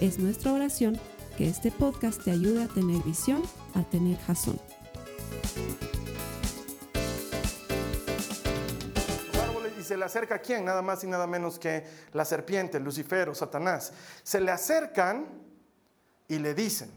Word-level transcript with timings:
Es 0.00 0.18
nuestra 0.18 0.52
oración 0.52 1.00
que 1.38 1.48
este 1.48 1.72
podcast 1.72 2.22
te 2.22 2.30
ayude 2.30 2.64
a 2.64 2.68
tener 2.68 3.02
visión, 3.02 3.42
a 3.74 3.82
tener 3.82 4.18
jazón. 4.18 4.60
y 9.78 9.82
se 9.82 9.96
le 9.96 10.04
acerca 10.04 10.34
a 10.34 10.38
quién, 10.38 10.66
nada 10.66 10.82
más 10.82 11.02
y 11.02 11.06
nada 11.06 11.26
menos 11.26 11.58
que 11.58 11.86
la 12.12 12.26
serpiente, 12.26 12.78
Lucifer 12.78 13.30
o 13.30 13.34
Satanás. 13.34 13.92
Se 14.22 14.38
le 14.38 14.50
acercan 14.50 15.26
y 16.28 16.38
le 16.38 16.54
dicen, 16.54 16.90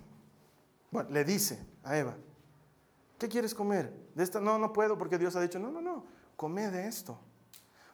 bueno, 0.92 1.10
le 1.10 1.24
dice 1.24 1.58
a 1.84 1.98
Eva, 1.98 2.18
¿qué 3.18 3.30
quieres 3.30 3.56
comer? 3.56 3.94
De 4.14 4.24
esta 4.24 4.42
no, 4.42 4.60
no 4.60 4.74
puedo 4.74 4.98
porque 4.98 5.18
Dios 5.18 5.38
ha 5.38 5.42
dicho, 5.42 5.58
no, 5.58 5.72
no, 5.72 5.80
no, 5.80 6.06
come 6.36 6.70
de 6.70 6.88
esto, 6.88 7.18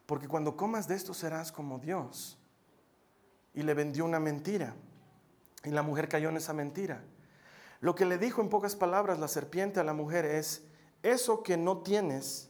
porque 0.08 0.28
cuando 0.28 0.58
comas 0.58 0.88
de 0.88 0.96
esto 0.96 1.14
serás 1.14 1.52
como 1.52 1.78
Dios. 1.78 2.40
Y 3.54 3.62
le 3.62 3.74
vendió 3.74 4.04
una 4.04 4.20
mentira. 4.20 4.76
Y 5.66 5.72
la 5.72 5.82
mujer 5.82 6.08
cayó 6.08 6.30
en 6.30 6.38
esa 6.38 6.54
mentira. 6.54 7.04
Lo 7.82 7.96
que 7.96 8.06
le 8.06 8.18
dijo 8.18 8.42
en 8.42 8.50
pocas 8.50 8.76
palabras 8.76 9.20
la 9.20 9.28
serpiente 9.28 9.80
a 9.80 9.84
la 9.84 9.94
mujer 9.94 10.26
es, 10.26 10.64
eso 11.04 11.44
que 11.44 11.58
no 11.58 11.80
tienes, 11.80 12.50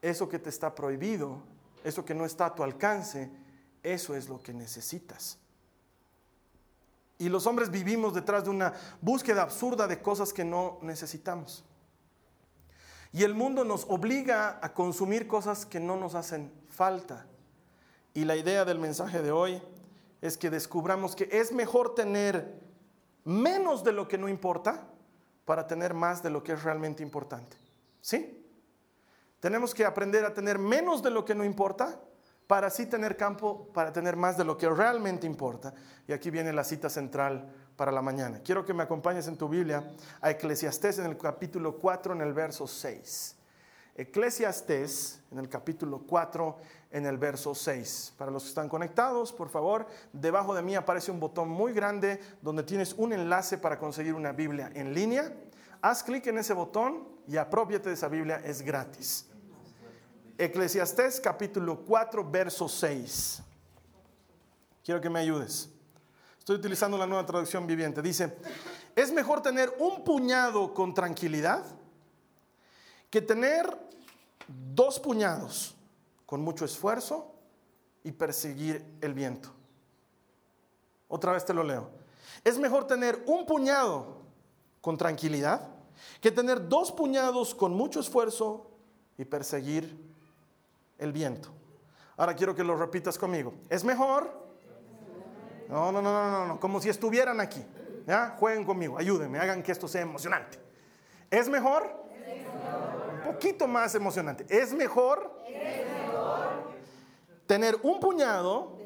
eso 0.00 0.28
que 0.28 0.38
te 0.38 0.48
está 0.48 0.74
prohibido, 0.74 1.42
eso 1.82 2.04
que 2.04 2.14
no 2.14 2.24
está 2.24 2.46
a 2.46 2.54
tu 2.54 2.62
alcance, 2.62 3.30
eso 3.82 4.14
es 4.14 4.28
lo 4.28 4.40
que 4.40 4.54
necesitas. 4.54 5.38
Y 7.18 7.28
los 7.28 7.46
hombres 7.46 7.70
vivimos 7.70 8.14
detrás 8.14 8.44
de 8.44 8.50
una 8.50 8.72
búsqueda 9.00 9.42
absurda 9.42 9.86
de 9.86 10.00
cosas 10.00 10.32
que 10.32 10.44
no 10.44 10.78
necesitamos. 10.82 11.64
Y 13.12 13.22
el 13.22 13.34
mundo 13.34 13.64
nos 13.64 13.84
obliga 13.88 14.58
a 14.60 14.74
consumir 14.74 15.28
cosas 15.28 15.64
que 15.64 15.78
no 15.78 15.96
nos 15.96 16.14
hacen 16.14 16.52
falta. 16.68 17.26
Y 18.12 18.24
la 18.24 18.36
idea 18.36 18.64
del 18.64 18.78
mensaje 18.78 19.22
de 19.22 19.30
hoy 19.30 19.62
es 20.24 20.38
que 20.38 20.48
descubramos 20.48 21.14
que 21.14 21.28
es 21.30 21.52
mejor 21.52 21.94
tener 21.94 22.58
menos 23.24 23.84
de 23.84 23.92
lo 23.92 24.08
que 24.08 24.16
no 24.16 24.26
importa 24.26 24.88
para 25.44 25.66
tener 25.66 25.92
más 25.92 26.22
de 26.22 26.30
lo 26.30 26.42
que 26.42 26.52
es 26.52 26.62
realmente 26.62 27.02
importante. 27.02 27.58
¿Sí? 28.00 28.42
Tenemos 29.38 29.74
que 29.74 29.84
aprender 29.84 30.24
a 30.24 30.32
tener 30.32 30.58
menos 30.58 31.02
de 31.02 31.10
lo 31.10 31.26
que 31.26 31.34
no 31.34 31.44
importa 31.44 32.00
para 32.46 32.68
así 32.68 32.86
tener 32.86 33.18
campo, 33.18 33.68
para 33.74 33.92
tener 33.92 34.16
más 34.16 34.38
de 34.38 34.44
lo 34.44 34.56
que 34.56 34.66
realmente 34.66 35.26
importa. 35.26 35.74
Y 36.08 36.14
aquí 36.14 36.30
viene 36.30 36.54
la 36.54 36.64
cita 36.64 36.88
central 36.88 37.46
para 37.76 37.92
la 37.92 38.00
mañana. 38.00 38.40
Quiero 38.42 38.64
que 38.64 38.72
me 38.72 38.82
acompañes 38.82 39.28
en 39.28 39.36
tu 39.36 39.46
Biblia 39.46 39.92
a 40.22 40.30
Eclesiastés 40.30 41.00
en 41.00 41.04
el 41.04 41.18
capítulo 41.18 41.76
4, 41.76 42.14
en 42.14 42.22
el 42.22 42.32
verso 42.32 42.66
6. 42.66 43.36
Eclesiastés 43.96 45.20
en 45.30 45.38
el 45.38 45.48
capítulo 45.48 46.02
4, 46.06 46.56
en 46.94 47.06
el 47.06 47.18
verso 47.18 47.56
6. 47.56 48.14
Para 48.16 48.30
los 48.30 48.44
que 48.44 48.50
están 48.50 48.68
conectados, 48.68 49.32
por 49.32 49.48
favor, 49.48 49.84
debajo 50.12 50.54
de 50.54 50.62
mí 50.62 50.76
aparece 50.76 51.10
un 51.10 51.18
botón 51.18 51.48
muy 51.48 51.72
grande 51.72 52.20
donde 52.40 52.62
tienes 52.62 52.92
un 52.92 53.12
enlace 53.12 53.58
para 53.58 53.80
conseguir 53.80 54.14
una 54.14 54.30
Biblia 54.30 54.70
en 54.74 54.94
línea. 54.94 55.34
Haz 55.82 56.04
clic 56.04 56.28
en 56.28 56.38
ese 56.38 56.54
botón 56.54 57.08
y 57.26 57.36
apropiate 57.36 57.88
de 57.88 57.96
esa 57.96 58.06
Biblia, 58.06 58.40
es 58.44 58.62
gratis. 58.62 59.26
Eclesiastés 60.38 61.20
capítulo 61.20 61.80
4, 61.84 62.30
verso 62.30 62.68
6. 62.68 63.42
Quiero 64.84 65.00
que 65.00 65.10
me 65.10 65.18
ayudes. 65.18 65.68
Estoy 66.38 66.56
utilizando 66.56 66.96
la 66.96 67.08
nueva 67.08 67.26
traducción 67.26 67.66
viviente. 67.66 68.02
Dice, 68.02 68.36
es 68.94 69.10
mejor 69.12 69.42
tener 69.42 69.74
un 69.80 70.04
puñado 70.04 70.72
con 70.72 70.94
tranquilidad 70.94 71.64
que 73.10 73.20
tener 73.20 73.66
dos 74.46 75.00
puñados 75.00 75.73
con 76.34 76.42
mucho 76.42 76.64
esfuerzo 76.64 77.32
y 78.02 78.10
perseguir 78.10 78.84
el 79.00 79.14
viento. 79.14 79.50
Otra 81.06 81.30
vez 81.30 81.44
te 81.44 81.54
lo 81.54 81.62
leo. 81.62 81.90
Es 82.42 82.58
mejor 82.58 82.88
tener 82.88 83.22
un 83.26 83.46
puñado 83.46 84.16
con 84.80 84.96
tranquilidad 84.96 85.60
que 86.20 86.32
tener 86.32 86.68
dos 86.68 86.90
puñados 86.90 87.54
con 87.54 87.72
mucho 87.72 88.00
esfuerzo 88.00 88.68
y 89.16 89.24
perseguir 89.24 89.96
el 90.98 91.12
viento. 91.12 91.50
Ahora 92.16 92.34
quiero 92.34 92.52
que 92.52 92.64
lo 92.64 92.74
repitas 92.74 93.16
conmigo. 93.16 93.54
Es 93.68 93.84
mejor. 93.84 94.28
No, 95.68 95.92
no, 95.92 96.02
no, 96.02 96.30
no, 96.30 96.46
no, 96.48 96.58
como 96.58 96.80
si 96.80 96.88
estuvieran 96.88 97.38
aquí. 97.38 97.64
Jueguen 98.40 98.64
conmigo, 98.64 98.98
ayúdenme, 98.98 99.38
hagan 99.38 99.62
que 99.62 99.70
esto 99.70 99.86
sea 99.86 100.00
emocionante. 100.00 100.58
Es 101.30 101.48
mejor. 101.48 101.94
Un 103.24 103.34
poquito 103.34 103.68
más 103.68 103.94
emocionante. 103.94 104.44
Es 104.48 104.72
mejor. 104.72 105.44
Tener 107.46 107.76
un 107.82 108.00
puñado, 108.00 108.78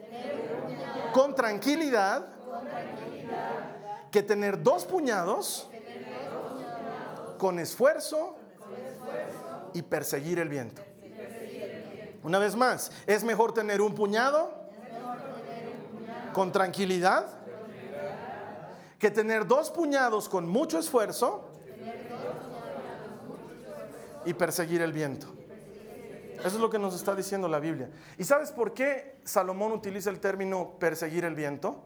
con, 1.13 1.35
tranquilidad, 1.35 2.27
que 4.11 4.23
tener 4.23 4.63
dos 4.63 4.85
puñados, 4.85 5.69
con 7.39 7.59
esfuerzo, 7.59 8.37
y 9.73 9.83
perseguir 9.83 10.39
el 10.39 10.49
viento. 10.49 10.83
Una 12.23 12.39
vez 12.39 12.57
más, 12.57 12.91
es 13.07 13.23
mejor 13.23 13.55
tener 13.55 13.81
un 13.81 13.95
puñado 13.95 14.51
con 16.33 16.53
tranquilidad 16.53 17.27
que 18.99 19.11
tener 19.11 19.47
dos 19.47 19.71
puñados 19.71 20.29
con 20.29 20.49
mucho 20.49 20.79
esfuerzo 20.79 21.49
y 24.25 24.35
perseguir 24.35 24.83
el 24.83 24.93
viento. 24.93 25.38
Eso 26.39 26.57
es 26.57 26.61
lo 26.61 26.71
que 26.71 26.79
nos 26.79 26.95
está 26.95 27.15
diciendo 27.15 27.49
la 27.49 27.59
Biblia. 27.59 27.91
¿Y 28.17 28.25
sabes 28.25 28.53
por 28.53 28.73
qué 28.73 29.21
Salomón 29.25 29.73
utiliza 29.73 30.11
el 30.11 30.21
término 30.21 30.79
perseguir 30.79 31.25
el 31.25 31.35
viento? 31.35 31.85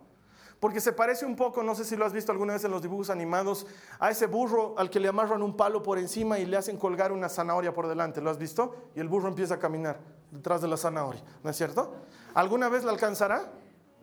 Porque 0.60 0.80
se 0.80 0.92
parece 0.92 1.26
un 1.26 1.34
poco, 1.34 1.64
no 1.64 1.74
sé 1.74 1.84
si 1.84 1.96
lo 1.96 2.04
has 2.04 2.12
visto 2.12 2.30
alguna 2.30 2.52
vez 2.52 2.62
en 2.62 2.70
los 2.70 2.82
dibujos 2.82 3.10
animados, 3.10 3.66
a 3.98 4.10
ese 4.10 4.26
burro 4.26 4.74
al 4.78 4.90
que 4.90 5.00
le 5.00 5.08
amarran 5.08 5.42
un 5.42 5.56
palo 5.56 5.82
por 5.82 5.98
encima 5.98 6.38
y 6.38 6.46
le 6.46 6.56
hacen 6.56 6.76
colgar 6.76 7.10
una 7.10 7.28
zanahoria 7.28 7.74
por 7.74 7.88
delante. 7.88 8.20
¿Lo 8.20 8.30
has 8.30 8.38
visto? 8.38 8.90
Y 8.94 9.00
el 9.00 9.08
burro 9.08 9.26
empieza 9.26 9.54
a 9.54 9.58
caminar 9.58 9.98
detrás 10.30 10.60
de 10.60 10.68
la 10.68 10.76
zanahoria, 10.76 11.22
¿no 11.42 11.50
es 11.50 11.56
cierto? 11.56 11.94
¿Alguna 12.34 12.68
vez 12.68 12.84
la 12.84 12.92
alcanzará? 12.92 13.50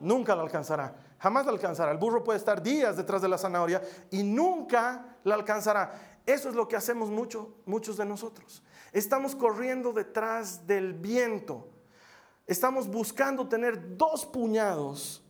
Nunca 0.02 0.36
la 0.36 0.42
alcanzará. 0.42 0.96
Jamás 1.20 1.46
la 1.46 1.54
alcanzará. 1.54 1.92
El 1.92 1.98
burro 1.98 2.26
puede 2.26 2.40
estar 2.40 2.62
días 2.62 2.98
detrás 2.98 3.22
de 3.22 3.30
la 3.30 3.38
zanahoria 3.38 3.82
y 4.12 4.24
nunca 4.24 5.16
la 5.24 5.36
alcanzará. 5.36 6.20
Eso 6.26 6.50
es 6.50 6.56
lo 6.56 6.68
que 6.68 6.76
hacemos 6.76 7.10
mucho, 7.10 7.56
muchos 7.66 7.96
de 7.96 8.06
nosotros. 8.06 8.64
Estamos 8.92 9.36
corriendo 9.36 9.94
detrás 9.94 10.66
del 10.66 10.94
viento. 10.94 11.68
Estamos 12.48 12.88
buscando 12.88 13.48
tener 13.48 13.98
dos 13.98 14.26
puñados. 14.26 15.24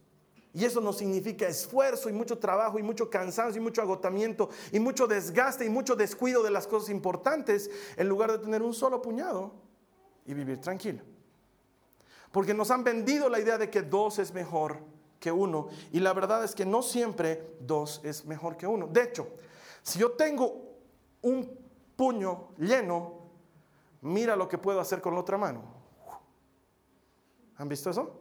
Y 0.53 0.65
eso 0.65 0.81
nos 0.81 0.97
significa 0.97 1.47
esfuerzo 1.47 2.09
y 2.09 2.13
mucho 2.13 2.39
trabajo 2.39 2.79
y 2.79 2.83
mucho 2.83 3.09
cansancio 3.09 3.61
y 3.61 3.63
mucho 3.63 3.81
agotamiento 3.81 4.49
y 4.71 4.79
mucho 4.79 5.05
desgaste 5.05 5.65
y 5.65 5.69
mucho 5.69 5.95
descuido 5.95 6.41
de 6.41 6.49
las 6.49 6.65
cosas 6.65 6.89
importantes 6.89 7.69
en 7.97 8.09
lugar 8.09 8.31
de 8.31 8.39
tener 8.39 8.63
un 8.63 8.73
solo 8.73 9.01
puñado 9.01 9.53
y 10.25 10.33
vivir 10.33 10.59
tranquilo. 10.59 11.03
Porque 12.31 12.53
nos 12.53 12.71
han 12.71 12.83
vendido 12.83 13.29
la 13.29 13.39
idea 13.39 13.57
de 13.57 13.69
que 13.69 13.83
dos 13.83 14.17
es 14.17 14.33
mejor 14.33 14.77
que 15.19 15.31
uno 15.31 15.67
y 15.91 15.99
la 15.99 16.13
verdad 16.13 16.43
es 16.43 16.55
que 16.55 16.65
no 16.65 16.81
siempre 16.81 17.55
dos 17.59 18.01
es 18.03 18.25
mejor 18.25 18.57
que 18.57 18.65
uno. 18.65 18.87
De 18.87 19.03
hecho, 19.03 19.27
si 19.83 19.99
yo 19.99 20.11
tengo 20.13 20.79
un 21.21 21.59
puño 21.95 22.49
lleno, 22.57 23.18
mira 24.01 24.35
lo 24.35 24.47
que 24.47 24.57
puedo 24.57 24.79
hacer 24.79 25.01
con 25.01 25.13
la 25.13 25.19
otra 25.21 25.37
mano. 25.37 25.61
¿Han 27.57 27.67
visto 27.67 27.89
eso? 27.89 28.19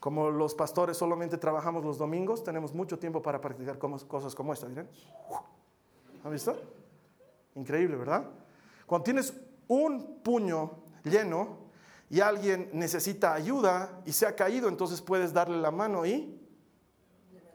Como 0.00 0.30
los 0.30 0.54
pastores 0.54 0.96
solamente 0.96 1.36
trabajamos 1.36 1.84
los 1.84 1.98
domingos, 1.98 2.42
tenemos 2.42 2.74
mucho 2.74 2.98
tiempo 2.98 3.20
para 3.20 3.40
practicar 3.40 3.78
cosas 3.78 4.34
como 4.34 4.52
esta. 4.52 4.66
¿miren? 4.66 4.88
¿Han 6.24 6.32
visto? 6.32 6.56
Increíble, 7.54 7.96
¿verdad? 7.96 8.24
Cuando 8.86 9.04
tienes 9.04 9.34
un 9.68 10.20
puño 10.22 10.70
lleno 11.04 11.58
y 12.08 12.20
alguien 12.20 12.70
necesita 12.72 13.34
ayuda 13.34 14.02
y 14.04 14.12
se 14.12 14.26
ha 14.26 14.34
caído, 14.34 14.68
entonces 14.68 15.00
puedes 15.00 15.32
darle 15.32 15.58
la 15.58 15.70
mano 15.70 16.04
y 16.04 16.40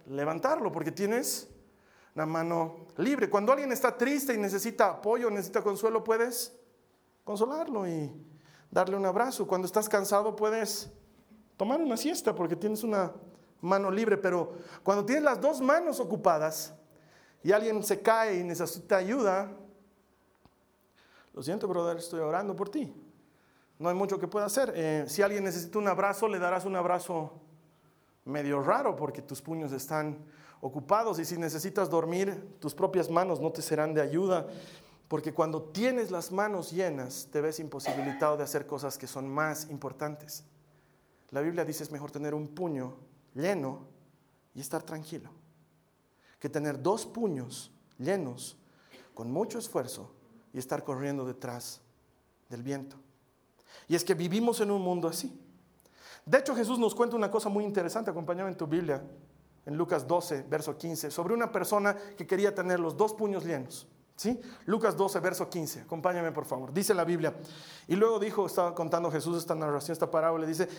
levantarlo, 0.08 0.72
porque 0.72 0.92
tienes 0.92 1.50
la 2.14 2.26
mano 2.26 2.86
libre. 2.98 3.30
Cuando 3.30 3.52
alguien 3.52 3.72
está 3.72 3.98
triste 3.98 4.34
y 4.34 4.38
necesita 4.38 4.92
apoyo, 4.92 5.30
necesita 5.30 5.62
consuelo, 5.62 6.04
puedes 6.04 6.58
consolarlo 7.26 7.86
y 7.86 8.10
darle 8.72 8.96
un 8.96 9.06
abrazo. 9.06 9.46
Cuando 9.46 9.66
estás 9.66 9.90
cansado 9.90 10.34
puedes 10.34 10.90
tomar 11.58 11.82
una 11.82 11.98
siesta 11.98 12.34
porque 12.34 12.56
tienes 12.56 12.84
una 12.84 13.12
mano 13.60 13.92
libre, 13.92 14.16
pero 14.16 14.54
cuando 14.84 15.04
tienes 15.04 15.24
las 15.24 15.42
dos 15.42 15.60
manos 15.60 16.00
ocupadas 16.00 16.74
y 17.44 17.52
alguien 17.52 17.84
se 17.84 18.02
cae 18.02 18.40
y 18.40 18.44
necesita 18.44 18.98
ayuda, 18.98 19.52
lo 21.34 21.44
siento, 21.44 21.68
brother, 21.68 21.98
estoy 21.98 22.22
orando 22.22 22.56
por 22.56 22.70
ti. 22.70 22.94
No 23.78 23.90
hay 23.90 23.96
mucho 23.96 24.18
que 24.18 24.28
pueda 24.28 24.46
hacer. 24.46 24.72
Eh, 24.74 25.04
si 25.08 25.22
alguien 25.22 25.44
necesita 25.44 25.78
un 25.80 25.88
abrazo, 25.90 26.30
le 26.30 26.40
darás 26.40 26.64
un 26.64 26.78
abrazo 26.78 27.34
medio 28.24 28.62
raro 28.62 28.96
porque 28.96 29.22
tus 29.22 29.42
puños 29.42 29.74
están 29.74 30.18
ocupados 30.62 31.20
y 31.20 31.26
si 31.26 31.38
necesitas 31.38 31.90
dormir, 31.90 32.56
tus 32.60 32.74
propias 32.74 33.10
manos 33.10 33.42
no 33.42 33.52
te 33.52 33.62
serán 33.62 33.94
de 33.94 34.02
ayuda. 34.02 34.48
Porque 35.08 35.34
cuando 35.34 35.62
tienes 35.62 36.10
las 36.10 36.32
manos 36.32 36.72
llenas, 36.72 37.28
te 37.32 37.42
ves 37.42 37.60
imposibilitado 37.60 38.38
de 38.38 38.44
hacer 38.44 38.66
cosas 38.66 38.98
que 38.98 39.08
son 39.08 39.28
más 39.28 39.70
importantes. 39.70 40.44
La 41.30 41.42
Biblia 41.42 41.66
dice 41.66 41.84
es 41.84 41.92
mejor 41.92 42.12
tener 42.12 42.34
un 42.34 42.48
puño 42.48 42.96
lleno 43.34 43.88
y 44.54 44.62
estar 44.62 44.82
tranquilo, 44.82 45.30
que 46.40 46.50
tener 46.50 46.82
dos 46.82 47.06
puños 47.06 47.72
llenos 47.98 48.58
con 49.14 49.32
mucho 49.32 49.60
esfuerzo 49.60 50.12
y 50.54 50.60
estar 50.60 50.84
corriendo 50.84 51.26
detrás 51.26 51.82
del 52.50 52.64
viento. 52.64 52.98
Y 53.88 53.96
es 53.96 54.04
que 54.04 54.14
vivimos 54.14 54.62
en 54.62 54.72
un 54.72 54.82
mundo 54.82 55.08
así. 55.08 55.40
De 56.26 56.40
hecho, 56.40 56.56
Jesús 56.56 56.80
nos 56.80 56.96
cuenta 56.96 57.16
una 57.16 57.30
cosa 57.30 57.50
muy 57.50 57.64
interesante, 57.64 58.10
acompañado 58.10 58.50
en 58.50 58.58
tu 58.58 58.66
Biblia, 58.66 59.04
en 59.66 59.78
Lucas 59.78 60.08
12, 60.08 60.44
verso 60.50 60.78
15, 60.78 61.12
sobre 61.12 61.34
una 61.34 61.52
persona 61.52 61.96
que 62.18 62.26
quería 62.26 62.56
tener 62.56 62.80
los 62.80 62.98
dos 62.98 63.14
puños 63.14 63.46
llenos. 63.46 63.88
¿Sí? 64.16 64.40
Lucas 64.66 64.96
12, 64.96 65.20
verso 65.20 65.50
15. 65.50 65.82
Acompáñame, 65.82 66.32
por 66.32 66.46
favor. 66.46 66.74
Dice 66.74 66.94
la 66.94 67.04
Biblia. 67.04 67.36
Y 67.88 67.96
luego 67.96 68.18
dijo, 68.20 68.46
estaba 68.46 68.74
contando 68.74 69.12
Jesús 69.12 69.38
esta 69.38 69.56
narración, 69.56 69.94
esta 69.94 70.10
parábola. 70.10 70.48
Dice, 70.48 70.70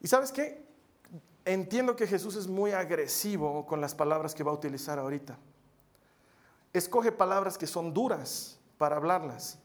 ¿y 0.00 0.06
sabes 0.06 0.30
qué? 0.30 0.62
Entiendo 1.44 1.96
que 1.96 2.06
Jesús 2.06 2.36
es 2.36 2.46
muy 2.46 2.72
agresivo 2.72 3.66
con 3.66 3.80
las 3.80 3.94
palabras 3.94 4.34
que 4.34 4.44
va 4.44 4.50
a 4.50 4.54
utilizar 4.54 4.98
ahorita. 4.98 5.38
Escoge 6.72 7.12
palabras 7.12 7.56
que 7.56 7.66
son 7.66 7.94
duras 7.94 8.58
para 8.76 8.96
hablarlas. 8.96 9.58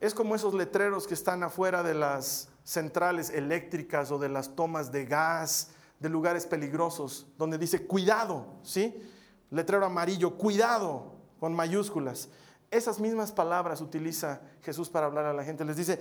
Es 0.00 0.14
como 0.14 0.34
esos 0.34 0.54
letreros 0.54 1.06
que 1.06 1.14
están 1.14 1.42
afuera 1.42 1.82
de 1.82 1.94
las 1.94 2.50
centrales 2.62 3.30
eléctricas 3.30 4.12
o 4.12 4.18
de 4.18 4.28
las 4.28 4.54
tomas 4.54 4.92
de 4.92 5.06
gas, 5.06 5.70
de 5.98 6.08
lugares 6.08 6.46
peligrosos, 6.46 7.26
donde 7.36 7.58
dice 7.58 7.86
cuidado, 7.86 8.46
¿sí? 8.62 8.94
Letrero 9.50 9.84
amarillo, 9.86 10.36
cuidado, 10.36 11.17
con 11.38 11.54
mayúsculas. 11.54 12.28
Esas 12.70 13.00
mismas 13.00 13.32
palabras 13.32 13.80
utiliza 13.80 14.40
Jesús 14.62 14.90
para 14.90 15.06
hablar 15.06 15.26
a 15.26 15.32
la 15.32 15.44
gente. 15.44 15.64
Les 15.64 15.76
dice, 15.76 15.98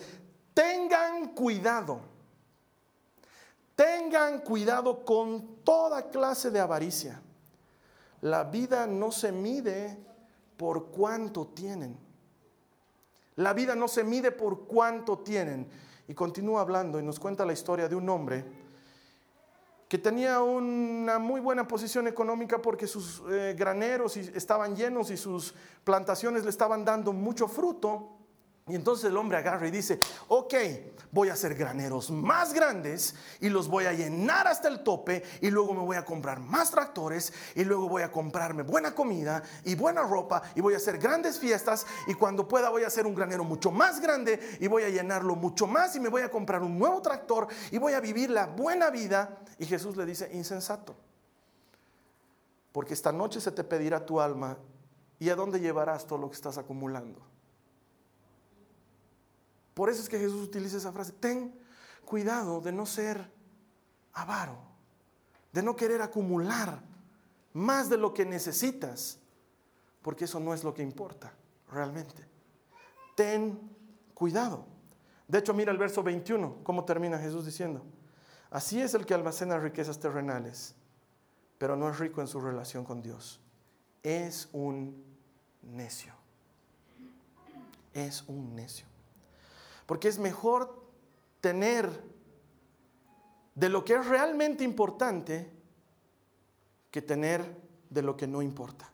tengan 0.54 1.30
cuidado, 1.30 2.01
tengan 3.75 4.42
cuidado 4.42 5.06
con 5.06 5.57
toda 5.63 6.10
clase 6.10 6.51
de 6.51 6.60
avaricia. 6.60 7.22
La 8.22 8.44
vida 8.44 8.88
no 8.88 9.12
se 9.12 9.31
mide 9.31 9.98
por 10.57 10.88
cuánto 10.88 11.48
tienen. 11.48 11.98
La 13.36 13.54
vida 13.54 13.75
no 13.75 13.88
se 13.88 14.04
mide 14.04 14.31
por 14.31 14.66
cuánto 14.66 15.19
tienen. 15.19 15.69
Y 16.07 16.13
continúa 16.13 16.62
hablando 16.62 17.00
y 17.00 17.04
nos 17.04 17.19
cuenta 17.19 17.45
la 17.45 17.54
historia 17.54 17.88
de 17.88 17.95
un 17.95 18.10
hombre 18.10 18.56
que 19.88 19.98
tenía 19.98 20.42
una 20.42 21.18
muy 21.18 21.39
buena 21.39 21.68
posición 21.68 22.07
económica 22.07 22.62
porque 22.62 22.88
sus 22.88 23.22
eh, 23.30 23.56
graneros 23.57 24.18
estaban 24.18 24.75
llenos 24.75 25.12
y 25.12 25.18
sus 25.18 25.54
plantaciones 25.84 26.44
le 26.44 26.50
estaban 26.50 26.84
dando 26.84 27.13
mucho 27.13 27.48
fruto. 27.48 28.16
Y 28.67 28.75
entonces 28.75 29.05
el 29.05 29.15
hombre 29.15 29.37
agarra 29.37 29.67
y 29.67 29.71
dice, 29.71 29.97
ok, 30.27 30.53
voy 31.11 31.29
a 31.29 31.33
hacer 31.33 31.55
graneros 31.55 32.11
más 32.11 32.53
grandes 32.53 33.15
y 33.39 33.47
los 33.47 33.69
voy 33.69 33.85
a 33.85 33.93
llenar 33.93 34.45
hasta 34.45 34.67
el 34.67 34.83
tope 34.83 35.23
y 35.39 35.49
luego 35.49 35.73
me 35.73 35.79
voy 35.79 35.95
a 35.95 36.03
comprar 36.03 36.41
más 36.41 36.71
tractores 36.71 37.31
y 37.55 37.63
luego 37.63 37.87
voy 37.87 38.01
a 38.01 38.11
comprarme 38.11 38.63
buena 38.63 38.93
comida 38.93 39.41
y 39.63 39.75
buena 39.75 40.03
ropa 40.03 40.41
y 40.53 40.59
voy 40.59 40.73
a 40.73 40.77
hacer 40.77 40.97
grandes 40.97 41.39
fiestas 41.39 41.85
y 42.07 42.13
cuando 42.13 42.45
pueda 42.45 42.69
voy 42.69 42.83
a 42.83 42.87
hacer 42.87 43.07
un 43.07 43.15
granero 43.15 43.45
mucho 43.45 43.71
más 43.71 44.01
grande 44.01 44.57
y 44.59 44.67
voy 44.67 44.83
a 44.83 44.89
llenarlo 44.89 45.35
mucho 45.35 45.65
más 45.65 45.95
y 45.95 46.01
me 46.01 46.09
voy 46.09 46.23
a 46.23 46.29
comprar 46.29 46.61
un 46.61 46.77
nuevo 46.77 47.01
tractor 47.01 47.47
y 47.71 47.77
voy 47.77 47.93
a 47.93 48.01
vivir 48.01 48.29
la 48.29 48.47
buena 48.47 48.89
vida. 48.89 49.37
Y 49.59 49.65
Jesús 49.65 49.95
le 49.95 50.05
dice, 50.05 50.29
insensato, 50.33 50.93
porque 52.73 52.93
esta 52.93 53.13
noche 53.13 53.39
se 53.39 53.51
te 53.51 53.63
pedirá 53.63 54.05
tu 54.05 54.19
alma 54.19 54.57
y 55.19 55.29
a 55.29 55.35
dónde 55.35 55.61
llevarás 55.61 56.05
todo 56.05 56.19
lo 56.19 56.29
que 56.29 56.35
estás 56.35 56.57
acumulando. 56.57 57.37
Por 59.77 59.91
eso 59.91 60.01
es 60.01 60.09
que 60.09 60.18
Jesús 60.18 60.41
utiliza 60.41 60.77
esa 60.77 60.91
frase, 60.91 61.12
ten 61.12 61.53
cuidado 62.03 62.62
de 62.62 62.71
no 62.71 62.88
ser 62.88 63.31
avaro, 64.12 64.57
de 65.53 65.62
no 65.62 65.75
querer 65.75 66.01
acumular 66.01 66.81
más 67.53 67.88
de 67.88 67.97
lo 67.97 68.12
que 68.12 68.25
necesitas, 68.25 69.19
porque 70.01 70.25
eso 70.25 70.39
no 70.39 70.56
es 70.56 70.63
lo 70.63 70.74
que 70.74 70.81
importa 70.81 71.31
realmente. 71.71 72.27
Ten 73.15 73.59
cuidado. 74.15 74.65
De 75.27 75.38
hecho, 75.38 75.53
mira 75.53 75.71
el 75.71 75.77
verso 75.77 76.01
21, 76.01 76.63
cómo 76.63 76.83
termina 76.83 77.19
Jesús 77.19 77.45
diciendo, 77.45 77.85
así 78.50 78.81
es 78.81 78.95
el 78.95 79.06
que 79.06 79.13
almacena 79.13 79.59
riquezas 79.59 80.00
terrenales, 80.00 80.74
pero 81.59 81.75
no 81.75 81.88
es 81.88 82.00
rico 82.00 82.19
en 82.21 82.27
su 82.27 82.41
relación 82.41 82.83
con 82.83 83.03
Dios. 83.03 83.39
Es 84.01 84.50
un 84.53 85.06
necio. 85.62 86.15
Es 87.94 88.24
un 88.27 88.56
necio. 88.56 88.96
Porque 89.88 90.10
es 90.10 90.19
mejor 90.19 90.86
tener 91.42 91.89
de 93.56 93.69
lo 93.69 93.84
que 93.84 93.95
es 93.95 94.06
realmente 94.06 94.63
importante 94.63 95.51
que 96.92 97.01
tener 97.01 97.60
de 97.89 98.04
lo 98.04 98.16
que 98.16 98.28
no 98.28 98.44
importa. 98.44 98.92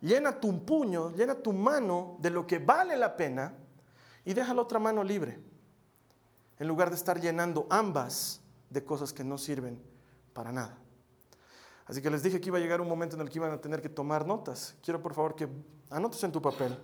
Llena 0.00 0.38
tu 0.38 0.64
puño, 0.64 1.10
llena 1.16 1.34
tu 1.34 1.52
mano 1.52 2.16
de 2.20 2.30
lo 2.30 2.46
que 2.46 2.60
vale 2.60 2.96
la 2.96 3.16
pena 3.16 3.52
y 4.24 4.34
deja 4.34 4.54
la 4.54 4.62
otra 4.62 4.78
mano 4.78 5.02
libre. 5.02 5.40
En 6.58 6.68
lugar 6.68 6.90
de 6.90 6.96
estar 6.96 7.20
llenando 7.20 7.66
ambas 7.70 8.40
de 8.70 8.84
cosas 8.84 9.12
que 9.12 9.24
no 9.24 9.38
sirven 9.38 9.82
para 10.32 10.52
nada. 10.52 10.78
Así 11.86 12.02
que 12.02 12.10
les 12.10 12.22
dije 12.22 12.40
que 12.40 12.50
iba 12.50 12.58
a 12.58 12.60
llegar 12.60 12.80
un 12.80 12.88
momento 12.88 13.16
en 13.16 13.22
el 13.22 13.30
que 13.30 13.38
iban 13.38 13.50
a 13.50 13.60
tener 13.60 13.80
que 13.80 13.88
tomar 13.88 14.26
notas. 14.26 14.76
Quiero 14.82 15.02
por 15.02 15.14
favor 15.14 15.34
que 15.34 15.48
anotes 15.90 16.22
en 16.22 16.32
tu 16.32 16.42
papel 16.42 16.78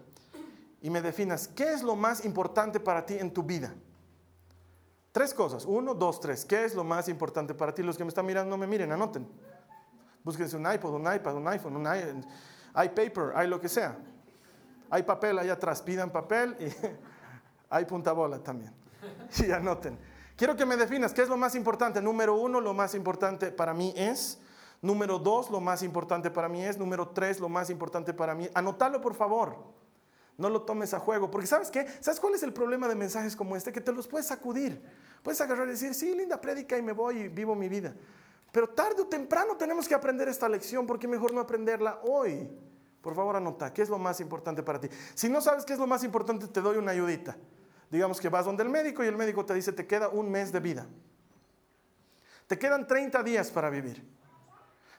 y 0.84 0.90
me 0.90 1.00
definas 1.00 1.48
qué 1.48 1.72
es 1.72 1.82
lo 1.82 1.96
más 1.96 2.26
importante 2.26 2.78
para 2.78 3.06
ti 3.06 3.16
en 3.18 3.32
tu 3.32 3.42
vida. 3.42 3.72
Tres 5.12 5.32
cosas. 5.32 5.64
Uno, 5.64 5.94
dos, 5.94 6.20
tres. 6.20 6.44
¿Qué 6.44 6.62
es 6.62 6.74
lo 6.74 6.84
más 6.84 7.08
importante 7.08 7.54
para 7.54 7.74
ti? 7.74 7.82
Los 7.82 7.96
que 7.96 8.04
me 8.04 8.10
están 8.10 8.26
mirando, 8.26 8.50
no 8.50 8.58
me 8.58 8.66
miren, 8.66 8.92
anoten. 8.92 9.26
Búsquense 10.22 10.58
un 10.58 10.70
iPod, 10.70 10.92
un 10.92 11.10
iPad, 11.10 11.36
un 11.36 11.48
iPhone, 11.48 11.76
un 11.76 11.86
iPaper, 11.86 13.32
hay 13.34 13.48
lo 13.48 13.58
que 13.58 13.70
sea. 13.70 13.96
Hay 14.90 15.04
papel 15.04 15.38
ahí 15.38 15.48
atrás, 15.48 15.80
pidan 15.80 16.10
papel 16.10 16.54
y 16.60 16.66
hay 17.70 17.86
punta 17.86 18.12
bola 18.12 18.38
también. 18.40 18.74
Y 19.42 19.50
anoten. 19.52 19.98
Quiero 20.36 20.54
que 20.54 20.66
me 20.66 20.76
definas 20.76 21.14
qué 21.14 21.22
es 21.22 21.30
lo 21.30 21.38
más 21.38 21.54
importante. 21.54 22.02
Número 22.02 22.34
uno, 22.34 22.60
lo 22.60 22.74
más 22.74 22.94
importante 22.94 23.52
para 23.52 23.72
mí 23.72 23.94
es. 23.96 24.38
Número 24.82 25.18
dos, 25.18 25.48
lo 25.48 25.62
más 25.62 25.82
importante 25.82 26.30
para 26.30 26.50
mí 26.50 26.62
es. 26.62 26.76
Número 26.76 27.08
tres, 27.08 27.40
lo 27.40 27.48
más 27.48 27.70
importante 27.70 28.12
para 28.12 28.34
mí. 28.34 28.50
Anotalo, 28.52 29.00
por 29.00 29.14
favor. 29.14 29.82
No 30.36 30.48
lo 30.50 30.62
tomes 30.62 30.92
a 30.94 30.98
juego, 30.98 31.30
porque 31.30 31.46
¿sabes 31.46 31.70
qué? 31.70 31.86
¿Sabes 32.00 32.18
cuál 32.18 32.34
es 32.34 32.42
el 32.42 32.52
problema 32.52 32.88
de 32.88 32.94
mensajes 32.94 33.36
como 33.36 33.56
este? 33.56 33.72
Que 33.72 33.80
te 33.80 33.92
los 33.92 34.08
puedes 34.08 34.26
sacudir. 34.26 34.82
Puedes 35.22 35.40
agarrar 35.40 35.68
y 35.68 35.70
decir, 35.70 35.94
sí, 35.94 36.14
linda 36.14 36.40
prédica 36.40 36.76
y 36.76 36.82
me 36.82 36.92
voy 36.92 37.18
y 37.18 37.28
vivo 37.28 37.54
mi 37.54 37.68
vida. 37.68 37.94
Pero 38.50 38.68
tarde 38.68 39.02
o 39.02 39.06
temprano 39.06 39.56
tenemos 39.56 39.88
que 39.88 39.94
aprender 39.94 40.28
esta 40.28 40.48
lección, 40.48 40.86
porque 40.86 41.08
mejor 41.08 41.32
no 41.32 41.40
aprenderla 41.40 42.00
hoy. 42.04 42.50
Por 43.00 43.14
favor, 43.14 43.36
anota, 43.36 43.72
¿qué 43.72 43.82
es 43.82 43.88
lo 43.88 43.98
más 43.98 44.20
importante 44.20 44.62
para 44.62 44.80
ti? 44.80 44.88
Si 45.14 45.28
no 45.28 45.40
sabes 45.40 45.64
qué 45.64 45.74
es 45.74 45.78
lo 45.78 45.86
más 45.86 46.04
importante, 46.04 46.48
te 46.48 46.60
doy 46.60 46.78
una 46.78 46.92
ayudita. 46.92 47.36
Digamos 47.90 48.20
que 48.20 48.28
vas 48.28 48.44
donde 48.44 48.62
el 48.62 48.70
médico 48.70 49.04
y 49.04 49.06
el 49.06 49.16
médico 49.16 49.44
te 49.44 49.54
dice, 49.54 49.72
te 49.72 49.86
queda 49.86 50.08
un 50.08 50.30
mes 50.30 50.52
de 50.52 50.60
vida. 50.60 50.86
Te 52.46 52.58
quedan 52.58 52.86
30 52.86 53.22
días 53.22 53.50
para 53.50 53.70
vivir. 53.70 54.06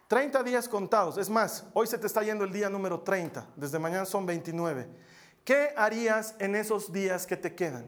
30 0.07 0.43
días 0.43 0.69
contados. 0.69 1.17
Es 1.17 1.29
más, 1.29 1.65
hoy 1.73 1.87
se 1.87 1.97
te 1.97 2.07
está 2.07 2.21
yendo 2.23 2.43
el 2.43 2.51
día 2.51 2.69
número 2.69 3.01
30. 3.01 3.47
Desde 3.55 3.79
mañana 3.79 4.05
son 4.05 4.25
29. 4.25 4.87
¿Qué 5.45 5.69
harías 5.77 6.35
en 6.39 6.55
esos 6.55 6.91
días 6.91 7.25
que 7.25 7.37
te 7.37 7.55
quedan? 7.55 7.87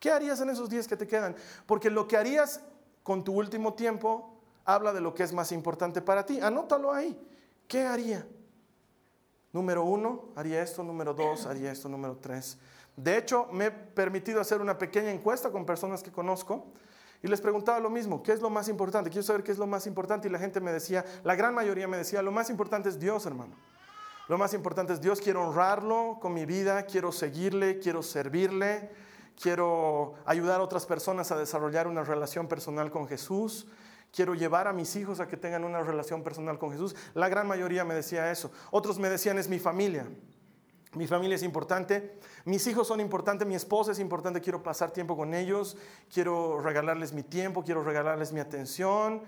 ¿Qué 0.00 0.10
harías 0.10 0.40
en 0.40 0.48
esos 0.48 0.70
días 0.70 0.86
que 0.86 0.96
te 0.96 1.06
quedan? 1.06 1.36
Porque 1.66 1.90
lo 1.90 2.08
que 2.08 2.16
harías 2.16 2.60
con 3.02 3.24
tu 3.24 3.34
último 3.34 3.74
tiempo 3.74 4.40
habla 4.64 4.92
de 4.92 5.00
lo 5.00 5.12
que 5.12 5.24
es 5.24 5.32
más 5.32 5.50
importante 5.50 6.00
para 6.00 6.24
ti. 6.24 6.40
Anótalo 6.40 6.92
ahí. 6.92 7.20
¿Qué 7.66 7.82
haría? 7.82 8.26
Número 9.52 9.82
uno, 9.82 10.30
haría 10.36 10.62
esto. 10.62 10.84
Número 10.84 11.12
dos, 11.12 11.46
haría 11.46 11.72
esto. 11.72 11.88
Número 11.88 12.16
tres. 12.16 12.56
De 12.96 13.16
hecho, 13.16 13.48
me 13.50 13.66
he 13.66 13.70
permitido 13.72 14.40
hacer 14.40 14.60
una 14.60 14.78
pequeña 14.78 15.10
encuesta 15.10 15.50
con 15.50 15.66
personas 15.66 16.02
que 16.02 16.12
conozco 16.12 16.66
y 17.22 17.26
les 17.26 17.40
preguntaba 17.40 17.80
lo 17.80 17.90
mismo, 17.90 18.22
¿qué 18.22 18.32
es 18.32 18.40
lo 18.40 18.50
más 18.50 18.68
importante? 18.68 19.10
Quiero 19.10 19.24
saber 19.24 19.42
qué 19.42 19.50
es 19.50 19.58
lo 19.58 19.66
más 19.66 19.86
importante 19.88 20.28
y 20.28 20.30
la 20.30 20.38
gente 20.38 20.60
me 20.60 20.72
decía, 20.72 21.04
la 21.24 21.34
gran 21.34 21.52
mayoría 21.54 21.88
me 21.88 21.96
decía, 21.96 22.22
lo 22.22 22.30
más 22.30 22.48
importante 22.50 22.88
es 22.88 23.00
Dios, 23.00 23.26
hermano. 23.26 23.56
Lo 24.28 24.36
más 24.36 24.52
importante 24.52 24.92
es 24.92 25.00
Dios, 25.00 25.22
quiero 25.22 25.48
honrarlo 25.48 26.18
con 26.20 26.34
mi 26.34 26.44
vida, 26.44 26.82
quiero 26.82 27.12
seguirle, 27.12 27.78
quiero 27.78 28.02
servirle, 28.02 28.90
quiero 29.40 30.16
ayudar 30.26 30.60
a 30.60 30.64
otras 30.64 30.84
personas 30.84 31.32
a 31.32 31.38
desarrollar 31.38 31.88
una 31.88 32.04
relación 32.04 32.46
personal 32.46 32.90
con 32.90 33.08
Jesús, 33.08 33.66
quiero 34.12 34.34
llevar 34.34 34.68
a 34.68 34.74
mis 34.74 34.94
hijos 34.96 35.20
a 35.20 35.28
que 35.28 35.38
tengan 35.38 35.64
una 35.64 35.80
relación 35.82 36.22
personal 36.22 36.58
con 36.58 36.72
Jesús. 36.72 36.94
La 37.14 37.30
gran 37.30 37.46
mayoría 37.46 37.86
me 37.86 37.94
decía 37.94 38.30
eso. 38.30 38.50
Otros 38.70 38.98
me 38.98 39.08
decían, 39.08 39.38
es 39.38 39.48
mi 39.48 39.58
familia. 39.58 40.06
Mi 40.92 41.06
familia 41.06 41.36
es 41.36 41.42
importante, 41.42 42.18
mis 42.44 42.66
hijos 42.66 42.86
son 42.86 43.00
importantes, 43.00 43.48
mi 43.48 43.54
esposa 43.54 43.92
es 43.92 43.98
importante, 43.98 44.40
quiero 44.42 44.62
pasar 44.62 44.90
tiempo 44.90 45.16
con 45.16 45.32
ellos, 45.32 45.76
quiero 46.12 46.60
regalarles 46.60 47.12
mi 47.12 47.22
tiempo, 47.22 47.62
quiero 47.62 47.82
regalarles 47.82 48.32
mi 48.32 48.40
atención. 48.40 49.22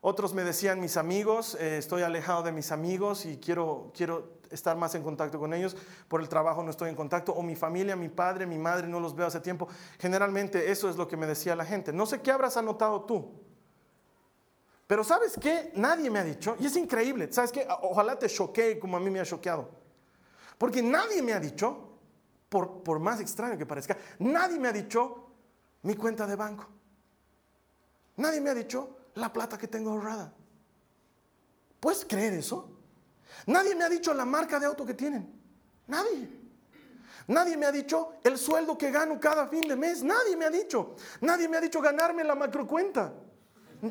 Otros 0.00 0.32
me 0.32 0.44
decían 0.44 0.78
mis 0.78 0.96
amigos, 0.96 1.56
eh, 1.60 1.78
estoy 1.78 2.02
alejado 2.02 2.44
de 2.44 2.52
mis 2.52 2.70
amigos 2.70 3.26
y 3.26 3.38
quiero, 3.38 3.90
quiero 3.92 4.38
estar 4.50 4.76
más 4.76 4.94
en 4.94 5.02
contacto 5.02 5.40
con 5.40 5.52
ellos, 5.52 5.76
por 6.06 6.20
el 6.20 6.28
trabajo 6.28 6.62
no 6.62 6.70
estoy 6.70 6.88
en 6.88 6.94
contacto, 6.94 7.32
o 7.32 7.42
mi 7.42 7.56
familia, 7.56 7.96
mi 7.96 8.08
padre, 8.08 8.46
mi 8.46 8.58
madre, 8.58 8.86
no 8.86 9.00
los 9.00 9.14
veo 9.16 9.26
hace 9.26 9.40
tiempo. 9.40 9.66
Generalmente 9.98 10.70
eso 10.70 10.88
es 10.88 10.96
lo 10.96 11.08
que 11.08 11.16
me 11.16 11.26
decía 11.26 11.56
la 11.56 11.64
gente. 11.64 11.92
No 11.92 12.06
sé 12.06 12.20
qué 12.22 12.30
habrás 12.30 12.56
anotado 12.56 13.02
tú, 13.02 13.28
pero 14.86 15.02
¿sabes 15.02 15.36
qué? 15.38 15.72
Nadie 15.74 16.10
me 16.10 16.20
ha 16.20 16.24
dicho, 16.24 16.56
y 16.60 16.66
es 16.66 16.76
increíble, 16.76 17.30
¿sabes 17.32 17.50
qué? 17.50 17.66
Ojalá 17.82 18.18
te 18.18 18.28
choquee 18.28 18.78
como 18.78 18.96
a 18.96 19.00
mí 19.00 19.10
me 19.10 19.20
ha 19.20 19.24
choqueado. 19.24 19.68
Porque 20.56 20.80
nadie 20.80 21.22
me 21.22 21.32
ha 21.32 21.40
dicho, 21.40 21.98
por, 22.48 22.82
por 22.82 23.00
más 23.00 23.20
extraño 23.20 23.58
que 23.58 23.66
parezca, 23.66 23.98
nadie 24.20 24.58
me 24.58 24.68
ha 24.68 24.72
dicho 24.72 25.26
mi 25.82 25.94
cuenta 25.96 26.26
de 26.26 26.36
banco. 26.36 26.66
Nadie 28.16 28.40
me 28.40 28.50
ha 28.50 28.54
dicho 28.54 28.97
la 29.18 29.32
plata 29.32 29.58
que 29.58 29.68
tengo 29.68 29.90
ahorrada. 29.90 30.32
¿Puedes 31.80 32.04
creer 32.04 32.34
eso? 32.34 32.70
Nadie 33.46 33.74
me 33.74 33.84
ha 33.84 33.88
dicho 33.88 34.12
la 34.14 34.24
marca 34.24 34.58
de 34.58 34.66
auto 34.66 34.84
que 34.84 34.94
tienen. 34.94 35.28
Nadie. 35.86 36.28
Nadie 37.28 37.56
me 37.56 37.66
ha 37.66 37.72
dicho 37.72 38.14
el 38.24 38.38
sueldo 38.38 38.76
que 38.78 38.90
gano 38.90 39.20
cada 39.20 39.46
fin 39.48 39.68
de 39.68 39.76
mes. 39.76 40.02
Nadie 40.02 40.36
me 40.36 40.46
ha 40.46 40.50
dicho. 40.50 40.96
Nadie 41.20 41.48
me 41.48 41.56
ha 41.56 41.60
dicho 41.60 41.80
ganarme 41.80 42.24
la 42.24 42.34
macrocuenta. 42.34 43.12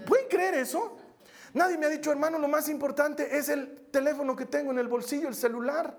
¿Pueden 0.05 0.27
creer 0.27 0.55
eso? 0.55 0.97
Nadie 1.53 1.77
me 1.77 1.85
ha 1.85 1.89
dicho, 1.89 2.11
hermano, 2.11 2.37
lo 2.39 2.47
más 2.47 2.67
importante 2.67 3.37
es 3.37 3.49
el 3.49 3.87
teléfono 3.91 4.35
que 4.35 4.45
tengo 4.45 4.71
en 4.71 4.79
el 4.79 4.87
bolsillo, 4.87 5.27
el 5.27 5.35
celular 5.35 5.97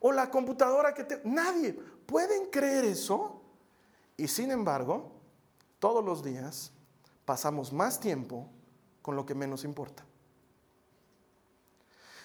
o 0.00 0.12
la 0.12 0.30
computadora 0.30 0.94
que 0.94 1.04
te... 1.04 1.20
Nadie. 1.24 1.72
¿Pueden 2.06 2.46
creer 2.46 2.84
eso? 2.84 3.42
Y 4.16 4.28
sin 4.28 4.50
embargo, 4.50 5.12
todos 5.78 6.04
los 6.04 6.24
días 6.24 6.72
pasamos 7.24 7.72
más 7.72 8.00
tiempo 8.00 8.48
con 9.06 9.14
lo 9.14 9.24
que 9.24 9.36
menos 9.36 9.62
importa. 9.62 10.04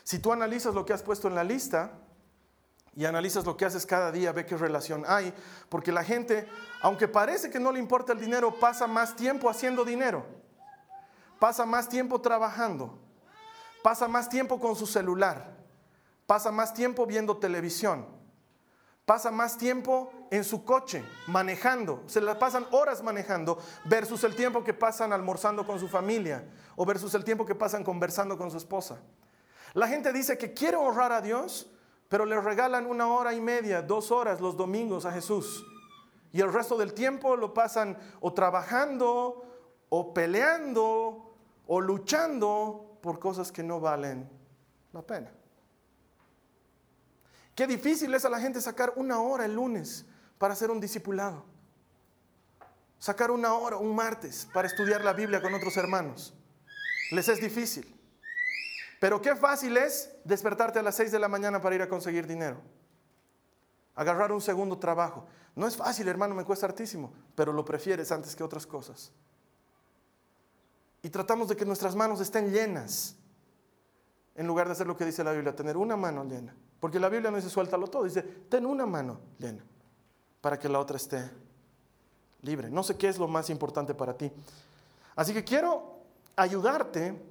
Si 0.04 0.18
tú 0.18 0.34
analizas 0.34 0.74
lo 0.74 0.84
que 0.84 0.94
has 0.94 1.04
puesto 1.04 1.28
en 1.28 1.36
la 1.36 1.44
lista 1.44 1.92
y 2.96 3.06
analizas 3.06 3.46
lo 3.46 3.56
que 3.56 3.66
haces 3.66 3.86
cada 3.86 4.12
día, 4.12 4.32
ve 4.32 4.48
qué 4.48 4.58
relación 4.58 5.04
hay, 5.08 5.32
porque 5.70 5.92
la 5.92 6.04
gente, 6.04 6.50
aunque 6.82 7.08
parece 7.08 7.52
que 7.52 7.60
no 7.60 7.72
le 7.72 7.78
importa 7.78 8.14
el 8.14 8.20
dinero, 8.20 8.60
pasa 8.60 8.88
más 8.88 9.16
tiempo 9.16 9.48
haciendo 9.48 9.86
dinero, 9.86 10.26
pasa 11.38 11.68
más 11.68 11.88
tiempo 11.88 12.20
trabajando, 12.20 12.98
pasa 13.84 14.08
más 14.08 14.28
tiempo 14.28 14.60
con 14.60 14.76
su 14.76 14.88
celular, 14.88 15.56
pasa 16.26 16.52
más 16.52 16.74
tiempo 16.74 17.06
viendo 17.06 17.38
televisión, 17.38 18.08
pasa 19.06 19.30
más 19.30 19.56
tiempo 19.56 20.12
en 20.32 20.46
su 20.46 20.64
coche 20.64 21.04
manejando, 21.28 22.04
se 22.08 22.22
la 22.22 22.40
pasan 22.40 22.66
horas 22.72 23.04
manejando 23.04 23.60
versus 23.84 24.24
el 24.24 24.34
tiempo 24.34 24.64
que 24.64 24.74
pasan 24.74 25.12
almorzando 25.12 25.68
con 25.68 25.78
su 25.78 25.90
familia 25.90 26.46
o 26.78 26.86
versus 26.86 27.14
el 27.14 27.26
tiempo 27.26 27.46
que 27.46 27.54
pasan 27.54 27.84
conversando 27.84 28.38
con 28.38 28.50
su 28.50 28.56
esposa. 28.56 28.98
La 29.74 29.90
gente 29.90 30.14
dice 30.14 30.38
que 30.38 30.54
quiere 30.54 30.78
honrar 30.78 31.12
a 31.12 31.22
Dios, 31.22 31.70
pero 32.08 32.26
le 32.26 32.40
regalan 32.40 32.86
una 32.86 33.08
hora 33.08 33.34
y 33.34 33.42
media, 33.42 33.82
dos 33.82 34.10
horas 34.10 34.40
los 34.40 34.56
domingos 34.56 35.06
a 35.06 35.12
Jesús. 35.12 35.66
Y 36.32 36.40
el 36.40 36.52
resto 36.52 36.78
del 36.78 36.94
tiempo 36.94 37.36
lo 37.36 37.54
pasan 37.54 37.98
o 38.22 38.34
trabajando, 38.34 39.46
o 39.90 40.14
peleando, 40.14 41.36
o 41.68 41.82
luchando 41.82 42.98
por 43.02 43.20
cosas 43.20 43.52
que 43.52 43.64
no 43.64 43.82
valen 43.82 44.30
la 44.94 45.02
pena. 45.02 45.30
Qué 47.54 47.68
difícil 47.68 48.14
es 48.14 48.24
a 48.24 48.30
la 48.30 48.40
gente 48.40 48.62
sacar 48.62 48.94
una 48.96 49.20
hora 49.20 49.44
el 49.44 49.56
lunes 49.56 50.06
para 50.42 50.56
hacer 50.56 50.72
un 50.72 50.80
discipulado. 50.80 51.46
Sacar 52.98 53.30
una 53.30 53.54
hora 53.54 53.78
un 53.78 53.96
martes 53.96 54.48
para 54.52 54.68
estudiar 54.68 55.04
la 55.04 55.14
Biblia 55.14 55.40
con 55.40 55.54
otros 55.54 55.78
hermanos. 55.78 56.34
Les 57.12 57.30
es 57.30 57.40
difícil. 57.40 57.96
Pero 59.00 59.22
qué 59.22 59.36
fácil 59.36 59.78
es 59.78 60.10
despertarte 60.24 60.80
a 60.80 60.82
las 60.82 60.96
6 60.96 61.12
de 61.12 61.20
la 61.20 61.28
mañana 61.28 61.62
para 61.62 61.76
ir 61.76 61.84
a 61.84 61.88
conseguir 61.88 62.26
dinero. 62.26 62.60
Agarrar 63.94 64.32
un 64.32 64.42
segundo 64.42 64.80
trabajo. 64.80 65.28
No 65.56 65.68
es 65.68 65.78
fácil, 65.78 66.08
hermano, 66.08 66.34
me 66.34 66.44
cuesta 66.44 66.66
hartísimo, 66.66 67.14
pero 67.36 67.54
lo 67.54 67.64
prefieres 67.64 68.12
antes 68.12 68.36
que 68.36 68.44
otras 68.44 68.66
cosas. 68.66 69.12
Y 71.04 71.12
tratamos 71.12 71.50
de 71.50 71.56
que 71.56 71.66
nuestras 71.66 71.96
manos 71.96 72.20
estén 72.20 72.52
llenas, 72.52 73.16
en 74.34 74.48
lugar 74.48 74.66
de 74.66 74.74
hacer 74.74 74.88
lo 74.88 74.98
que 74.98 75.06
dice 75.06 75.24
la 75.24 75.34
Biblia, 75.34 75.56
tener 75.56 75.78
una 75.78 75.96
mano 75.96 76.24
llena. 76.24 76.56
Porque 76.80 77.00
la 77.00 77.10
Biblia 77.10 77.30
no 77.30 77.38
dice 77.38 77.52
suéltalo 77.52 77.86
todo, 77.86 78.06
dice 78.06 78.24
ten 78.24 78.66
una 78.66 78.88
mano 78.88 79.22
llena 79.38 79.64
para 80.42 80.58
que 80.60 80.68
la 80.68 80.80
otra 80.80 80.98
esté 80.98 81.30
libre. 82.42 82.70
No 82.70 82.84
sé 82.84 82.98
qué 82.98 83.08
es 83.08 83.18
lo 83.18 83.28
más 83.28 83.50
importante 83.50 83.94
para 83.94 84.18
ti. 84.18 84.32
Así 85.16 85.34
que 85.34 85.44
quiero 85.44 86.00
ayudarte 86.36 87.22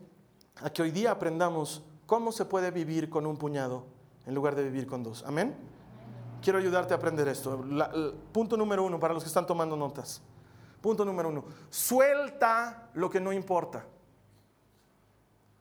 a 0.63 0.71
que 0.71 0.83
hoy 0.83 0.91
día 0.91 1.11
aprendamos 1.11 1.83
cómo 2.07 2.33
se 2.33 2.45
puede 2.45 2.71
vivir 2.71 3.11
con 3.11 3.27
un 3.27 3.37
puñado 3.37 3.85
en 4.27 4.35
lugar 4.35 4.55
de 4.55 4.63
vivir 4.65 4.87
con 4.87 5.03
dos. 5.03 5.25
Amén. 5.27 5.57
Quiero 6.43 6.59
ayudarte 6.59 6.95
a 6.95 6.97
aprender 6.97 7.29
esto. 7.29 7.65
punto 8.33 8.57
número 8.57 8.85
uno 8.85 8.99
para 8.99 9.13
los 9.13 9.23
que 9.23 9.29
están 9.29 9.47
tomando 9.47 9.77
notas. 9.77 10.23
Punto 10.81 11.05
número 11.05 11.29
uno. 11.29 11.45
Suelta 11.69 12.89
lo 12.95 13.11
que 13.11 13.21
no 13.21 13.33
importa. 13.33 13.85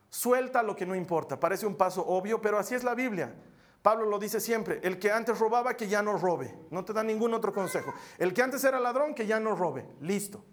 Suelta 0.09 0.63
lo 0.63 0.75
que 0.75 0.85
no 0.85 0.95
importa. 0.95 1.39
Parece 1.39 1.65
un 1.65 1.75
paso 1.75 2.05
obvio, 2.05 2.41
pero 2.41 2.57
así 2.57 2.75
es 2.75 2.83
la 2.83 2.95
Biblia. 2.95 3.33
Pablo 3.81 4.05
lo 4.05 4.19
dice 4.19 4.39
siempre, 4.39 4.81
el 4.83 4.99
que 4.99 5.11
antes 5.11 5.39
robaba, 5.39 5.77
que 5.77 5.87
ya 5.87 6.01
no 6.01 6.17
robe. 6.17 6.53
No 6.69 6.83
te 6.83 6.91
da 6.91 7.01
ningún 7.01 7.33
otro 7.33 7.53
consejo. 7.53 7.93
El 8.17 8.33
que 8.33 8.41
antes 8.41 8.63
era 8.63 8.79
ladrón, 8.79 9.15
que 9.15 9.25
ya 9.25 9.39
no 9.39 9.55
robe. 9.55 9.87
Listo. 10.01 10.43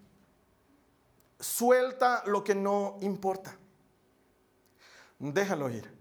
Suelta 1.40 2.22
lo 2.26 2.44
que 2.44 2.54
no 2.54 2.98
importa. 3.00 3.56
Déjalo 5.18 5.68
ir. 5.70 5.92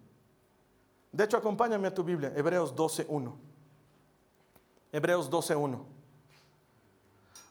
De 1.12 1.24
hecho, 1.24 1.38
acompáñame 1.38 1.88
a 1.88 1.94
tu 1.94 2.04
Biblia, 2.04 2.32
Hebreos 2.36 2.76
12.1. 2.76 3.34
Hebreos 4.92 5.32
12.1. 5.32 5.84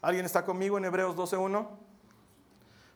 ¿Alguien 0.03 0.27
está 0.27 0.45
conmigo 0.45 0.79
en 0.79 0.85
Hebreos 0.85 1.17
12.1? 1.17 1.67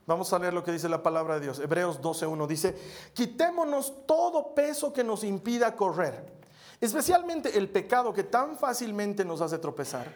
Vamos 0.06 0.32
a 0.32 0.38
leer 0.38 0.54
lo 0.54 0.62
que 0.62 0.72
dice 0.72 0.88
la 0.88 1.02
palabra 1.02 1.34
de 1.34 1.40
Dios. 1.40 1.58
Hebreos 1.58 2.00
12.1 2.00 2.46
dice, 2.46 2.78
quitémonos 3.14 4.06
todo 4.06 4.54
peso 4.54 4.92
que 4.92 5.02
nos 5.04 5.24
impida 5.24 5.74
correr 5.74 6.37
Especialmente 6.80 7.58
el 7.58 7.68
pecado 7.68 8.12
que 8.12 8.24
tan 8.24 8.56
fácilmente 8.56 9.24
nos 9.24 9.40
hace 9.40 9.58
tropezar 9.58 10.12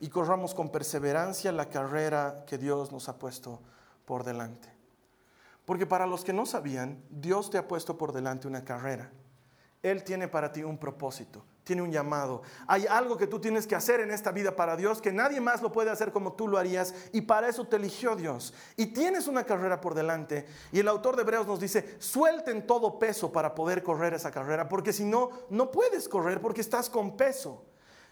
y 0.00 0.08
corramos 0.08 0.54
con 0.54 0.70
perseverancia 0.70 1.50
la 1.52 1.68
carrera 1.68 2.44
que 2.46 2.58
Dios 2.58 2.92
nos 2.92 3.08
ha 3.08 3.18
puesto 3.18 3.60
por 4.04 4.24
delante. 4.24 4.68
Porque 5.64 5.86
para 5.86 6.06
los 6.06 6.24
que 6.24 6.32
no 6.32 6.46
sabían, 6.46 7.02
Dios 7.10 7.50
te 7.50 7.58
ha 7.58 7.66
puesto 7.66 7.96
por 7.96 8.12
delante 8.12 8.46
una 8.46 8.64
carrera. 8.64 9.10
Él 9.82 10.04
tiene 10.04 10.28
para 10.28 10.52
ti 10.52 10.62
un 10.62 10.78
propósito 10.78 11.44
tiene 11.64 11.82
un 11.82 11.90
llamado. 11.90 12.42
Hay 12.66 12.86
algo 12.86 13.16
que 13.16 13.26
tú 13.26 13.40
tienes 13.40 13.66
que 13.66 13.74
hacer 13.74 14.00
en 14.00 14.10
esta 14.10 14.30
vida 14.30 14.54
para 14.54 14.76
Dios 14.76 15.00
que 15.00 15.12
nadie 15.12 15.40
más 15.40 15.62
lo 15.62 15.72
puede 15.72 15.90
hacer 15.90 16.12
como 16.12 16.34
tú 16.34 16.46
lo 16.46 16.58
harías 16.58 16.94
y 17.12 17.22
para 17.22 17.48
eso 17.48 17.66
te 17.66 17.76
eligió 17.76 18.14
Dios. 18.14 18.54
Y 18.76 18.86
tienes 18.86 19.26
una 19.26 19.44
carrera 19.44 19.80
por 19.80 19.94
delante 19.94 20.46
y 20.70 20.78
el 20.78 20.88
autor 20.88 21.16
de 21.16 21.22
Hebreos 21.22 21.46
nos 21.46 21.60
dice, 21.60 21.96
suelten 21.98 22.66
todo 22.66 22.98
peso 22.98 23.32
para 23.32 23.54
poder 23.54 23.82
correr 23.82 24.14
esa 24.14 24.30
carrera, 24.30 24.68
porque 24.68 24.92
si 24.92 25.04
no, 25.04 25.30
no 25.50 25.70
puedes 25.70 26.08
correr 26.08 26.40
porque 26.40 26.60
estás 26.60 26.88
con 26.88 27.16
peso. 27.16 27.64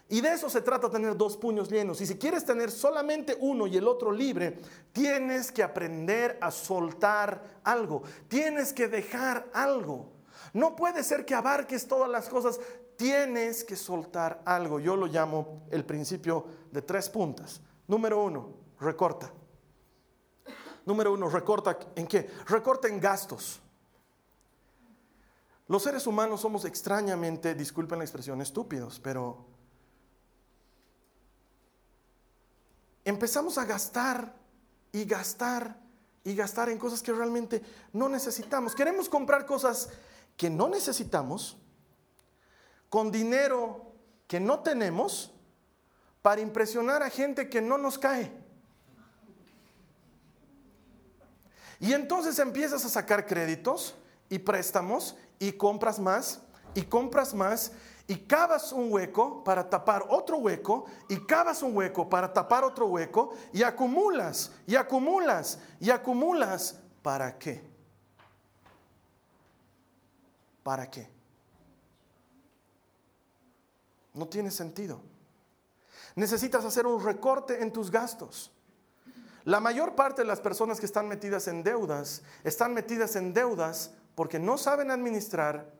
Y 0.09 0.21
de 0.21 0.33
eso 0.33 0.49
se 0.49 0.61
trata 0.61 0.89
tener 0.89 1.15
dos 1.15 1.37
puños 1.37 1.69
llenos. 1.69 2.01
Y 2.01 2.05
si 2.05 2.17
quieres 2.17 2.45
tener 2.45 2.69
solamente 2.69 3.37
uno 3.39 3.67
y 3.67 3.77
el 3.77 3.87
otro 3.87 4.11
libre, 4.11 4.59
tienes 4.91 5.51
que 5.51 5.63
aprender 5.63 6.37
a 6.41 6.51
soltar 6.51 7.41
algo. 7.63 8.03
Tienes 8.27 8.73
que 8.73 8.87
dejar 8.87 9.47
algo. 9.53 10.11
No 10.51 10.75
puede 10.75 11.03
ser 11.03 11.25
que 11.25 11.33
abarques 11.33 11.87
todas 11.87 12.09
las 12.09 12.29
cosas 12.29 12.59
tienes 13.03 13.65
que 13.65 13.75
soltar 13.75 14.41
algo. 14.45 14.79
Yo 14.79 14.95
lo 14.95 15.07
llamo 15.07 15.63
el 15.71 15.83
principio 15.83 16.45
de 16.71 16.81
tres 16.81 17.09
puntas. 17.09 17.59
Número 17.85 18.23
uno, 18.23 18.53
recorta. 18.79 19.29
Número 20.85 21.11
uno, 21.11 21.27
recorta 21.27 21.77
en 21.97 22.07
qué? 22.07 22.29
Recorta 22.47 22.87
en 22.87 23.01
gastos. 23.01 23.59
Los 25.67 25.83
seres 25.83 26.07
humanos 26.07 26.39
somos 26.39 26.63
extrañamente, 26.63 27.53
disculpen 27.55 27.99
la 27.99 28.05
expresión, 28.05 28.41
estúpidos, 28.41 29.01
pero 29.01 29.47
empezamos 33.03 33.57
a 33.57 33.65
gastar 33.65 34.33
y 34.93 35.03
gastar 35.03 35.77
y 36.23 36.35
gastar 36.35 36.69
en 36.69 36.77
cosas 36.77 37.03
que 37.03 37.11
realmente 37.11 37.61
no 37.91 38.07
necesitamos. 38.07 38.73
Queremos 38.73 39.09
comprar 39.09 39.45
cosas 39.45 39.89
que 40.37 40.49
no 40.49 40.69
necesitamos 40.69 41.57
con 42.93 43.11
dinero 43.11 43.91
que 44.27 44.39
no 44.39 44.59
tenemos 44.59 45.33
para 46.21 46.41
impresionar 46.41 47.01
a 47.01 47.09
gente 47.09 47.49
que 47.49 47.59
no 47.59 47.75
nos 47.79 47.97
cae. 47.97 48.31
Y 51.79 51.91
entonces 51.93 52.37
empiezas 52.37 52.85
a 52.85 52.89
sacar 52.89 53.25
créditos 53.25 53.95
y 54.29 54.37
préstamos 54.37 55.15
y 55.39 55.53
compras 55.53 55.99
más 55.99 56.41
y 56.75 56.83
compras 56.83 57.33
más 57.33 57.71
y 58.05 58.15
cavas 58.15 58.71
un 58.71 58.93
hueco 58.93 59.43
para 59.43 59.67
tapar 59.67 60.05
otro 60.07 60.37
hueco 60.37 60.85
y 61.09 61.17
cavas 61.25 61.63
un 61.63 61.75
hueco 61.75 62.07
para 62.07 62.31
tapar 62.31 62.63
otro 62.63 62.85
hueco 62.85 63.35
y 63.51 63.63
acumulas 63.63 64.51
y 64.67 64.75
acumulas 64.75 65.57
y 65.79 65.89
acumulas. 65.89 66.79
¿Para 67.01 67.39
qué? 67.39 67.67
¿Para 70.61 70.91
qué? 70.91 71.22
No 74.13 74.27
tiene 74.27 74.51
sentido. 74.51 75.01
Necesitas 76.15 76.63
hacer 76.65 76.85
un 76.85 77.03
recorte 77.03 77.61
en 77.61 77.71
tus 77.71 77.89
gastos. 77.89 78.51
La 79.45 79.59
mayor 79.59 79.95
parte 79.95 80.21
de 80.21 80.27
las 80.27 80.39
personas 80.39 80.79
que 80.79 80.85
están 80.85 81.07
metidas 81.07 81.47
en 81.47 81.63
deudas 81.63 82.21
están 82.43 82.73
metidas 82.73 83.15
en 83.15 83.33
deudas 83.33 83.91
porque 84.15 84.39
no 84.39 84.57
saben 84.57 84.91
administrar 84.91 85.73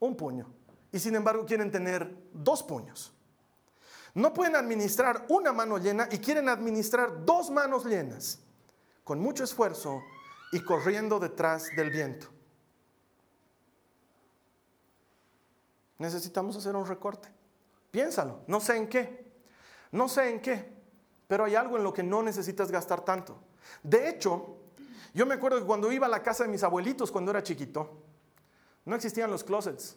un 0.00 0.16
puño 0.16 0.52
y 0.90 0.98
sin 0.98 1.14
embargo 1.14 1.44
quieren 1.44 1.70
tener 1.70 2.16
dos 2.32 2.62
puños. 2.62 3.12
No 4.14 4.32
pueden 4.32 4.54
administrar 4.54 5.26
una 5.28 5.52
mano 5.52 5.78
llena 5.78 6.08
y 6.10 6.18
quieren 6.18 6.48
administrar 6.48 7.24
dos 7.24 7.50
manos 7.50 7.84
llenas, 7.84 8.38
con 9.02 9.20
mucho 9.20 9.42
esfuerzo 9.42 10.00
y 10.52 10.62
corriendo 10.62 11.18
detrás 11.18 11.68
del 11.76 11.90
viento. 11.90 12.28
Necesitamos 15.98 16.56
hacer 16.56 16.76
un 16.76 16.86
recorte. 16.86 17.33
Piénsalo, 17.94 18.40
no 18.48 18.58
sé 18.58 18.76
en 18.76 18.88
qué, 18.88 19.24
no 19.92 20.08
sé 20.08 20.28
en 20.28 20.40
qué, 20.40 20.68
pero 21.28 21.44
hay 21.44 21.54
algo 21.54 21.76
en 21.76 21.84
lo 21.84 21.92
que 21.92 22.02
no 22.02 22.24
necesitas 22.24 22.72
gastar 22.72 23.04
tanto. 23.04 23.38
De 23.84 24.08
hecho, 24.08 24.56
yo 25.14 25.24
me 25.26 25.34
acuerdo 25.34 25.60
que 25.60 25.64
cuando 25.64 25.92
iba 25.92 26.08
a 26.08 26.10
la 26.10 26.20
casa 26.20 26.42
de 26.42 26.50
mis 26.50 26.64
abuelitos 26.64 27.12
cuando 27.12 27.30
era 27.30 27.44
chiquito, 27.44 28.02
no 28.84 28.96
existían 28.96 29.30
los 29.30 29.44
closets. 29.44 29.96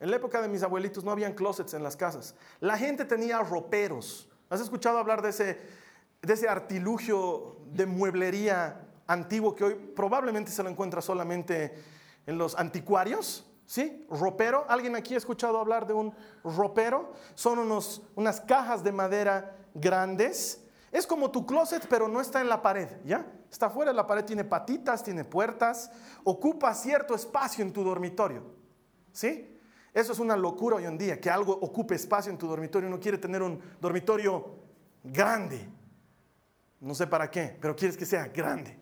En 0.00 0.10
la 0.10 0.16
época 0.16 0.42
de 0.42 0.48
mis 0.48 0.64
abuelitos 0.64 1.04
no 1.04 1.12
habían 1.12 1.34
closets 1.34 1.72
en 1.74 1.84
las 1.84 1.96
casas. 1.96 2.34
La 2.58 2.76
gente 2.76 3.04
tenía 3.04 3.38
roperos. 3.44 4.28
¿Has 4.50 4.60
escuchado 4.60 4.98
hablar 4.98 5.22
de 5.22 5.28
ese, 5.28 5.60
de 6.20 6.34
ese 6.34 6.48
artilugio 6.48 7.58
de 7.66 7.86
mueblería 7.86 8.88
antiguo 9.06 9.54
que 9.54 9.62
hoy 9.62 9.74
probablemente 9.94 10.50
se 10.50 10.64
lo 10.64 10.68
encuentra 10.68 11.00
solamente 11.00 11.80
en 12.26 12.38
los 12.38 12.58
anticuarios? 12.58 13.47
¿Sí? 13.68 14.06
Ropero. 14.08 14.64
¿Alguien 14.66 14.96
aquí 14.96 15.12
ha 15.12 15.18
escuchado 15.18 15.58
hablar 15.58 15.86
de 15.86 15.92
un 15.92 16.14
ropero? 16.42 17.12
Son 17.34 17.58
unos, 17.58 18.00
unas 18.14 18.40
cajas 18.40 18.82
de 18.82 18.92
madera 18.92 19.58
grandes. 19.74 20.64
Es 20.90 21.06
como 21.06 21.30
tu 21.30 21.44
closet, 21.44 21.86
pero 21.86 22.08
no 22.08 22.22
está 22.22 22.40
en 22.40 22.48
la 22.48 22.62
pared, 22.62 22.88
¿ya? 23.04 23.30
Está 23.52 23.68
fuera 23.68 23.90
de 23.90 23.96
la 23.96 24.06
pared, 24.06 24.24
tiene 24.24 24.42
patitas, 24.42 25.04
tiene 25.04 25.22
puertas, 25.22 25.90
ocupa 26.24 26.72
cierto 26.72 27.14
espacio 27.14 27.62
en 27.62 27.70
tu 27.70 27.84
dormitorio. 27.84 28.42
¿Sí? 29.12 29.54
Eso 29.92 30.12
es 30.12 30.18
una 30.18 30.34
locura 30.34 30.76
hoy 30.76 30.86
en 30.86 30.96
día, 30.96 31.20
que 31.20 31.28
algo 31.28 31.52
ocupe 31.52 31.94
espacio 31.94 32.32
en 32.32 32.38
tu 32.38 32.46
dormitorio. 32.46 32.88
Uno 32.88 32.98
quiere 32.98 33.18
tener 33.18 33.42
un 33.42 33.60
dormitorio 33.78 34.46
grande. 35.04 35.68
No 36.80 36.94
sé 36.94 37.06
para 37.06 37.30
qué, 37.30 37.54
pero 37.60 37.76
quieres 37.76 37.98
que 37.98 38.06
sea 38.06 38.28
grande. 38.28 38.78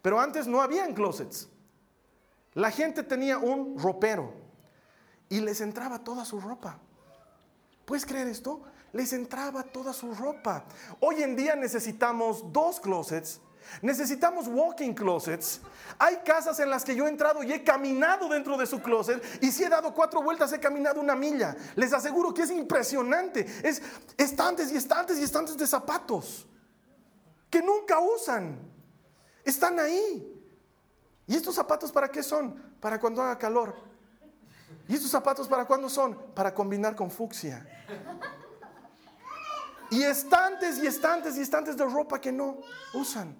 Pero 0.00 0.18
antes 0.18 0.46
no 0.46 0.62
habían 0.62 0.94
closets. 0.94 1.51
La 2.54 2.70
gente 2.70 3.02
tenía 3.02 3.38
un 3.38 3.78
ropero 3.78 4.32
y 5.28 5.40
les 5.40 5.60
entraba 5.60 5.98
toda 5.98 6.24
su 6.24 6.40
ropa. 6.40 6.78
¿Puedes 7.84 8.04
creer 8.04 8.28
esto? 8.28 8.62
Les 8.92 9.12
entraba 9.12 9.62
toda 9.62 9.92
su 9.92 10.14
ropa. 10.14 10.64
Hoy 11.00 11.22
en 11.22 11.34
día 11.34 11.56
necesitamos 11.56 12.52
dos 12.52 12.78
closets 12.80 13.40
Necesitamos 13.80 14.46
walking 14.48 14.92
closets. 14.92 15.60
Hay 15.98 16.16
casas 16.24 16.58
en 16.60 16.70
las 16.70 16.84
que 16.84 16.94
yo 16.94 17.06
he 17.06 17.08
entrado 17.08 17.42
y 17.42 17.52
he 17.52 17.62
caminado 17.62 18.28
dentro 18.28 18.56
de 18.56 18.66
su 18.66 18.80
closet 18.80 19.22
y 19.40 19.50
si 19.50 19.64
he 19.64 19.68
dado 19.68 19.94
cuatro 19.94 20.22
vueltas 20.22 20.52
he 20.52 20.60
caminado 20.60 21.00
una 21.00 21.14
milla. 21.14 21.56
Les 21.76 21.92
aseguro 21.92 22.34
que 22.34 22.42
es 22.42 22.50
impresionante. 22.50 23.46
Es 23.62 23.82
estantes 24.16 24.72
y 24.72 24.76
estantes 24.76 25.18
y 25.18 25.22
estantes 25.22 25.56
de 25.56 25.66
zapatos 25.66 26.46
que 27.48 27.62
nunca 27.62 27.98
usan. 28.00 28.58
Están 29.44 29.78
ahí. 29.78 30.31
¿Y 31.32 31.36
estos 31.36 31.54
zapatos 31.54 31.90
para 31.90 32.10
qué 32.10 32.22
son? 32.22 32.52
Para 32.78 33.00
cuando 33.00 33.22
haga 33.22 33.38
calor. 33.38 33.74
¿Y 34.86 34.96
estos 34.96 35.10
zapatos 35.10 35.48
para 35.48 35.64
cuándo 35.64 35.88
son? 35.88 36.14
Para 36.34 36.52
combinar 36.52 36.94
con 36.94 37.10
fucsia. 37.10 37.66
Y 39.90 40.02
estantes 40.02 40.76
y 40.82 40.86
estantes 40.86 41.38
y 41.38 41.40
estantes 41.40 41.78
de 41.78 41.86
ropa 41.86 42.20
que 42.20 42.30
no 42.30 42.58
usan. 42.92 43.34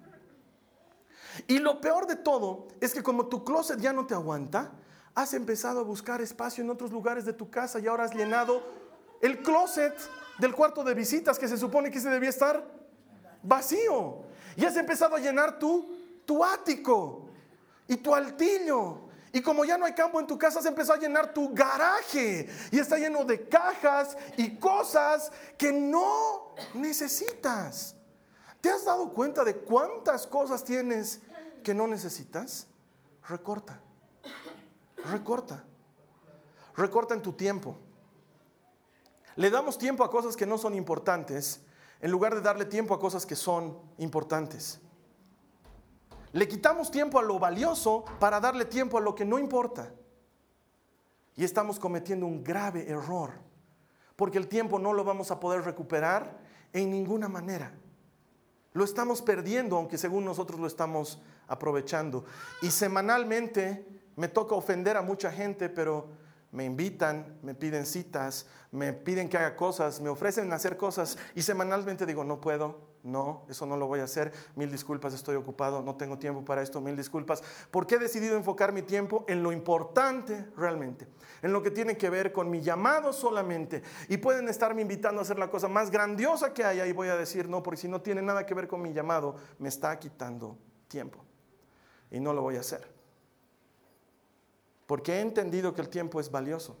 Y 1.45 1.59
lo 1.59 1.79
peor 1.79 2.07
de 2.07 2.15
todo 2.15 2.67
es 2.81 2.95
que 2.95 3.03
como 3.03 3.27
tu 3.27 3.43
closet 3.43 3.79
ya 3.79 3.93
no 3.93 4.07
te 4.07 4.15
aguanta, 4.15 4.71
has 5.13 5.35
empezado 5.35 5.81
a 5.81 5.83
buscar 5.83 6.19
espacio 6.19 6.63
en 6.63 6.71
otros 6.71 6.91
lugares 6.91 7.25
de 7.25 7.33
tu 7.33 7.51
casa 7.51 7.77
y 7.77 7.85
ahora 7.85 8.05
has 8.05 8.15
llenado 8.15 8.63
el 9.21 9.43
closet 9.43 9.95
del 10.39 10.55
cuarto 10.55 10.83
de 10.83 10.95
visitas 10.95 11.37
que 11.37 11.47
se 11.47 11.59
supone 11.59 11.91
que 11.91 11.99
se 11.99 12.09
debía 12.09 12.31
estar 12.31 12.65
vacío. 13.43 14.23
Y 14.55 14.65
has 14.65 14.77
empezado 14.77 15.15
a 15.15 15.19
llenar 15.19 15.59
tu, 15.59 15.95
tu 16.25 16.43
ático 16.43 17.22
y 17.87 17.97
tu 17.97 18.13
altillo. 18.13 19.09
Y 19.31 19.41
como 19.41 19.65
ya 19.65 19.77
no 19.77 19.85
hay 19.85 19.93
campo 19.93 20.19
en 20.19 20.27
tu 20.27 20.37
casa, 20.37 20.59
has 20.59 20.65
empezado 20.65 20.99
a 20.99 21.01
llenar 21.01 21.33
tu 21.33 21.53
garaje. 21.53 22.47
Y 22.71 22.77
está 22.77 22.97
lleno 22.97 23.25
de 23.25 23.47
cajas 23.47 24.15
y 24.37 24.57
cosas 24.57 25.31
que 25.57 25.71
no 25.71 26.53
necesitas. 26.75 27.95
¿Te 28.61 28.69
has 28.69 28.85
dado 28.85 29.09
cuenta 29.11 29.43
de 29.43 29.57
cuántas 29.57 30.27
cosas 30.27 30.63
tienes 30.63 31.19
que 31.63 31.73
no 31.73 31.87
necesitas? 31.87 32.67
Recorta. 33.27 33.81
Recorta. 35.05 35.63
Recorta 36.75 37.13
en 37.13 37.21
tu 37.21 37.33
tiempo. 37.33 37.75
Le 39.35 39.49
damos 39.49 39.77
tiempo 39.77 40.03
a 40.03 40.11
cosas 40.11 40.35
que 40.35 40.45
no 40.45 40.57
son 40.57 40.75
importantes 40.75 41.61
en 42.01 42.11
lugar 42.11 42.35
de 42.35 42.41
darle 42.41 42.65
tiempo 42.65 42.93
a 42.93 42.99
cosas 42.99 43.25
que 43.25 43.35
son 43.35 43.79
importantes. 43.97 44.79
Le 46.33 46.47
quitamos 46.47 46.89
tiempo 46.89 47.19
a 47.19 47.21
lo 47.21 47.39
valioso 47.39 48.03
para 48.19 48.39
darle 48.39 48.65
tiempo 48.65 48.97
a 48.97 49.01
lo 49.01 49.13
que 49.13 49.23
no 49.23 49.37
importa. 49.37 49.93
Y 51.35 51.43
estamos 51.43 51.79
cometiendo 51.79 52.25
un 52.25 52.43
grave 52.43 52.89
error, 52.89 53.31
porque 54.15 54.39
el 54.39 54.47
tiempo 54.47 54.79
no 54.79 54.93
lo 54.93 55.03
vamos 55.03 55.31
a 55.31 55.39
poder 55.39 55.63
recuperar 55.63 56.39
en 56.73 56.91
ninguna 56.91 57.29
manera. 57.29 57.71
Lo 58.73 58.83
estamos 58.83 59.21
perdiendo, 59.21 59.77
aunque 59.77 59.99
según 59.99 60.25
nosotros 60.25 60.59
lo 60.59 60.65
estamos 60.65 61.21
aprovechando. 61.47 62.25
Y 62.63 62.71
semanalmente 62.71 63.85
me 64.15 64.27
toca 64.27 64.55
ofender 64.55 64.97
a 64.97 65.03
mucha 65.03 65.31
gente, 65.31 65.69
pero 65.69 66.07
me 66.51 66.65
invitan, 66.65 67.37
me 67.43 67.53
piden 67.53 67.85
citas, 67.85 68.47
me 68.71 68.93
piden 68.93 69.29
que 69.29 69.37
haga 69.37 69.55
cosas, 69.55 70.01
me 70.01 70.09
ofrecen 70.09 70.51
hacer 70.53 70.77
cosas 70.77 71.17
y 71.35 71.43
semanalmente 71.43 72.05
digo, 72.05 72.23
no 72.23 72.41
puedo, 72.41 72.92
no, 73.03 73.45
eso 73.49 73.65
no 73.65 73.75
lo 73.75 73.85
voy 73.85 73.99
a 73.99 74.05
hacer, 74.05 74.31
mil 74.55 74.71
disculpas, 74.71 75.13
estoy 75.13 75.35
ocupado, 75.35 75.81
no 75.81 75.95
tengo 75.95 76.17
tiempo 76.17 76.43
para 76.45 76.61
esto, 76.61 76.79
mil 76.79 76.95
disculpas, 76.95 77.43
porque 77.69 77.95
he 77.95 77.99
decidido 77.99 78.37
enfocar 78.37 78.71
mi 78.71 78.81
tiempo 78.81 79.25
en 79.27 79.43
lo 79.43 79.51
importante 79.51 80.47
realmente, 80.55 81.07
en 81.41 81.51
lo 81.51 81.61
que 81.61 81.69
tiene 81.69 81.97
que 81.97 82.09
ver 82.09 82.31
con 82.31 82.49
mi 82.49 82.61
llamado 82.61 83.11
solamente. 83.11 83.83
Y 84.07 84.17
pueden 84.17 84.47
estarme 84.47 84.81
invitando 84.81 85.19
a 85.19 85.23
hacer 85.23 85.37
la 85.37 85.49
cosa 85.49 85.67
más 85.67 85.91
grandiosa 85.91 86.53
que 86.53 86.63
haya 86.63 86.87
y 86.87 86.93
voy 86.93 87.09
a 87.09 87.17
decir, 87.17 87.49
no, 87.49 87.61
porque 87.61 87.81
si 87.81 87.87
no 87.89 88.01
tiene 88.01 88.21
nada 88.21 88.45
que 88.45 88.53
ver 88.53 88.67
con 88.69 88.81
mi 88.81 88.93
llamado, 88.93 89.35
me 89.59 89.67
está 89.67 89.99
quitando 89.99 90.57
tiempo 90.87 91.19
y 92.09 92.21
no 92.21 92.31
lo 92.31 92.41
voy 92.41 92.55
a 92.55 92.61
hacer. 92.61 92.87
Porque 94.85 95.13
he 95.13 95.19
entendido 95.19 95.73
que 95.73 95.81
el 95.81 95.89
tiempo 95.89 96.19
es 96.19 96.31
valioso. 96.31 96.77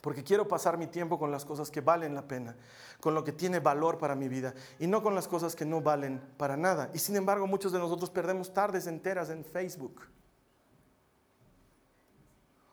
Porque 0.00 0.24
quiero 0.24 0.48
pasar 0.48 0.78
mi 0.78 0.86
tiempo 0.86 1.18
con 1.18 1.30
las 1.30 1.44
cosas 1.44 1.70
que 1.70 1.80
valen 1.80 2.14
la 2.14 2.26
pena, 2.26 2.56
con 3.00 3.14
lo 3.14 3.22
que 3.22 3.32
tiene 3.32 3.60
valor 3.60 3.98
para 3.98 4.14
mi 4.14 4.28
vida 4.28 4.54
y 4.78 4.86
no 4.86 5.02
con 5.02 5.14
las 5.14 5.28
cosas 5.28 5.54
que 5.54 5.64
no 5.64 5.80
valen 5.80 6.20
para 6.36 6.56
nada. 6.56 6.90
Y 6.94 6.98
sin 6.98 7.16
embargo, 7.16 7.46
muchos 7.46 7.72
de 7.72 7.78
nosotros 7.78 8.10
perdemos 8.10 8.54
tardes 8.54 8.86
enteras 8.86 9.30
en 9.30 9.44
Facebook. 9.44 10.00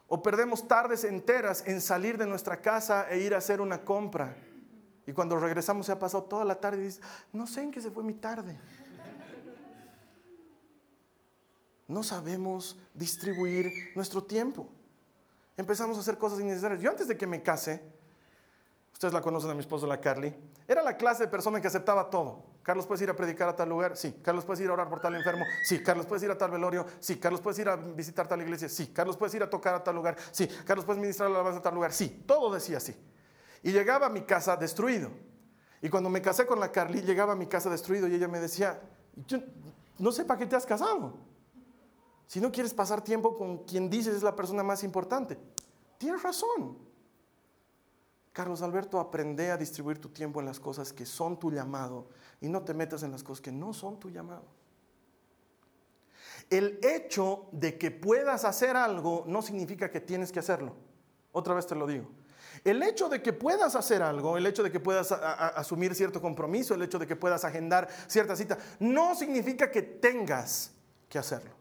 O 0.07 0.23
perdemos 0.23 0.67
tardes 0.67 1.03
enteras 1.03 1.63
en 1.67 1.81
salir 1.81 2.17
de 2.17 2.25
nuestra 2.25 2.61
casa 2.61 3.09
e 3.09 3.19
ir 3.19 3.35
a 3.35 3.39
hacer 3.39 3.59
una 3.59 3.83
compra. 3.83 4.37
Y 5.05 5.11
cuando 5.11 5.37
regresamos 5.37 5.85
se 5.85 5.91
ha 5.91 5.99
pasado 5.99 6.23
toda 6.23 6.45
la 6.45 6.55
tarde 6.55 6.79
y 6.79 6.85
dices, 6.85 7.01
no 7.33 7.45
sé 7.45 7.63
en 7.63 7.71
qué 7.71 7.81
se 7.81 7.91
fue 7.91 8.03
mi 8.03 8.13
tarde. 8.13 8.57
no 11.87 12.03
sabemos 12.03 12.77
distribuir 12.93 13.71
nuestro 13.95 14.23
tiempo. 14.23 14.69
Empezamos 15.57 15.97
a 15.97 16.01
hacer 16.01 16.17
cosas 16.17 16.39
innecesarias. 16.39 16.79
Yo 16.79 16.89
antes 16.89 17.07
de 17.07 17.17
que 17.17 17.25
me 17.25 17.41
case, 17.41 17.81
ustedes 18.93 19.13
la 19.13 19.21
conocen 19.21 19.49
a 19.49 19.53
mi 19.55 19.61
esposo, 19.61 19.87
la 19.87 19.99
Carly, 19.99 20.33
era 20.67 20.83
la 20.83 20.95
clase 20.95 21.23
de 21.23 21.29
persona 21.29 21.59
que 21.59 21.67
aceptaba 21.67 22.09
todo. 22.09 22.45
Carlos, 22.61 22.85
¿puedes 22.85 23.01
ir 23.01 23.09
a 23.09 23.15
predicar 23.15 23.49
a 23.49 23.55
tal 23.55 23.69
lugar? 23.69 23.95
Sí. 23.95 24.19
Carlos, 24.21 24.43
¿puedes 24.43 24.61
ir 24.61 24.69
a 24.69 24.73
orar 24.73 24.89
por 24.89 24.99
tal 24.99 25.15
enfermo? 25.15 25.45
Sí. 25.63 25.81
Carlos, 25.81 26.05
¿puedes 26.05 26.23
ir 26.23 26.31
a 26.31 26.37
tal 26.37 26.51
velorio? 26.51 26.85
Sí. 26.99 27.17
Carlos, 27.17 27.39
¿puedes 27.41 27.57
ir 27.59 27.69
a 27.69 27.75
visitar 27.77 28.27
tal 28.27 28.41
iglesia? 28.41 28.67
Sí. 28.67 28.87
Carlos, 28.87 29.15
¿puedes 29.17 29.33
ir 29.35 29.41
a 29.41 29.49
tocar 29.49 29.73
a 29.73 29.83
tal 29.83 29.95
lugar? 29.95 30.17
Sí. 30.31 30.47
Carlos, 30.65 30.85
¿puedes 30.85 31.01
ministrar 31.01 31.29
la 31.29 31.37
alabanza 31.37 31.59
a 31.59 31.63
tal 31.63 31.73
lugar? 31.73 31.93
Sí. 31.93 32.23
Todo 32.27 32.53
decía 32.53 32.77
así. 32.77 32.93
Y 33.63 33.71
llegaba 33.71 34.07
a 34.07 34.09
mi 34.09 34.23
casa 34.23 34.57
destruido. 34.57 35.09
Y 35.81 35.89
cuando 35.89 36.09
me 36.09 36.21
casé 36.21 36.45
con 36.45 36.59
la 36.59 36.71
Carly, 36.71 37.01
llegaba 37.01 37.33
a 37.33 37.35
mi 37.35 37.47
casa 37.47 37.69
destruido 37.69 38.07
y 38.07 38.15
ella 38.15 38.27
me 38.27 38.39
decía, 38.39 38.81
no 39.97 40.11
sé 40.11 40.25
para 40.25 40.39
qué 40.39 40.45
te 40.45 40.55
has 40.55 40.65
casado. 40.65 41.13
Si 42.27 42.41
no 42.41 42.51
quieres 42.51 42.73
pasar 42.73 43.01
tiempo 43.01 43.35
con 43.35 43.59
quien 43.59 43.89
dices 43.89 44.15
es 44.15 44.23
la 44.23 44.35
persona 44.35 44.61
más 44.61 44.83
importante. 44.83 45.37
Tienes 45.97 46.21
razón. 46.21 46.77
Carlos 48.33 48.61
Alberto, 48.61 48.99
aprende 48.99 49.49
a 49.49 49.57
distribuir 49.57 49.99
tu 49.99 50.09
tiempo 50.09 50.39
en 50.39 50.45
las 50.45 50.59
cosas 50.59 50.93
que 50.93 51.07
son 51.07 51.39
tu 51.39 51.49
llamado 51.49 52.09
y 52.39 52.49
no 52.49 52.61
te 52.61 52.75
metas 52.75 53.01
en 53.01 53.11
las 53.11 53.23
cosas 53.23 53.41
que 53.41 53.51
no 53.51 53.73
son 53.73 53.99
tu 53.99 54.11
llamado. 54.11 54.45
El 56.49 56.79
hecho 56.83 57.47
de 57.51 57.77
que 57.79 57.89
puedas 57.89 58.45
hacer 58.45 58.77
algo 58.77 59.23
no 59.25 59.41
significa 59.41 59.89
que 59.89 60.01
tienes 60.01 60.31
que 60.31 60.39
hacerlo. 60.39 60.75
Otra 61.31 61.55
vez 61.55 61.65
te 61.65 61.75
lo 61.75 61.87
digo. 61.87 62.09
El 62.63 62.83
hecho 62.83 63.09
de 63.09 63.23
que 63.23 63.33
puedas 63.33 63.75
hacer 63.75 64.03
algo, 64.03 64.37
el 64.37 64.45
hecho 64.45 64.61
de 64.61 64.71
que 64.71 64.79
puedas 64.79 65.11
asumir 65.11 65.95
cierto 65.95 66.21
compromiso, 66.21 66.75
el 66.75 66.83
hecho 66.83 66.99
de 66.99 67.07
que 67.07 67.15
puedas 67.15 67.43
agendar 67.43 67.87
cierta 68.07 68.35
cita, 68.35 68.57
no 68.79 69.15
significa 69.15 69.71
que 69.71 69.81
tengas 69.81 70.73
que 71.09 71.17
hacerlo. 71.17 71.56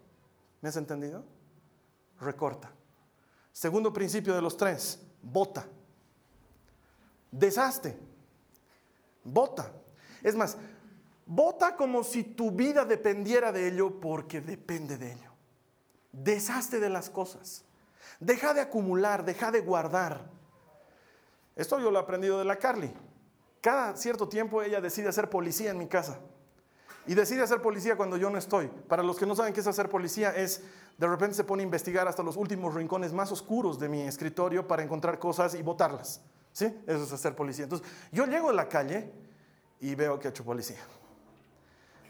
¿Me 0.66 0.70
has 0.70 0.76
entendido? 0.76 1.22
Recorta. 2.18 2.72
Segundo 3.52 3.92
principio 3.92 4.35
de 4.35 4.42
los 4.42 4.57
tres, 4.57 5.00
vota. 5.22 5.64
Deshazte. 7.31 7.96
Vota. 9.22 9.70
Es 10.24 10.35
más, 10.35 10.57
vota 11.24 11.76
como 11.76 12.02
si 12.02 12.24
tu 12.24 12.50
vida 12.50 12.85
dependiera 12.85 13.52
de 13.52 13.68
ello 13.68 14.00
porque 14.00 14.40
depende 14.40 14.98
de 14.98 15.12
ello. 15.12 15.31
Deshazte 16.11 16.81
de 16.81 16.90
las 16.90 17.11
cosas. 17.11 17.64
Deja 18.18 18.52
de 18.52 18.62
acumular, 18.62 19.24
deja 19.24 19.52
de 19.52 19.61
guardar. 19.61 20.29
Esto 21.55 21.79
yo 21.79 21.92
lo 21.92 22.00
he 22.00 22.02
aprendido 22.02 22.40
de 22.40 22.44
la 22.44 22.57
Carly. 22.57 22.92
Cada 23.61 23.96
cierto 23.96 24.29
tiempo 24.29 24.64
ella 24.64 24.81
decide 24.81 25.11
hacer 25.11 25.31
policía 25.31 25.70
en 25.70 25.79
mi 25.79 25.87
casa. 25.87 26.18
Y 27.07 27.14
decide 27.14 27.42
hacer 27.42 27.62
policía 27.62 27.97
cuando 27.97 28.16
yo 28.16 28.31
no 28.31 28.38
estoy. 28.38 28.69
Para 28.88 29.03
los 29.03 29.16
que 29.16 29.27
no 29.27 29.37
saben 29.37 29.53
qué 29.53 29.61
es 29.61 29.66
hacer 29.66 29.88
policía, 29.88 30.35
es 30.35 30.62
de 30.99 31.07
repente 31.07 31.35
se 31.35 31.45
pone 31.45 31.62
a 31.62 31.64
investigar 31.64 32.09
hasta 32.09 32.23
los 32.23 32.37
últimos 32.37 32.75
rincones 32.75 33.12
más 33.12 33.31
oscuros 33.31 33.79
de 33.79 33.88
mi 33.88 34.03
escritorio 34.03 34.66
para 34.66 34.83
encontrar 34.83 35.19
cosas 35.19 35.55
y 35.55 35.62
botarlas. 35.62 36.23
¿Sí? 36.53 36.64
Eso 36.87 37.05
es 37.05 37.12
hacer 37.12 37.37
policía. 37.37 37.64
Entonces, 37.64 37.87
yo 38.12 38.25
llego 38.25 38.49
a 38.49 38.53
la 38.53 38.69
calle 38.69 39.12
y 39.79 39.95
veo 39.95 40.19
que 40.19 40.29
ha 40.29 40.31
hecho 40.31 40.42
policía. 40.45 40.81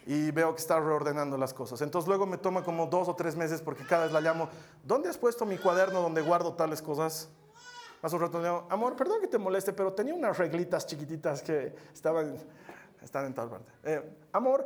Y 0.06 0.30
veo 0.30 0.54
que 0.54 0.60
está 0.60 0.78
reordenando 0.78 1.36
las 1.36 1.52
cosas. 1.52 1.82
Entonces, 1.82 2.06
luego 2.06 2.26
me 2.26 2.38
toma 2.38 2.62
como 2.62 2.86
dos 2.86 3.08
o 3.08 3.16
tres 3.16 3.34
meses 3.34 3.60
porque 3.60 3.84
cada 3.84 4.04
vez 4.04 4.12
la 4.12 4.20
llamo. 4.20 4.48
¿Dónde 4.84 5.08
has 5.08 5.18
puesto 5.18 5.44
mi 5.44 5.58
cuaderno 5.58 6.00
donde 6.00 6.22
guardo 6.22 6.54
tales 6.54 6.80
cosas? 6.80 7.28
Más 8.02 8.12
un 8.12 8.20
rato 8.20 8.38
le 8.38 8.44
digo, 8.44 8.66
amor, 8.70 8.94
perdón 8.94 9.20
que 9.20 9.26
te 9.26 9.38
moleste, 9.38 9.72
pero 9.72 9.92
tenía 9.92 10.14
unas 10.14 10.38
reglitas 10.38 10.86
chiquititas 10.86 11.42
que 11.42 11.74
estaban, 11.92 12.36
están 13.02 13.26
en 13.26 13.34
tal 13.34 13.48
parte. 13.48 13.72
Eh, 13.82 14.16
amor, 14.32 14.64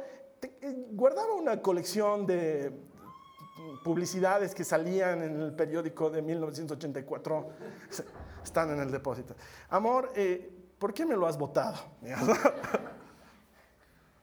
guardaba 0.92 1.34
una 1.34 1.60
colección 1.60 2.26
de 2.26 2.72
publicidades 3.84 4.54
que 4.54 4.64
salían 4.64 5.22
en 5.22 5.40
el 5.40 5.54
periódico 5.54 6.10
de 6.10 6.22
1984. 6.22 7.48
Están 8.42 8.70
en 8.70 8.80
el 8.80 8.90
depósito. 8.90 9.34
Amor, 9.68 10.12
eh, 10.14 10.50
¿por 10.78 10.94
qué 10.94 11.04
me 11.04 11.16
lo 11.16 11.26
has 11.26 11.36
votado? 11.36 11.78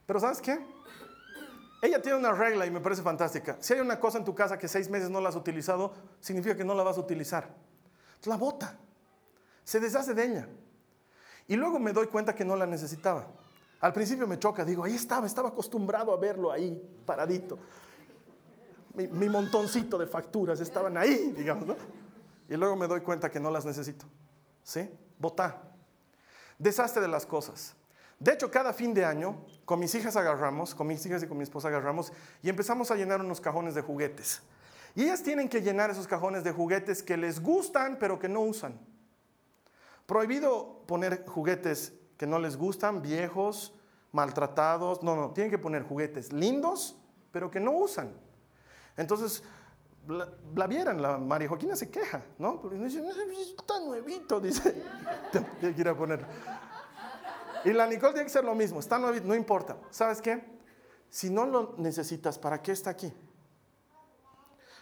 Pero 0.06 0.20
¿sabes 0.20 0.40
qué? 0.40 0.58
Ella 1.80 2.02
tiene 2.02 2.18
una 2.18 2.32
regla 2.32 2.66
y 2.66 2.70
me 2.70 2.80
parece 2.80 3.02
fantástica. 3.02 3.56
Si 3.60 3.74
hay 3.74 3.80
una 3.80 4.00
cosa 4.00 4.18
en 4.18 4.24
tu 4.24 4.34
casa 4.34 4.58
que 4.58 4.66
seis 4.66 4.90
meses 4.90 5.10
no 5.10 5.20
la 5.20 5.28
has 5.28 5.36
utilizado, 5.36 5.92
significa 6.20 6.56
que 6.56 6.64
no 6.64 6.74
la 6.74 6.82
vas 6.82 6.96
a 6.96 7.00
utilizar. 7.00 7.48
La 8.24 8.36
bota 8.36 8.76
se 9.62 9.78
deshace 9.78 10.14
de 10.14 10.24
ella. 10.24 10.48
Y 11.46 11.56
luego 11.56 11.78
me 11.78 11.92
doy 11.92 12.08
cuenta 12.08 12.34
que 12.34 12.44
no 12.44 12.56
la 12.56 12.66
necesitaba. 12.66 13.26
Al 13.80 13.92
principio 13.92 14.26
me 14.26 14.38
choca, 14.38 14.64
digo, 14.64 14.84
ahí 14.84 14.94
estaba, 14.94 15.26
estaba 15.26 15.50
acostumbrado 15.50 16.12
a 16.12 16.16
verlo 16.16 16.50
ahí, 16.50 16.80
paradito. 17.06 17.58
Mi, 18.94 19.28
montoncito 19.28 19.96
de 19.96 20.08
facturas 20.08 20.60
estaban 20.60 20.96
ahí, 20.96 21.32
digamos, 21.36 21.66
¿no? 21.66 21.76
Y 22.48 22.56
luego 22.56 22.74
me 22.74 22.88
doy 22.88 23.00
cuenta 23.02 23.30
que 23.30 23.38
no 23.38 23.50
las 23.50 23.64
necesito. 23.64 24.06
¿Sí? 24.64 24.90
Botá. 25.18 25.62
Desastre 26.58 27.00
de 27.00 27.08
las 27.08 27.24
cosas. 27.24 27.76
De 28.18 28.32
hecho, 28.32 28.50
cada 28.50 28.72
fin 28.72 28.92
de 28.92 29.04
año, 29.04 29.44
con 29.64 29.78
mis 29.78 29.94
hijas 29.94 30.16
agarramos, 30.16 30.74
con 30.74 30.88
mis 30.88 31.06
hijas 31.06 31.22
y 31.22 31.28
con 31.28 31.36
mi 31.36 31.44
esposa 31.44 31.68
agarramos, 31.68 32.12
y 32.42 32.48
empezamos 32.48 32.90
a 32.90 32.96
llenar 32.96 33.20
unos 33.20 33.40
cajones 33.40 33.76
de 33.76 33.82
juguetes. 33.82 34.42
Y 34.96 35.04
ellas 35.04 35.22
tienen 35.22 35.48
que 35.48 35.62
llenar 35.62 35.90
esos 35.90 36.08
cajones 36.08 36.42
de 36.42 36.50
juguetes 36.50 37.04
que 37.04 37.16
les 37.16 37.40
gustan, 37.40 37.96
pero 38.00 38.18
que 38.18 38.28
no 38.28 38.40
usan. 38.40 38.80
Prohibido 40.06 40.82
poner 40.86 41.24
juguetes 41.26 41.92
que 42.18 42.26
no 42.26 42.38
les 42.38 42.56
gustan, 42.56 43.00
viejos, 43.00 43.72
maltratados. 44.12 45.02
No, 45.02 45.16
no, 45.16 45.30
tienen 45.30 45.50
que 45.50 45.58
poner 45.58 45.84
juguetes 45.84 46.32
lindos, 46.32 46.96
pero 47.30 47.50
que 47.50 47.60
no 47.60 47.72
usan. 47.72 48.12
Entonces, 48.96 49.42
la, 50.54 50.66
vieran, 50.66 51.00
la 51.00 51.16
María 51.16 51.48
Joaquina 51.48 51.76
se 51.76 51.90
queja, 51.90 52.24
¿no? 52.38 52.60
Porque 52.60 52.76
dice, 52.76 53.02
está 53.56 53.78
nuevito, 53.80 54.40
dice. 54.40 54.82
Tiene 55.60 55.74
que 55.74 55.94
poner. 55.94 56.26
Y 57.64 57.72
la 57.72 57.86
Nicole 57.86 58.12
tiene 58.12 58.26
que 58.26 58.32
ser 58.32 58.44
lo 58.44 58.54
mismo, 58.54 58.78
está 58.78 58.98
nuevito, 58.98 59.26
no 59.26 59.34
importa. 59.34 59.76
¿Sabes 59.90 60.22
qué? 60.22 60.58
Si 61.10 61.28
no 61.28 61.44
lo 61.44 61.74
necesitas, 61.76 62.38
¿para 62.38 62.62
qué 62.62 62.70
está 62.70 62.90
aquí? 62.90 63.12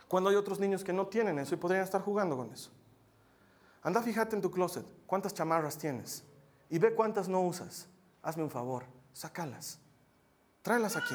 Cuando 0.08 0.28
hay 0.28 0.36
otros 0.36 0.60
niños 0.60 0.84
que 0.84 0.92
no 0.92 1.06
tienen 1.06 1.38
eso 1.38 1.54
y 1.54 1.58
podrían 1.58 1.84
estar 1.84 2.02
jugando 2.02 2.36
con 2.36 2.52
eso. 2.52 2.70
Anda, 3.82 4.02
fíjate 4.02 4.36
en 4.36 4.42
tu 4.42 4.50
closet, 4.50 4.84
cuántas 5.06 5.32
chamarras 5.32 5.78
tienes 5.78 6.22
y 6.70 6.78
ve 6.78 6.94
cuántas 6.94 7.28
no 7.28 7.42
usas. 7.42 7.88
Hazme 8.22 8.42
un 8.42 8.50
favor, 8.50 8.84
sácalas, 9.12 9.78
tráelas 10.62 10.96
aquí. 10.96 11.14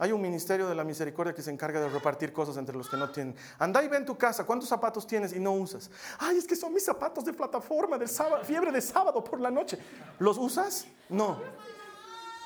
Hay 0.00 0.12
un 0.12 0.22
ministerio 0.22 0.66
de 0.66 0.74
la 0.74 0.82
misericordia 0.82 1.34
que 1.34 1.42
se 1.42 1.50
encarga 1.50 1.78
de 1.78 1.90
repartir 1.90 2.32
cosas 2.32 2.56
entre 2.56 2.74
los 2.74 2.88
que 2.88 2.96
no 2.96 3.10
tienen. 3.10 3.36
Anda 3.58 3.84
y 3.84 3.88
ve 3.88 3.98
en 3.98 4.06
tu 4.06 4.16
casa 4.16 4.44
cuántos 4.44 4.66
zapatos 4.66 5.06
tienes 5.06 5.34
y 5.34 5.38
no 5.38 5.52
usas. 5.52 5.90
Ay, 6.18 6.38
es 6.38 6.46
que 6.46 6.56
son 6.56 6.72
mis 6.72 6.86
zapatos 6.86 7.22
de 7.22 7.34
plataforma, 7.34 7.98
de 7.98 8.08
sábado, 8.08 8.42
fiebre 8.42 8.72
de 8.72 8.80
sábado 8.80 9.22
por 9.22 9.38
la 9.38 9.50
noche. 9.50 9.78
¿Los 10.18 10.38
usas? 10.38 10.86
No. 11.10 11.38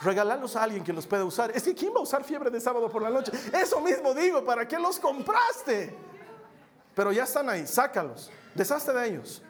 Regalarlos 0.02 0.56
a 0.56 0.64
alguien 0.64 0.82
que 0.82 0.92
los 0.92 1.06
pueda 1.06 1.24
usar. 1.24 1.52
Es 1.52 1.62
que 1.62 1.76
¿quién 1.76 1.94
va 1.94 2.00
a 2.00 2.02
usar 2.02 2.24
fiebre 2.24 2.50
de 2.50 2.60
sábado 2.60 2.90
por 2.90 3.02
la 3.02 3.10
noche? 3.10 3.30
Eso 3.52 3.80
mismo 3.80 4.12
digo, 4.14 4.44
¿para 4.44 4.66
qué 4.66 4.76
los 4.76 4.98
compraste? 4.98 5.96
Pero 6.92 7.12
ya 7.12 7.22
están 7.22 7.48
ahí, 7.48 7.68
sácalos. 7.68 8.32
Deshazte 8.56 8.92
de 8.92 9.06
ellos. 9.06 9.42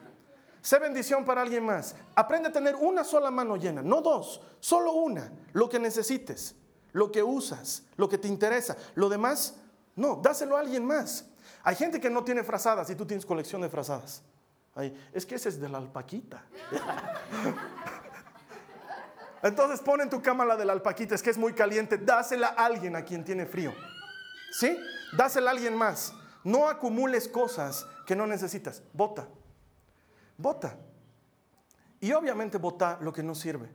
Sé 0.64 0.78
bendición 0.78 1.26
para 1.26 1.42
alguien 1.42 1.62
más. 1.62 1.94
Aprende 2.14 2.48
a 2.48 2.52
tener 2.52 2.74
una 2.74 3.04
sola 3.04 3.30
mano 3.30 3.56
llena, 3.56 3.82
no 3.82 4.00
dos, 4.00 4.40
solo 4.60 4.94
una. 4.94 5.30
Lo 5.52 5.68
que 5.68 5.78
necesites, 5.78 6.56
lo 6.92 7.12
que 7.12 7.22
usas, 7.22 7.82
lo 7.96 8.08
que 8.08 8.16
te 8.16 8.28
interesa. 8.28 8.74
Lo 8.94 9.10
demás, 9.10 9.56
no, 9.94 10.18
dáselo 10.22 10.56
a 10.56 10.60
alguien 10.60 10.86
más. 10.86 11.26
Hay 11.64 11.76
gente 11.76 12.00
que 12.00 12.08
no 12.08 12.24
tiene 12.24 12.42
frazadas 12.42 12.88
y 12.88 12.94
tú 12.94 13.04
tienes 13.04 13.26
colección 13.26 13.60
de 13.60 13.68
frazadas. 13.68 14.22
es 15.12 15.26
que 15.26 15.34
ese 15.34 15.50
es 15.50 15.60
de 15.60 15.68
la 15.68 15.76
alpaquita. 15.76 16.42
Entonces 19.42 19.80
pon 19.80 20.00
en 20.00 20.08
tu 20.08 20.22
cama 20.22 20.46
la 20.46 20.56
de 20.56 20.64
la 20.64 20.72
alpaquita, 20.72 21.14
es 21.14 21.22
que 21.22 21.28
es 21.28 21.36
muy 21.36 21.52
caliente, 21.52 21.98
dásela 21.98 22.54
a 22.56 22.64
alguien 22.64 22.96
a 22.96 23.04
quien 23.04 23.22
tiene 23.22 23.44
frío. 23.44 23.74
¿Sí? 24.50 24.78
Dásela 25.14 25.50
a 25.50 25.52
alguien 25.52 25.76
más. 25.76 26.14
No 26.42 26.70
acumules 26.70 27.28
cosas 27.28 27.86
que 28.06 28.16
no 28.16 28.26
necesitas. 28.26 28.82
Vota. 28.94 29.28
Vota. 30.36 30.76
Y 32.00 32.12
obviamente 32.12 32.58
vota 32.58 32.98
lo 33.00 33.12
que 33.12 33.22
no 33.22 33.34
sirve. 33.34 33.70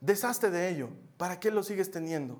Deshazte 0.00 0.50
de 0.50 0.68
ello. 0.68 0.88
¿Para 1.16 1.40
qué 1.40 1.50
lo 1.50 1.62
sigues 1.62 1.90
teniendo? 1.90 2.38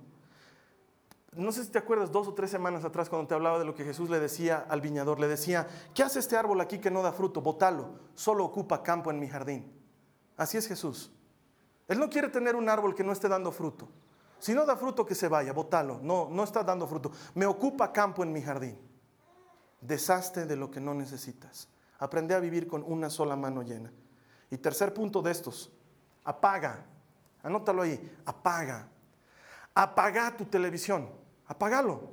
No 1.32 1.52
sé 1.52 1.64
si 1.64 1.70
te 1.70 1.78
acuerdas 1.78 2.10
dos 2.10 2.28
o 2.28 2.34
tres 2.34 2.50
semanas 2.50 2.84
atrás 2.84 3.10
cuando 3.10 3.28
te 3.28 3.34
hablaba 3.34 3.58
de 3.58 3.66
lo 3.66 3.74
que 3.74 3.84
Jesús 3.84 4.08
le 4.08 4.20
decía 4.20 4.64
al 4.68 4.80
viñador. 4.80 5.20
Le 5.20 5.28
decía, 5.28 5.66
¿qué 5.94 6.02
hace 6.02 6.18
este 6.18 6.36
árbol 6.36 6.60
aquí 6.60 6.78
que 6.78 6.90
no 6.90 7.02
da 7.02 7.12
fruto? 7.12 7.42
Botalo. 7.42 7.98
Solo 8.14 8.44
ocupa 8.44 8.82
campo 8.82 9.10
en 9.10 9.18
mi 9.18 9.28
jardín. 9.28 9.70
Así 10.36 10.56
es 10.56 10.66
Jesús. 10.66 11.10
Él 11.88 11.98
no 11.98 12.08
quiere 12.08 12.28
tener 12.28 12.56
un 12.56 12.68
árbol 12.68 12.94
que 12.94 13.04
no 13.04 13.12
esté 13.12 13.28
dando 13.28 13.52
fruto. 13.52 13.88
Si 14.38 14.54
no 14.54 14.64
da 14.64 14.76
fruto, 14.76 15.04
que 15.04 15.14
se 15.14 15.28
vaya, 15.28 15.52
botalo. 15.52 16.00
No, 16.02 16.28
no 16.30 16.44
está 16.44 16.62
dando 16.62 16.86
fruto. 16.86 17.12
Me 17.34 17.46
ocupa 17.46 17.92
campo 17.92 18.22
en 18.22 18.32
mi 18.32 18.42
jardín. 18.42 18.78
Deshazte 19.80 20.46
de 20.46 20.56
lo 20.56 20.70
que 20.70 20.80
no 20.80 20.94
necesitas. 20.94 21.68
Aprende 21.98 22.35
a 22.35 22.40
vivir 22.40 22.66
con 22.66 22.82
una 22.82 23.09
sola 23.11 23.37
mano 23.37 23.62
llena. 23.62 23.92
Y 24.50 24.59
tercer 24.59 24.92
punto 24.92 25.22
de 25.22 25.32
estos, 25.32 25.72
apaga. 26.24 26.85
Anótalo 27.42 27.82
ahí, 27.82 28.16
apaga. 28.24 28.88
Apaga 29.74 30.37
tu 30.37 30.44
televisión. 30.44 31.09
Apágalo. 31.46 32.11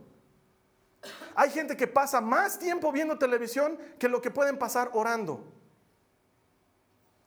Hay 1.36 1.50
gente 1.50 1.76
que 1.76 1.88
pasa 1.88 2.22
más 2.22 2.60
tiempo 2.60 2.92
viendo 2.92 3.18
televisión 3.18 3.78
que 4.00 4.08
lo 4.08 4.22
que 4.22 4.32
pueden 4.32 4.58
pasar 4.58 4.92
orando. 4.94 5.44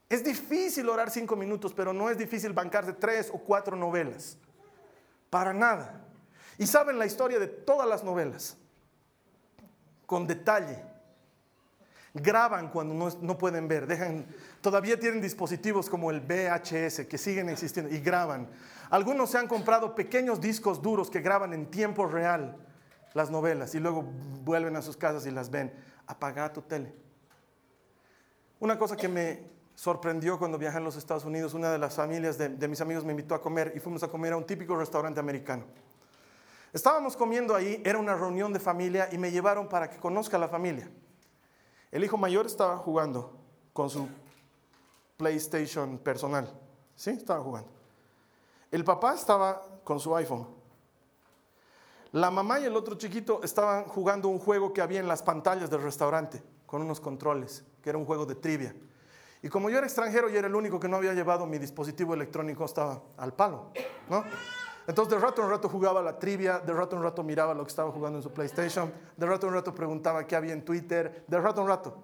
Es 0.08 0.22
difícil 0.22 0.88
orar 0.88 1.10
cinco 1.10 1.34
minutos, 1.34 1.74
pero 1.74 1.92
no 1.92 2.08
es 2.08 2.16
difícil 2.16 2.52
bancar 2.52 2.86
de 2.86 2.92
tres 2.92 3.30
o 3.32 3.38
cuatro 3.38 3.76
novelas. 3.76 4.38
Para 5.30 5.52
nada. 5.52 6.04
Y 6.58 6.66
saben 6.66 6.98
la 6.98 7.06
historia 7.06 7.38
de 7.38 7.48
todas 7.48 7.88
las 7.88 8.04
novelas 8.04 8.56
con 10.06 10.26
detalle. 10.26 10.82
Graban 12.16 12.70
cuando 12.70 13.10
no, 13.20 13.38
pueden 13.38 13.68
ver, 13.68 13.86
dejan, 13.86 14.26
todavía 14.60 14.98
tienen 14.98 15.20
dispositivos 15.20 15.88
como 15.88 16.10
el 16.10 16.20
VHS 16.20 17.06
que 17.06 17.18
siguen 17.18 17.48
existiendo 17.48 17.94
y 17.94 18.00
graban. 18.00 18.48
Algunos 18.90 19.30
se 19.30 19.38
han 19.38 19.48
comprado 19.48 19.94
pequeños 19.94 20.40
discos 20.40 20.82
duros 20.82 21.10
que 21.10 21.20
graban 21.20 21.52
en 21.52 21.66
tiempo 21.66 22.06
real 22.06 22.56
las 23.14 23.30
novelas 23.30 23.74
y 23.74 23.80
luego 23.80 24.04
vuelven 24.44 24.76
a 24.76 24.82
sus 24.82 24.96
casas 24.96 25.26
y 25.26 25.30
las 25.30 25.50
ven. 25.50 25.72
Apaga 26.06 26.52
tu 26.52 26.62
tele. 26.62 26.94
Una 28.60 28.78
cosa 28.78 28.96
que 28.96 29.08
me 29.08 29.42
sorprendió 29.74 30.38
cuando 30.38 30.58
viajé 30.58 30.78
a 30.78 30.80
los 30.80 30.96
Estados 30.96 31.24
Unidos, 31.24 31.52
una 31.54 31.70
de 31.70 31.78
las 31.78 31.94
familias 31.94 32.38
de, 32.38 32.48
de 32.48 32.68
mis 32.68 32.80
amigos 32.80 33.04
me 33.04 33.12
invitó 33.12 33.34
a 33.34 33.42
comer 33.42 33.72
y 33.76 33.80
fuimos 33.80 34.02
a 34.02 34.08
comer 34.08 34.32
a 34.32 34.36
un 34.36 34.46
típico 34.46 34.76
restaurante 34.76 35.20
americano. 35.20 35.64
Estábamos 36.72 37.16
comiendo 37.16 37.54
ahí, 37.54 37.82
era 37.84 37.98
una 37.98 38.14
reunión 38.14 38.52
de 38.52 38.60
familia 38.60 39.08
y 39.10 39.18
me 39.18 39.30
llevaron 39.30 39.68
para 39.68 39.88
que 39.88 39.98
conozca 39.98 40.36
a 40.36 40.40
la 40.40 40.48
familia. 40.48 40.90
El 41.90 42.04
hijo 42.04 42.16
mayor 42.16 42.46
estaba 42.46 42.76
jugando 42.78 43.32
con 43.72 43.90
su 43.90 44.08
PlayStation 45.16 45.98
personal. 45.98 46.50
¿Sí? 46.94 47.10
Estaba 47.10 47.40
jugando. 47.40 47.70
El 48.70 48.84
papá 48.84 49.14
estaba 49.14 49.62
con 49.84 50.00
su 50.00 50.14
iPhone. 50.16 50.46
La 52.12 52.30
mamá 52.30 52.60
y 52.60 52.64
el 52.64 52.76
otro 52.76 52.96
chiquito 52.96 53.40
estaban 53.42 53.84
jugando 53.84 54.28
un 54.28 54.38
juego 54.38 54.72
que 54.72 54.80
había 54.80 55.00
en 55.00 55.08
las 55.08 55.22
pantallas 55.22 55.68
del 55.68 55.82
restaurante, 55.82 56.42
con 56.64 56.82
unos 56.82 57.00
controles, 57.00 57.64
que 57.82 57.90
era 57.90 57.98
un 57.98 58.06
juego 58.06 58.24
de 58.24 58.34
trivia. 58.34 58.74
Y 59.42 59.48
como 59.48 59.68
yo 59.68 59.78
era 59.78 59.86
extranjero 59.86 60.30
y 60.30 60.36
era 60.36 60.48
el 60.48 60.54
único 60.54 60.80
que 60.80 60.88
no 60.88 60.96
había 60.96 61.12
llevado 61.12 61.46
mi 61.46 61.58
dispositivo 61.58 62.14
electrónico, 62.14 62.64
estaba 62.64 63.02
al 63.18 63.34
palo, 63.34 63.70
¿no? 64.08 64.24
Entonces 64.86 65.14
de 65.14 65.20
rato 65.20 65.42
en 65.42 65.50
rato 65.50 65.68
jugaba 65.68 66.00
la 66.00 66.18
trivia, 66.18 66.60
de 66.60 66.72
rato 66.72 66.96
en 66.96 67.02
rato 67.02 67.24
miraba 67.24 67.54
lo 67.54 67.64
que 67.64 67.70
estaba 67.70 67.90
jugando 67.90 68.18
en 68.18 68.22
su 68.22 68.32
PlayStation, 68.32 68.92
de 69.16 69.26
rato 69.26 69.48
en 69.48 69.54
rato 69.54 69.74
preguntaba 69.74 70.24
qué 70.26 70.36
había 70.36 70.52
en 70.52 70.64
Twitter, 70.64 71.24
de 71.26 71.40
rato 71.40 71.62
en 71.62 71.66
rato. 71.66 71.96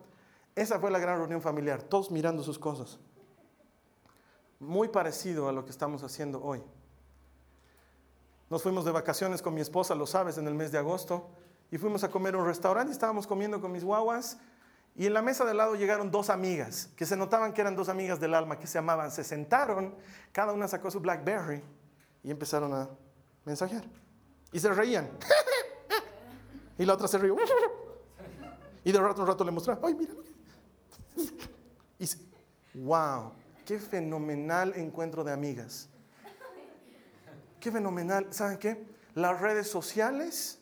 Esa 0.56 0.80
fue 0.80 0.90
la 0.90 0.98
gran 0.98 1.18
reunión 1.18 1.40
familiar, 1.40 1.82
todos 1.82 2.10
mirando 2.10 2.42
sus 2.42 2.58
cosas. 2.58 2.98
Muy 4.58 4.88
parecido 4.88 5.48
a 5.48 5.52
lo 5.52 5.64
que 5.64 5.70
estamos 5.70 6.02
haciendo 6.02 6.42
hoy. 6.42 6.62
Nos 8.50 8.62
fuimos 8.62 8.84
de 8.84 8.90
vacaciones 8.90 9.40
con 9.40 9.54
mi 9.54 9.60
esposa, 9.60 9.94
lo 9.94 10.06
sabes, 10.06 10.36
en 10.36 10.46
el 10.46 10.54
mes 10.54 10.72
de 10.72 10.78
agosto, 10.78 11.30
y 11.70 11.78
fuimos 11.78 12.04
a 12.04 12.10
comer 12.10 12.34
a 12.34 12.38
un 12.38 12.46
restaurante 12.46 12.90
y 12.90 12.92
estábamos 12.92 13.26
comiendo 13.26 13.60
con 13.60 13.72
mis 13.72 13.84
guaguas. 13.84 14.38
Y 14.94 15.06
en 15.06 15.14
la 15.14 15.22
mesa 15.22 15.44
de 15.46 15.54
lado 15.54 15.74
llegaron 15.74 16.10
dos 16.10 16.28
amigas, 16.28 16.90
que 16.96 17.06
se 17.06 17.16
notaban 17.16 17.54
que 17.54 17.62
eran 17.62 17.76
dos 17.76 17.88
amigas 17.88 18.20
del 18.20 18.34
alma, 18.34 18.58
que 18.58 18.66
se 18.66 18.76
amaban. 18.76 19.10
Se 19.10 19.24
sentaron, 19.24 19.94
cada 20.32 20.52
una 20.52 20.68
sacó 20.68 20.90
su 20.90 21.00
Blackberry 21.00 21.62
y 22.22 22.30
empezaron 22.30 22.72
a 22.74 22.88
mensajear. 23.44 23.84
Y 24.52 24.60
se 24.60 24.72
reían. 24.72 25.10
y 26.78 26.84
la 26.84 26.94
otra 26.94 27.08
se 27.08 27.18
rió. 27.18 27.36
y 28.84 28.92
de 28.92 29.00
rato 29.00 29.22
en 29.22 29.26
rato 29.26 29.44
le 29.44 29.50
mostraba, 29.50 29.86
ay, 29.86 29.94
mira. 29.94 30.12
y 31.98 32.06
wow, 32.78 33.32
qué 33.64 33.78
fenomenal 33.78 34.72
encuentro 34.76 35.24
de 35.24 35.32
amigas. 35.32 35.88
Qué 37.60 37.70
fenomenal. 37.70 38.26
¿Saben 38.30 38.58
qué? 38.58 38.84
Las 39.14 39.40
redes 39.40 39.68
sociales 39.68 40.58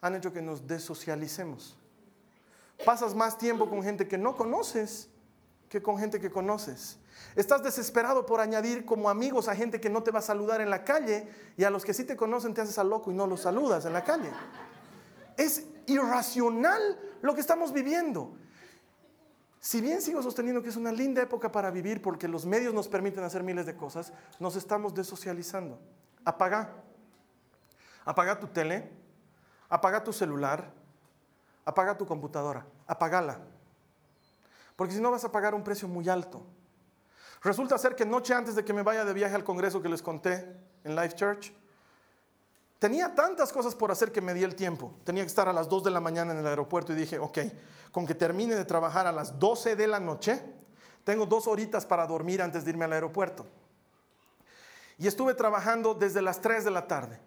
han 0.00 0.14
hecho 0.14 0.32
que 0.32 0.42
nos 0.42 0.66
desocialicemos. 0.66 1.76
Pasas 2.84 3.14
más 3.14 3.38
tiempo 3.38 3.68
con 3.68 3.82
gente 3.82 4.06
que 4.06 4.18
no 4.18 4.36
conoces 4.36 5.08
que 5.74 5.82
con 5.82 5.98
gente 5.98 6.20
que 6.20 6.30
conoces. 6.30 6.98
Estás 7.36 7.62
desesperado 7.62 8.26
por 8.26 8.40
añadir 8.40 8.84
como 8.84 9.10
amigos 9.10 9.48
a 9.48 9.56
gente 9.56 9.80
que 9.80 9.90
no 9.90 10.02
te 10.02 10.10
va 10.10 10.20
a 10.20 10.22
saludar 10.22 10.60
en 10.60 10.70
la 10.70 10.84
calle 10.84 11.28
y 11.56 11.64
a 11.64 11.70
los 11.70 11.84
que 11.84 11.94
sí 11.94 12.04
te 12.04 12.16
conocen 12.16 12.54
te 12.54 12.60
haces 12.60 12.78
al 12.78 12.90
loco 12.90 13.10
y 13.10 13.14
no 13.14 13.26
los 13.26 13.40
saludas 13.40 13.84
en 13.84 13.92
la 13.92 14.04
calle. 14.04 14.30
Es 15.36 15.66
irracional 15.86 16.98
lo 17.22 17.34
que 17.34 17.40
estamos 17.40 17.72
viviendo. 17.72 18.36
Si 19.60 19.80
bien 19.80 20.02
sigo 20.02 20.22
sosteniendo 20.22 20.62
que 20.62 20.68
es 20.68 20.76
una 20.76 20.92
linda 20.92 21.22
época 21.22 21.50
para 21.50 21.70
vivir 21.70 22.02
porque 22.02 22.28
los 22.28 22.44
medios 22.44 22.74
nos 22.74 22.86
permiten 22.86 23.24
hacer 23.24 23.42
miles 23.42 23.66
de 23.66 23.74
cosas, 23.74 24.12
nos 24.38 24.56
estamos 24.56 24.94
desocializando. 24.94 25.80
Apaga. 26.24 26.70
Apaga 28.04 28.38
tu 28.38 28.46
tele, 28.48 28.90
apaga 29.70 30.04
tu 30.04 30.12
celular, 30.12 30.70
apaga 31.64 31.96
tu 31.96 32.04
computadora, 32.04 32.66
apagala. 32.86 33.40
Porque 34.76 34.92
si 34.92 35.00
no 35.00 35.10
vas 35.10 35.24
a 35.24 35.32
pagar 35.32 35.54
un 35.54 35.64
precio 35.64 35.88
muy 35.88 36.08
alto. 36.08 36.44
Resulta 37.44 37.76
ser 37.76 37.94
que 37.94 38.06
noche 38.06 38.32
antes 38.32 38.54
de 38.54 38.64
que 38.64 38.72
me 38.72 38.82
vaya 38.82 39.04
de 39.04 39.12
viaje 39.12 39.34
al 39.34 39.44
congreso 39.44 39.82
que 39.82 39.88
les 39.90 40.00
conté 40.00 40.56
en 40.82 40.96
Life 40.96 41.14
Church, 41.14 41.52
tenía 42.78 43.14
tantas 43.14 43.52
cosas 43.52 43.74
por 43.74 43.90
hacer 43.90 44.10
que 44.10 44.22
me 44.22 44.32
di 44.32 44.42
el 44.42 44.54
tiempo. 44.54 44.94
Tenía 45.04 45.22
que 45.22 45.28
estar 45.28 45.46
a 45.46 45.52
las 45.52 45.68
2 45.68 45.84
de 45.84 45.90
la 45.90 46.00
mañana 46.00 46.32
en 46.32 46.38
el 46.38 46.46
aeropuerto 46.46 46.94
y 46.94 46.96
dije, 46.96 47.18
ok, 47.18 47.38
con 47.92 48.06
que 48.06 48.14
termine 48.14 48.54
de 48.54 48.64
trabajar 48.64 49.06
a 49.06 49.12
las 49.12 49.38
12 49.38 49.76
de 49.76 49.86
la 49.86 50.00
noche, 50.00 50.42
tengo 51.04 51.26
dos 51.26 51.46
horitas 51.46 51.84
para 51.84 52.06
dormir 52.06 52.40
antes 52.40 52.64
de 52.64 52.70
irme 52.70 52.86
al 52.86 52.94
aeropuerto. 52.94 53.44
Y 54.96 55.06
estuve 55.06 55.34
trabajando 55.34 55.92
desde 55.92 56.22
las 56.22 56.40
3 56.40 56.64
de 56.64 56.70
la 56.70 56.86
tarde 56.86 57.20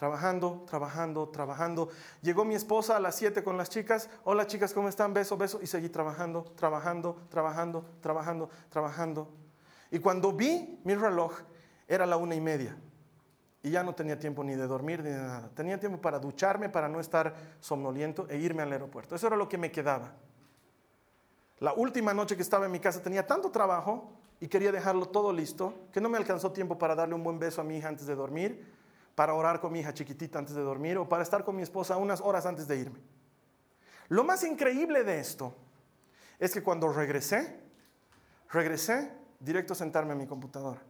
trabajando, 0.00 0.64
trabajando, 0.66 1.28
trabajando. 1.28 1.90
Llegó 2.22 2.42
mi 2.42 2.54
esposa 2.54 2.96
a 2.96 3.00
las 3.00 3.16
7 3.16 3.44
con 3.44 3.58
las 3.58 3.68
chicas. 3.68 4.08
Hola 4.24 4.46
chicas, 4.46 4.72
¿cómo 4.72 4.88
están? 4.88 5.12
Beso, 5.12 5.36
beso. 5.36 5.60
Y 5.60 5.66
seguí 5.66 5.90
trabajando, 5.90 6.42
trabajando, 6.56 7.18
trabajando, 7.28 7.84
trabajando, 8.00 8.48
trabajando. 8.70 9.39
Y 9.90 9.98
cuando 9.98 10.32
vi 10.32 10.80
mi 10.84 10.94
reloj, 10.94 11.32
era 11.88 12.06
la 12.06 12.16
una 12.16 12.34
y 12.34 12.40
media. 12.40 12.76
Y 13.62 13.70
ya 13.70 13.82
no 13.82 13.94
tenía 13.94 14.18
tiempo 14.18 14.42
ni 14.42 14.54
de 14.54 14.66
dormir 14.66 15.02
ni 15.02 15.10
de 15.10 15.18
nada. 15.18 15.50
Tenía 15.54 15.78
tiempo 15.78 16.00
para 16.00 16.18
ducharme, 16.18 16.68
para 16.68 16.88
no 16.88 17.00
estar 17.00 17.34
somnoliento 17.60 18.26
e 18.28 18.38
irme 18.38 18.62
al 18.62 18.72
aeropuerto. 18.72 19.14
Eso 19.14 19.26
era 19.26 19.36
lo 19.36 19.48
que 19.48 19.58
me 19.58 19.70
quedaba. 19.70 20.12
La 21.58 21.74
última 21.74 22.14
noche 22.14 22.36
que 22.36 22.42
estaba 22.42 22.66
en 22.66 22.72
mi 22.72 22.80
casa 22.80 23.02
tenía 23.02 23.26
tanto 23.26 23.50
trabajo 23.50 24.12
y 24.40 24.48
quería 24.48 24.72
dejarlo 24.72 25.06
todo 25.06 25.32
listo 25.32 25.74
que 25.92 26.00
no 26.00 26.08
me 26.08 26.16
alcanzó 26.16 26.52
tiempo 26.52 26.78
para 26.78 26.94
darle 26.94 27.14
un 27.14 27.22
buen 27.22 27.38
beso 27.38 27.60
a 27.60 27.64
mi 27.64 27.76
hija 27.76 27.88
antes 27.88 28.06
de 28.06 28.14
dormir 28.14 28.80
para 29.14 29.34
orar 29.34 29.60
con 29.60 29.70
mi 29.70 29.80
hija 29.80 29.92
chiquitita 29.92 30.38
antes 30.38 30.54
de 30.54 30.62
dormir 30.62 30.96
o 30.96 31.06
para 31.06 31.22
estar 31.22 31.44
con 31.44 31.54
mi 31.54 31.62
esposa 31.62 31.98
unas 31.98 32.22
horas 32.22 32.46
antes 32.46 32.66
de 32.66 32.78
irme. 32.78 33.00
Lo 34.08 34.24
más 34.24 34.42
increíble 34.44 35.04
de 35.04 35.20
esto 35.20 35.54
es 36.38 36.54
que 36.54 36.62
cuando 36.62 36.90
regresé, 36.90 37.60
regresé 38.50 39.12
directo 39.40 39.72
a 39.72 39.76
sentarme 39.76 40.12
a 40.12 40.16
mi 40.16 40.26
computadora, 40.26 40.80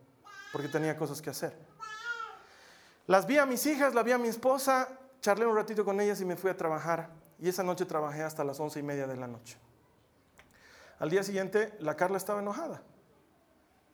porque 0.52 0.68
tenía 0.68 0.96
cosas 0.96 1.22
que 1.22 1.30
hacer. 1.30 1.56
Las 3.06 3.26
vi 3.26 3.38
a 3.38 3.46
mis 3.46 3.64
hijas, 3.66 3.94
la 3.94 4.02
vi 4.02 4.12
a 4.12 4.18
mi 4.18 4.28
esposa, 4.28 4.88
charlé 5.20 5.46
un 5.46 5.56
ratito 5.56 5.84
con 5.84 6.00
ellas 6.00 6.20
y 6.20 6.24
me 6.24 6.36
fui 6.36 6.50
a 6.50 6.56
trabajar. 6.56 7.10
Y 7.38 7.48
esa 7.48 7.62
noche 7.62 7.86
trabajé 7.86 8.22
hasta 8.22 8.44
las 8.44 8.60
once 8.60 8.78
y 8.78 8.82
media 8.82 9.06
de 9.06 9.16
la 9.16 9.26
noche. 9.26 9.56
Al 10.98 11.08
día 11.08 11.22
siguiente, 11.22 11.74
la 11.78 11.96
Carla 11.96 12.18
estaba 12.18 12.40
enojada. 12.40 12.82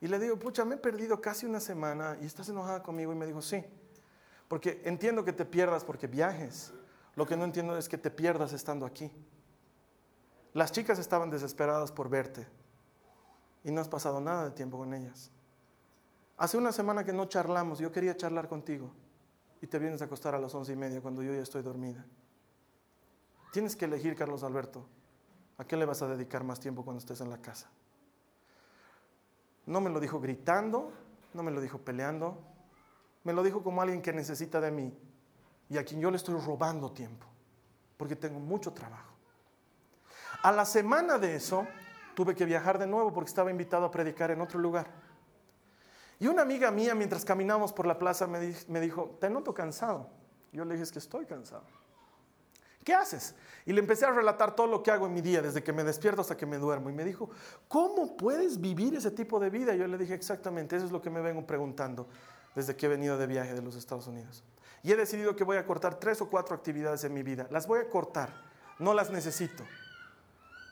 Y 0.01 0.09
le 0.09 0.19
digo, 0.19 0.39
pucha, 0.39 0.65
me 0.65 0.75
he 0.75 0.79
perdido 0.79 1.21
casi 1.21 1.47
una 1.47 1.61
semana 1.61 2.19
y 2.21 2.27
estás 2.27 2.49
enojada 2.49 2.83
conmigo. 2.83 3.13
Y 3.13 3.17
me 3.17 3.27
dijo, 3.27 3.41
sí. 3.41 3.65
Porque 4.49 4.83
entiendo 4.85 5.25
que 5.25 5.33
te 5.33 5.45
pierdas 5.45 5.85
porque 5.85 6.09
viajes. 6.09 6.73
Lo 7.15 7.27
que 7.27 7.37
no 7.37 7.45
entiendo 7.45 7.79
es 7.79 7.89
que 7.89 7.97
te 7.97 8.11
pierdas 8.11 8.53
estando 8.53 8.85
aquí. 8.85 9.11
Las 10.53 10.73
chicas 10.73 10.99
estaban 10.99 11.31
desesperadas 11.31 11.93
por 11.93 12.09
verte 12.09 12.47
y 13.67 13.73
no 13.73 13.81
has 13.81 13.89
pasado 13.89 14.21
nada 14.21 14.45
de 14.45 14.53
tiempo 14.53 14.79
con 14.79 14.95
ellas. 14.95 15.33
Hace 16.37 16.57
una 16.57 16.71
semana 16.71 17.03
que 17.05 17.13
no 17.13 17.25
charlamos, 17.25 17.81
yo 17.81 17.91
quería 17.91 18.17
charlar 18.17 18.47
contigo 18.47 18.93
y 19.61 19.67
te 19.67 19.81
vienes 19.81 20.01
a 20.01 20.05
acostar 20.05 20.37
a 20.37 20.39
las 20.39 20.55
once 20.55 20.73
y 20.73 20.77
media 20.77 21.01
cuando 21.01 21.21
yo 21.21 21.35
ya 21.35 21.41
estoy 21.41 21.63
dormida. 21.63 22.07
Tienes 23.53 23.75
que 23.75 23.87
elegir, 23.87 24.15
Carlos 24.15 24.45
Alberto, 24.45 24.87
a 25.59 25.65
qué 25.65 25.77
le 25.77 25.85
vas 25.85 26.01
a 26.01 26.07
dedicar 26.07 26.45
más 26.45 26.61
tiempo 26.61 26.85
cuando 26.85 27.01
estés 27.01 27.21
en 27.21 27.29
la 27.29 27.39
casa. 27.39 27.69
No 29.67 29.81
me 29.81 29.91
lo 29.91 29.99
dijo 29.99 30.21
gritando, 30.21 30.93
no 31.35 31.43
me 31.43 31.51
lo 31.51 31.61
dijo 31.61 31.79
peleando, 31.79 32.39
me 33.25 33.33
lo 33.33 33.43
dijo 33.43 33.65
como 33.65 33.83
alguien 33.83 34.01
que 34.01 34.13
necesita 34.13 34.61
de 34.61 34.71
mí 34.71 34.97
y 35.69 35.77
a 35.77 35.85
quien 35.85 36.01
yo 36.01 36.13
le 36.13 36.19
estoy 36.19 36.39
robando 36.39 36.93
tiempo, 36.93 37.27
porque 37.97 38.15
tengo 38.15 38.39
mucho 38.39 38.73
trabajo. 38.73 39.13
A 40.45 40.53
la 40.53 40.65
semana 40.65 41.19
de 41.19 41.35
eso, 41.35 41.67
tuve 42.17 42.35
que 42.35 42.47
viajar 42.47 42.79
de 42.79 42.87
nuevo 42.87 43.13
porque 43.13 43.29
estaba 43.29 43.51
invitado 43.51 43.85
a 43.85 43.91
predicar 43.91 44.31
en 44.31 44.41
otro 44.41 44.59
lugar. 44.59 44.87
Y 46.19 46.27
una 46.29 46.43
amiga 46.43 46.71
mía, 46.71 46.95
mientras 46.95 47.27
caminamos 47.27 47.75
por 47.75 47.87
la 47.87 47.99
plaza, 47.99 48.27
me, 48.27 48.55
me 48.69 48.81
dijo, 48.81 49.19
te 49.21 49.29
noto 49.29 49.53
cansado. 49.53 50.09
Yo 50.51 50.65
le 50.65 50.73
dije, 50.73 50.85
es 50.85 50.93
que 50.93 50.99
estoy 50.99 51.27
cansado. 51.27 51.65
¿Qué 52.83 52.95
haces? 52.95 53.35
Y 53.67 53.75
le 53.75 53.81
empecé 53.81 54.07
a 54.07 54.13
relatar 54.13 54.57
todo 54.57 54.67
lo 54.67 54.83
que 54.83 54.91
hago 54.91 55.07
en 55.07 55.13
mi 55.13 55.21
día, 55.21 55.43
desde 55.43 55.63
que 55.63 55.75
me 55.75 55.85
despierto 55.85 56.23
hasta 56.23 56.39
que 56.39 56.47
me 56.47 56.57
duermo. 56.57 56.89
Y 56.89 56.95
me 56.95 57.05
dijo, 57.05 57.29
¿cómo 57.69 58.17
puedes 58.17 58.63
vivir 58.63 58.95
ese 58.95 59.11
tipo 59.11 59.39
de 59.39 59.51
vida? 59.51 59.75
Y 59.75 59.79
yo 59.79 59.87
le 59.87 59.99
dije, 59.99 60.15
exactamente, 60.15 60.77
eso 60.77 60.87
es 60.87 60.93
lo 60.93 61.03
que 61.03 61.11
me 61.11 61.21
vengo 61.21 61.47
preguntando 61.47 62.09
desde 62.55 62.77
que 62.77 62.87
he 62.87 62.89
venido 62.89 63.19
de 63.19 63.27
viaje 63.27 63.53
de 63.53 63.61
los 63.61 63.77
Estados 63.77 64.07
Unidos. 64.07 64.43
Y 64.83 64.93
he 64.93 64.97
decidido 64.97 65.37
que 65.37 65.45
voy 65.45 65.59
a 65.59 65.67
cortar 65.67 65.97
tres 65.97 66.23
o 66.23 66.31
cuatro 66.31 66.57
actividades 66.57 67.05
en 67.05 67.13
mi 67.13 67.23
vida. 67.23 67.47
Las 67.51 67.67
voy 67.67 67.81
a 67.81 67.91
cortar, 67.91 68.33
no 68.79 68.95
las 68.95 69.11
necesito. 69.11 69.65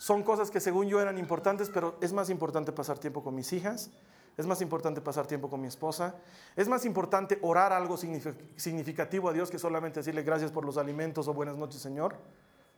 Son 0.04 0.22
cosas 0.22 0.50
que 0.50 0.60
según 0.60 0.86
yo 0.86 1.00
eran 1.00 1.16
importantes, 1.16 1.70
pero 1.70 1.96
es 2.02 2.12
más 2.12 2.28
importante 2.28 2.72
pasar 2.72 2.98
tiempo 2.98 3.24
con 3.24 3.34
mis 3.34 3.54
hijas, 3.54 3.90
es 4.36 4.46
más 4.46 4.60
importante 4.60 5.00
pasar 5.00 5.26
tiempo 5.26 5.48
con 5.48 5.62
mi 5.62 5.66
esposa, 5.66 6.16
es 6.56 6.68
más 6.68 6.84
importante 6.84 7.38
orar 7.40 7.72
algo 7.72 7.96
significativo 7.96 9.30
a 9.30 9.32
Dios 9.32 9.50
que 9.50 9.58
solamente 9.58 10.00
decirle 10.00 10.22
gracias 10.22 10.52
por 10.52 10.66
los 10.66 10.76
alimentos 10.76 11.26
o 11.26 11.32
buenas 11.32 11.56
noches 11.56 11.80
Señor. 11.80 12.16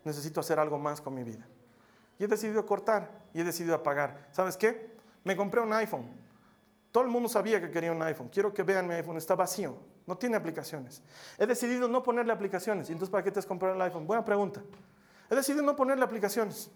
Necesito 0.04 0.38
hacer 0.38 0.60
algo 0.60 0.78
más 0.78 1.00
con 1.00 1.14
mi 1.14 1.24
vida. 1.24 1.44
Y 2.16 2.22
he 2.22 2.28
decidido 2.28 2.64
cortar 2.64 3.10
y 3.34 3.40
he 3.40 3.44
decidido 3.44 3.74
apagar. 3.74 4.28
¿Sabes 4.30 4.56
qué? 4.56 4.92
Me 5.24 5.36
compré 5.36 5.60
un 5.60 5.72
iPhone. 5.72 6.06
Todo 6.92 7.02
el 7.02 7.10
mundo 7.10 7.28
sabía 7.28 7.60
que 7.60 7.72
quería 7.72 7.90
un 7.90 8.02
iPhone. 8.02 8.28
Quiero 8.28 8.54
que 8.54 8.62
vean 8.62 8.86
mi 8.86 8.94
iPhone, 8.94 9.16
está 9.16 9.34
vacío. 9.34 9.76
No 10.06 10.16
tiene 10.16 10.36
aplicaciones. 10.36 11.02
He 11.38 11.46
decidido 11.46 11.88
no 11.88 12.04
ponerle 12.04 12.32
aplicaciones. 12.32 12.88
¿Y 12.88 12.92
entonces 12.92 13.10
para 13.10 13.24
qué 13.24 13.32
te 13.32 13.40
has 13.40 13.46
comprado 13.46 13.74
el 13.74 13.82
iPhone? 13.82 14.06
Buena 14.06 14.24
pregunta. 14.24 14.62
He 15.28 15.34
decidido 15.34 15.64
no 15.64 15.74
ponerle 15.74 16.04
aplicaciones. 16.04 16.70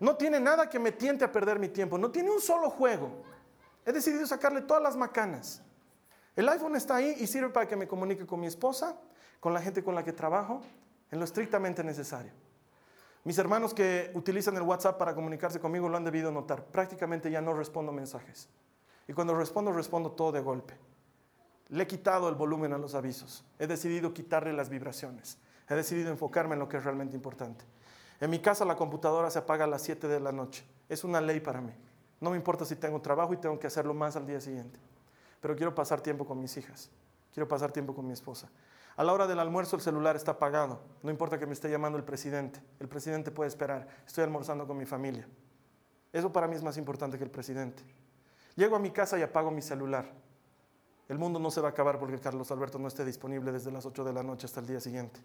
No 0.00 0.16
tiene 0.16 0.38
nada 0.38 0.68
que 0.68 0.78
me 0.78 0.92
tiente 0.92 1.24
a 1.24 1.32
perder 1.32 1.58
mi 1.58 1.68
tiempo. 1.68 1.98
No 1.98 2.10
tiene 2.10 2.30
un 2.30 2.40
solo 2.40 2.70
juego. 2.70 3.22
He 3.84 3.92
decidido 3.92 4.26
sacarle 4.26 4.62
todas 4.62 4.82
las 4.82 4.96
macanas. 4.96 5.62
El 6.36 6.48
iPhone 6.48 6.76
está 6.76 6.96
ahí 6.96 7.16
y 7.18 7.26
sirve 7.26 7.48
para 7.48 7.66
que 7.66 7.74
me 7.74 7.88
comunique 7.88 8.26
con 8.26 8.38
mi 8.38 8.46
esposa, 8.46 8.96
con 9.40 9.52
la 9.52 9.60
gente 9.60 9.82
con 9.82 9.94
la 9.94 10.04
que 10.04 10.12
trabajo, 10.12 10.62
en 11.10 11.18
lo 11.18 11.24
estrictamente 11.24 11.82
necesario. 11.82 12.32
Mis 13.24 13.38
hermanos 13.38 13.74
que 13.74 14.10
utilizan 14.14 14.56
el 14.56 14.62
WhatsApp 14.62 14.98
para 14.98 15.14
comunicarse 15.14 15.58
conmigo 15.58 15.88
lo 15.88 15.96
han 15.96 16.04
debido 16.04 16.30
notar. 16.30 16.64
Prácticamente 16.64 17.30
ya 17.30 17.40
no 17.40 17.52
respondo 17.54 17.92
mensajes. 17.92 18.48
Y 19.08 19.12
cuando 19.12 19.34
respondo, 19.34 19.72
respondo 19.72 20.12
todo 20.12 20.32
de 20.32 20.40
golpe. 20.40 20.74
Le 21.68 21.82
he 21.82 21.86
quitado 21.86 22.28
el 22.28 22.36
volumen 22.36 22.72
a 22.72 22.78
los 22.78 22.94
avisos. 22.94 23.44
He 23.58 23.66
decidido 23.66 24.14
quitarle 24.14 24.52
las 24.52 24.68
vibraciones. 24.68 25.38
He 25.68 25.74
decidido 25.74 26.10
enfocarme 26.10 26.54
en 26.54 26.60
lo 26.60 26.68
que 26.68 26.76
es 26.76 26.84
realmente 26.84 27.16
importante. 27.16 27.64
En 28.20 28.30
mi 28.30 28.40
casa 28.40 28.64
la 28.64 28.76
computadora 28.76 29.30
se 29.30 29.38
apaga 29.38 29.64
a 29.64 29.68
las 29.68 29.82
7 29.82 30.08
de 30.08 30.20
la 30.20 30.32
noche. 30.32 30.64
Es 30.88 31.04
una 31.04 31.20
ley 31.20 31.40
para 31.40 31.60
mí. 31.60 31.72
No 32.20 32.30
me 32.30 32.36
importa 32.36 32.64
si 32.64 32.74
tengo 32.76 33.00
trabajo 33.00 33.32
y 33.32 33.36
tengo 33.36 33.58
que 33.58 33.66
hacerlo 33.66 33.94
más 33.94 34.16
al 34.16 34.26
día 34.26 34.40
siguiente. 34.40 34.78
Pero 35.40 35.54
quiero 35.54 35.74
pasar 35.74 36.00
tiempo 36.00 36.26
con 36.26 36.40
mis 36.40 36.56
hijas. 36.56 36.90
Quiero 37.32 37.46
pasar 37.46 37.70
tiempo 37.70 37.94
con 37.94 38.06
mi 38.06 38.12
esposa. 38.12 38.48
A 38.96 39.04
la 39.04 39.12
hora 39.12 39.28
del 39.28 39.38
almuerzo 39.38 39.76
el 39.76 39.82
celular 39.82 40.16
está 40.16 40.32
apagado. 40.32 40.80
No 41.04 41.10
importa 41.10 41.38
que 41.38 41.46
me 41.46 41.52
esté 41.52 41.70
llamando 41.70 41.96
el 41.96 42.04
presidente. 42.04 42.60
El 42.80 42.88
presidente 42.88 43.30
puede 43.30 43.48
esperar. 43.48 43.86
Estoy 44.04 44.24
almorzando 44.24 44.66
con 44.66 44.76
mi 44.76 44.86
familia. 44.86 45.28
Eso 46.12 46.32
para 46.32 46.48
mí 46.48 46.56
es 46.56 46.64
más 46.64 46.76
importante 46.76 47.16
que 47.16 47.24
el 47.24 47.30
presidente. 47.30 47.84
Llego 48.56 48.74
a 48.74 48.80
mi 48.80 48.90
casa 48.90 49.16
y 49.16 49.22
apago 49.22 49.52
mi 49.52 49.62
celular. 49.62 50.10
El 51.08 51.18
mundo 51.18 51.38
no 51.38 51.52
se 51.52 51.60
va 51.60 51.68
a 51.68 51.70
acabar 51.70 51.98
porque 52.00 52.18
Carlos 52.18 52.50
Alberto 52.50 52.80
no 52.80 52.88
esté 52.88 53.04
disponible 53.04 53.52
desde 53.52 53.70
las 53.70 53.86
8 53.86 54.02
de 54.02 54.12
la 54.12 54.24
noche 54.24 54.46
hasta 54.46 54.58
el 54.58 54.66
día 54.66 54.80
siguiente. 54.80 55.20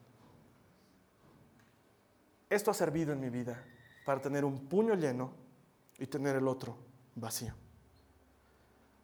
Esto 2.54 2.70
ha 2.70 2.76
servido 2.76 3.14
en 3.14 3.20
mi 3.20 3.32
vida 3.32 3.60
para 4.06 4.22
tener 4.22 4.46
un 4.46 4.68
puño 4.68 4.94
lleno 4.94 5.32
y 5.98 6.06
tener 6.06 6.36
el 6.36 6.48
otro 6.48 6.78
vacío. 7.16 7.52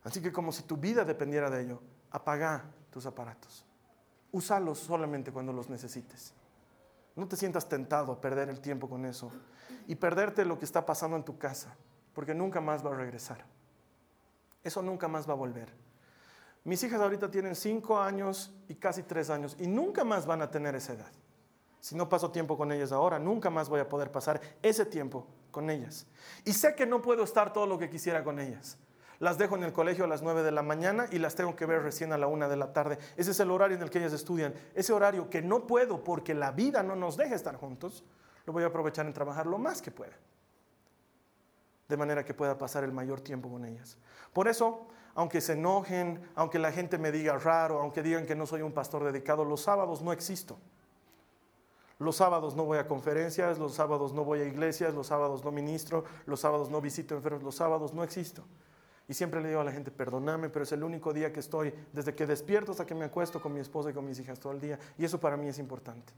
Así 0.03 0.21
que 0.21 0.31
como 0.31 0.51
si 0.51 0.62
tu 0.62 0.77
vida 0.77 1.03
dependiera 1.03 1.49
de 1.49 1.63
ello, 1.63 1.81
apaga 2.12 2.65
tus 2.91 3.07
aparatos. 3.07 3.65
Úsalos 4.31 4.77
solamente 4.77 5.31
cuando 5.31 5.51
los 5.51 5.67
necesites. 5.67 6.31
No 7.15 7.27
te 7.27 7.35
sientas 7.35 7.67
tentado 7.67 8.12
a 8.12 8.21
perder 8.21 8.49
el 8.49 8.62
tiempo 8.62 8.88
con 8.88 9.03
eso 9.03 9.31
y 9.88 9.95
perderte 9.95 10.45
lo 10.45 10.59
que 10.59 10.65
está 10.65 10.85
pasando 10.85 11.17
en 11.17 11.23
tu 11.23 11.39
casa, 11.39 11.75
porque 12.13 12.35
nunca 12.35 12.62
más 12.62 12.85
va 12.85 12.91
a 12.91 12.97
regresar. 12.97 13.43
Eso 14.63 14.83
nunca 14.83 15.07
más 15.07 15.27
va 15.27 15.33
a 15.33 15.38
volver. 15.38 15.73
Mis 16.65 16.83
hijas 16.83 17.01
ahorita 17.01 17.31
tienen 17.31 17.55
cinco 17.55 17.99
años 17.99 18.53
y 18.67 18.75
casi 18.75 19.01
tres 19.01 19.31
años 19.31 19.57
y 19.59 19.65
nunca 19.65 20.03
más 20.03 20.27
van 20.27 20.43
a 20.43 20.51
tener 20.51 20.75
esa 20.75 20.93
edad. 20.93 21.12
Si 21.79 21.95
no 21.95 22.09
paso 22.09 22.31
tiempo 22.31 22.57
con 22.57 22.71
ellas 22.71 22.91
ahora, 22.91 23.19
nunca 23.19 23.49
más 23.49 23.69
voy 23.69 23.79
a 23.79 23.87
poder 23.87 24.11
pasar 24.11 24.41
ese 24.61 24.85
tiempo 24.85 25.25
con 25.51 25.69
ellas. 25.69 26.07
Y 26.45 26.53
sé 26.53 26.75
que 26.75 26.85
no 26.85 27.01
puedo 27.01 27.23
estar 27.23 27.53
todo 27.53 27.65
lo 27.65 27.77
que 27.77 27.89
quisiera 27.89 28.23
con 28.23 28.39
ellas. 28.39 28.77
Las 29.19 29.37
dejo 29.37 29.57
en 29.57 29.63
el 29.63 29.73
colegio 29.73 30.05
a 30.05 30.07
las 30.07 30.21
9 30.21 30.43
de 30.43 30.51
la 30.51 30.61
mañana 30.61 31.07
y 31.11 31.19
las 31.19 31.35
tengo 31.35 31.55
que 31.55 31.65
ver 31.65 31.81
recién 31.81 32.13
a 32.13 32.17
la 32.17 32.27
1 32.27 32.47
de 32.47 32.55
la 32.55 32.71
tarde. 32.71 32.97
Ese 33.17 33.31
es 33.31 33.39
el 33.39 33.51
horario 33.51 33.75
en 33.75 33.83
el 33.83 33.89
que 33.89 33.99
ellas 33.99 34.13
estudian. 34.13 34.53
Ese 34.73 34.93
horario 34.93 35.29
que 35.29 35.41
no 35.41 35.67
puedo 35.67 36.03
porque 36.03 36.33
la 36.33 36.51
vida 36.51 36.83
no 36.83 36.95
nos 36.95 37.17
deja 37.17 37.35
estar 37.35 37.55
juntos, 37.57 38.05
lo 38.45 38.53
voy 38.53 38.63
a 38.63 38.67
aprovechar 38.67 39.05
en 39.05 39.13
trabajar 39.13 39.45
lo 39.45 39.57
más 39.57 39.81
que 39.81 39.91
pueda. 39.91 40.13
De 41.89 41.97
manera 41.97 42.23
que 42.23 42.33
pueda 42.33 42.57
pasar 42.57 42.83
el 42.83 42.93
mayor 42.93 43.19
tiempo 43.19 43.49
con 43.49 43.65
ellas. 43.65 43.97
Por 44.31 44.47
eso, 44.47 44.87
aunque 45.15 45.41
se 45.41 45.53
enojen, 45.53 46.21
aunque 46.35 46.59
la 46.59 46.71
gente 46.71 46.97
me 46.97 47.11
diga 47.11 47.37
raro, 47.37 47.81
aunque 47.81 48.01
digan 48.01 48.25
que 48.25 48.35
no 48.35 48.45
soy 48.45 48.61
un 48.61 48.71
pastor 48.71 49.03
dedicado, 49.03 49.43
los 49.43 49.61
sábados 49.61 50.01
no 50.01 50.13
existo. 50.13 50.57
Los 51.99 52.15
sábados 52.15 52.55
no 52.55 52.63
voy 52.63 52.77
a 52.77 52.88
conferencias, 52.88 53.59
los 53.59 53.73
sábados 53.73 54.13
no 54.13 54.23
voy 54.23 54.39
a 54.39 54.45
iglesias, 54.45 54.93
los 54.93 55.07
sábados 55.07 55.43
no 55.43 55.51
ministro, 55.51 56.05
los 56.25 56.39
sábados 56.39 56.69
no 56.69 56.79
visito 56.79 57.13
enfermos, 57.13 57.43
los 57.43 57.55
sábados 57.55 57.93
no 57.93 58.03
existo. 58.03 58.43
Y 59.09 59.13
siempre 59.13 59.41
le 59.41 59.49
digo 59.49 59.59
a 59.59 59.63
la 59.65 59.71
gente, 59.71 59.91
perdóname, 59.91 60.49
pero 60.49 60.63
es 60.63 60.71
el 60.71 60.83
único 60.83 61.12
día 61.12 61.33
que 61.33 61.41
estoy, 61.41 61.73
desde 61.91 62.15
que 62.15 62.25
despierto 62.25 62.71
hasta 62.71 62.85
que 62.85 62.95
me 62.95 63.05
acuesto 63.05 63.41
con 63.41 63.53
mi 63.53 63.59
esposa 63.59 63.89
y 63.89 63.93
con 63.93 64.05
mis 64.05 64.19
hijas 64.19 64.39
todo 64.39 64.53
el 64.53 64.62
día. 64.62 64.79
Y 64.97 65.03
eso 65.03 65.19
para 65.19 65.35
mí 65.35 65.47
es 65.47 65.59
importante. 65.59 66.13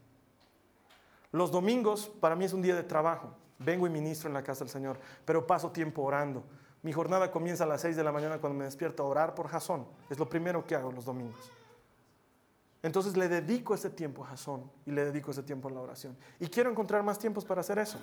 Los 1.32 1.52
domingos 1.52 2.12
para 2.20 2.36
mí 2.36 2.46
es 2.46 2.54
un 2.54 2.62
día 2.62 2.76
de 2.76 2.84
trabajo. 2.84 3.34
Vengo 3.58 3.88
y 3.88 3.89
ministro 3.89 4.28
en 4.28 4.34
la 4.34 4.44
casa 4.44 4.65
del 4.65 4.70
Señor, 4.70 5.00
pero 5.26 5.48
paso 5.48 5.72
tiempo 5.72 6.04
orando. 6.04 6.44
Mi 6.84 6.91
jornada 6.91 7.32
comienza 7.32 7.63
a 7.63 7.67
las 7.67 7.82
6 7.82 7.96
de 7.96 8.04
la 8.04 8.12
mañana 8.12 8.39
cuando 8.39 8.60
me 8.60 8.65
despierto 8.65 9.04
a 9.04 9.08
orar 9.08 9.34
por 9.34 9.48
Jasón. 9.48 9.88
Es 10.10 10.20
lo 10.20 10.28
primero 10.28 10.65
que 10.65 10.76
hago 10.76 10.91
los 10.91 11.06
domingos. 11.06 11.52
Entonces 12.84 13.15
le 13.15 13.30
dedico 13.30 13.76
ese 13.76 13.89
tiempo 13.89 14.24
a 14.24 14.28
Jasón 14.28 14.70
y 14.86 14.91
le 14.91 15.06
dedico 15.06 15.32
ese 15.32 15.44
tiempo 15.44 15.67
a 15.67 15.72
la 15.72 15.82
oración. 15.82 16.17
Y 16.39 16.48
quiero 16.48 16.70
encontrar 16.70 17.04
más 17.04 17.20
tiempos 17.20 17.46
para 17.46 17.62
hacer 17.62 17.78
eso. 17.78 18.00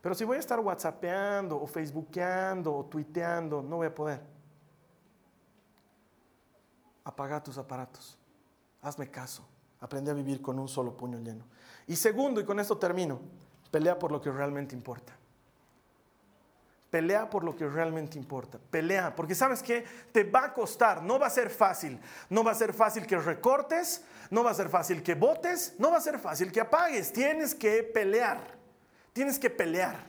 Pero 0.00 0.14
si 0.14 0.24
voy 0.24 0.36
a 0.36 0.40
estar 0.40 0.60
whatsappeando 0.60 1.60
o 1.60 1.66
facebookeando 1.66 2.74
o 2.74 2.84
tuiteando, 2.84 3.60
no 3.60 3.76
voy 3.76 3.88
a 3.88 3.94
poder. 3.94 4.20
Apaga 7.04 7.42
tus 7.42 7.58
aparatos. 7.58 8.16
Hazme 8.82 9.10
caso. 9.10 9.44
Aprende 9.80 10.10
a 10.10 10.14
vivir 10.14 10.40
con 10.40 10.58
un 10.58 10.68
solo 10.68 10.96
puño 10.96 11.18
lleno. 11.18 11.44
Y 11.86 11.96
segundo, 11.96 12.40
y 12.40 12.44
con 12.44 12.60
esto 12.60 12.78
termino, 12.78 13.18
pelea 13.70 13.98
por 13.98 14.12
lo 14.12 14.20
que 14.20 14.30
realmente 14.30 14.74
importa. 14.74 15.12
Pelea 16.90 17.30
por 17.30 17.44
lo 17.44 17.54
que 17.54 17.68
realmente 17.68 18.18
importa. 18.18 18.58
Pelea, 18.70 19.14
porque 19.14 19.36
sabes 19.36 19.62
que 19.62 19.84
te 20.12 20.24
va 20.24 20.46
a 20.46 20.52
costar, 20.52 21.02
no 21.02 21.20
va 21.20 21.28
a 21.28 21.30
ser 21.30 21.48
fácil. 21.48 22.00
No 22.28 22.42
va 22.42 22.50
a 22.50 22.54
ser 22.56 22.74
fácil 22.74 23.06
que 23.06 23.16
recortes, 23.16 24.04
no 24.30 24.42
va 24.42 24.50
a 24.50 24.54
ser 24.54 24.68
fácil 24.68 25.00
que 25.02 25.14
votes, 25.14 25.74
no 25.78 25.92
va 25.92 25.98
a 25.98 26.00
ser 26.00 26.18
fácil 26.18 26.50
que 26.50 26.60
apagues. 26.60 27.12
Tienes 27.12 27.54
que 27.54 27.84
pelear. 27.84 28.40
Tienes 29.12 29.38
que 29.38 29.50
pelear. 29.50 30.04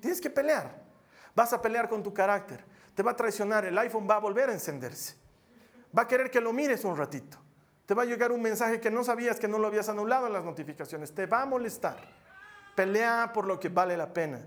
Tienes 0.00 0.20
que 0.20 0.28
pelear. 0.28 0.82
Vas 1.34 1.54
a 1.54 1.62
pelear 1.62 1.88
con 1.88 2.02
tu 2.02 2.12
carácter. 2.12 2.62
Te 2.94 3.02
va 3.02 3.12
a 3.12 3.16
traicionar. 3.16 3.64
El 3.64 3.78
iPhone 3.78 4.06
va 4.08 4.16
a 4.16 4.20
volver 4.20 4.50
a 4.50 4.52
encenderse. 4.52 5.16
Va 5.96 6.02
a 6.02 6.08
querer 6.08 6.30
que 6.30 6.42
lo 6.42 6.52
mires 6.52 6.84
un 6.84 6.96
ratito. 6.96 7.38
Te 7.86 7.94
va 7.94 8.02
a 8.02 8.06
llegar 8.06 8.32
un 8.32 8.42
mensaje 8.42 8.80
que 8.80 8.90
no 8.90 9.02
sabías 9.02 9.40
que 9.40 9.48
no 9.48 9.58
lo 9.58 9.66
habías 9.66 9.88
anulado 9.88 10.26
en 10.26 10.34
las 10.34 10.44
notificaciones. 10.44 11.14
Te 11.14 11.24
va 11.24 11.42
a 11.42 11.46
molestar. 11.46 11.96
Pelea 12.74 13.30
por 13.32 13.46
lo 13.46 13.58
que 13.58 13.70
vale 13.70 13.96
la 13.96 14.12
pena. 14.12 14.40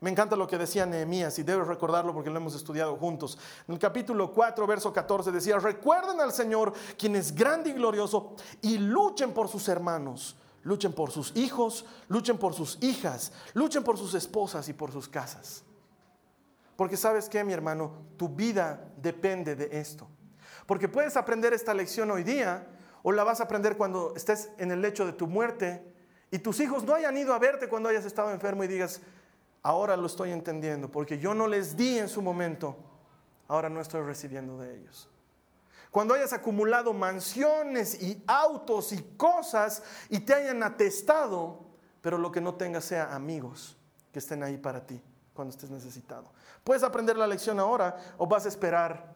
Me 0.00 0.10
encanta 0.10 0.36
lo 0.36 0.46
que 0.46 0.58
decía 0.58 0.86
Nehemías 0.86 1.38
y 1.38 1.42
debes 1.42 1.66
recordarlo 1.66 2.12
porque 2.12 2.30
lo 2.30 2.36
hemos 2.36 2.54
estudiado 2.54 2.96
juntos. 2.96 3.38
En 3.66 3.74
el 3.74 3.80
capítulo 3.80 4.32
4, 4.32 4.66
verso 4.66 4.92
14 4.92 5.30
decía, 5.30 5.58
recuerden 5.58 6.20
al 6.20 6.32
Señor 6.32 6.72
quien 6.98 7.16
es 7.16 7.34
grande 7.34 7.70
y 7.70 7.72
glorioso 7.74 8.34
y 8.60 8.78
luchen 8.78 9.32
por 9.32 9.48
sus 9.48 9.68
hermanos, 9.68 10.36
luchen 10.62 10.92
por 10.92 11.10
sus 11.10 11.34
hijos, 11.36 11.86
luchen 12.08 12.38
por 12.38 12.54
sus 12.54 12.82
hijas, 12.82 13.32
luchen 13.54 13.82
por 13.84 13.96
sus 13.96 14.14
esposas 14.14 14.68
y 14.68 14.72
por 14.72 14.92
sus 14.92 15.08
casas. 15.08 15.62
Porque 16.76 16.96
sabes 16.96 17.28
que 17.28 17.44
mi 17.44 17.52
hermano, 17.52 17.92
tu 18.16 18.28
vida 18.28 18.92
depende 18.96 19.54
de 19.54 19.78
esto. 19.78 20.08
Porque 20.66 20.88
puedes 20.88 21.16
aprender 21.16 21.52
esta 21.52 21.72
lección 21.72 22.10
hoy 22.10 22.24
día 22.24 22.66
o 23.02 23.12
la 23.12 23.22
vas 23.22 23.40
a 23.40 23.44
aprender 23.44 23.76
cuando 23.76 24.14
estés 24.16 24.50
en 24.58 24.70
el 24.70 24.80
lecho 24.80 25.06
de 25.06 25.12
tu 25.12 25.26
muerte 25.26 25.94
y 26.30 26.38
tus 26.38 26.58
hijos 26.60 26.82
no 26.84 26.94
hayan 26.94 27.16
ido 27.16 27.32
a 27.32 27.38
verte 27.38 27.68
cuando 27.68 27.88
hayas 27.88 28.04
estado 28.04 28.32
enfermo 28.32 28.64
y 28.64 28.66
digas, 28.66 29.00
Ahora 29.64 29.96
lo 29.96 30.06
estoy 30.06 30.30
entendiendo, 30.30 30.90
porque 30.90 31.18
yo 31.18 31.32
no 31.32 31.48
les 31.48 31.74
di 31.74 31.98
en 31.98 32.10
su 32.10 32.20
momento, 32.20 32.76
ahora 33.48 33.70
no 33.70 33.80
estoy 33.80 34.02
recibiendo 34.02 34.58
de 34.58 34.76
ellos. 34.76 35.08
Cuando 35.90 36.12
hayas 36.12 36.34
acumulado 36.34 36.92
mansiones 36.92 38.02
y 38.02 38.22
autos 38.26 38.92
y 38.92 39.02
cosas 39.16 39.82
y 40.10 40.20
te 40.20 40.34
hayan 40.34 40.62
atestado, 40.62 41.60
pero 42.02 42.18
lo 42.18 42.30
que 42.30 42.42
no 42.42 42.56
tengas 42.56 42.84
sea 42.84 43.14
amigos 43.14 43.78
que 44.12 44.18
estén 44.18 44.42
ahí 44.42 44.58
para 44.58 44.86
ti 44.86 45.02
cuando 45.32 45.54
estés 45.54 45.70
necesitado. 45.70 46.30
Puedes 46.62 46.82
aprender 46.82 47.16
la 47.16 47.26
lección 47.26 47.58
ahora 47.58 47.96
o 48.18 48.26
vas 48.26 48.44
a 48.44 48.48
esperar 48.48 49.14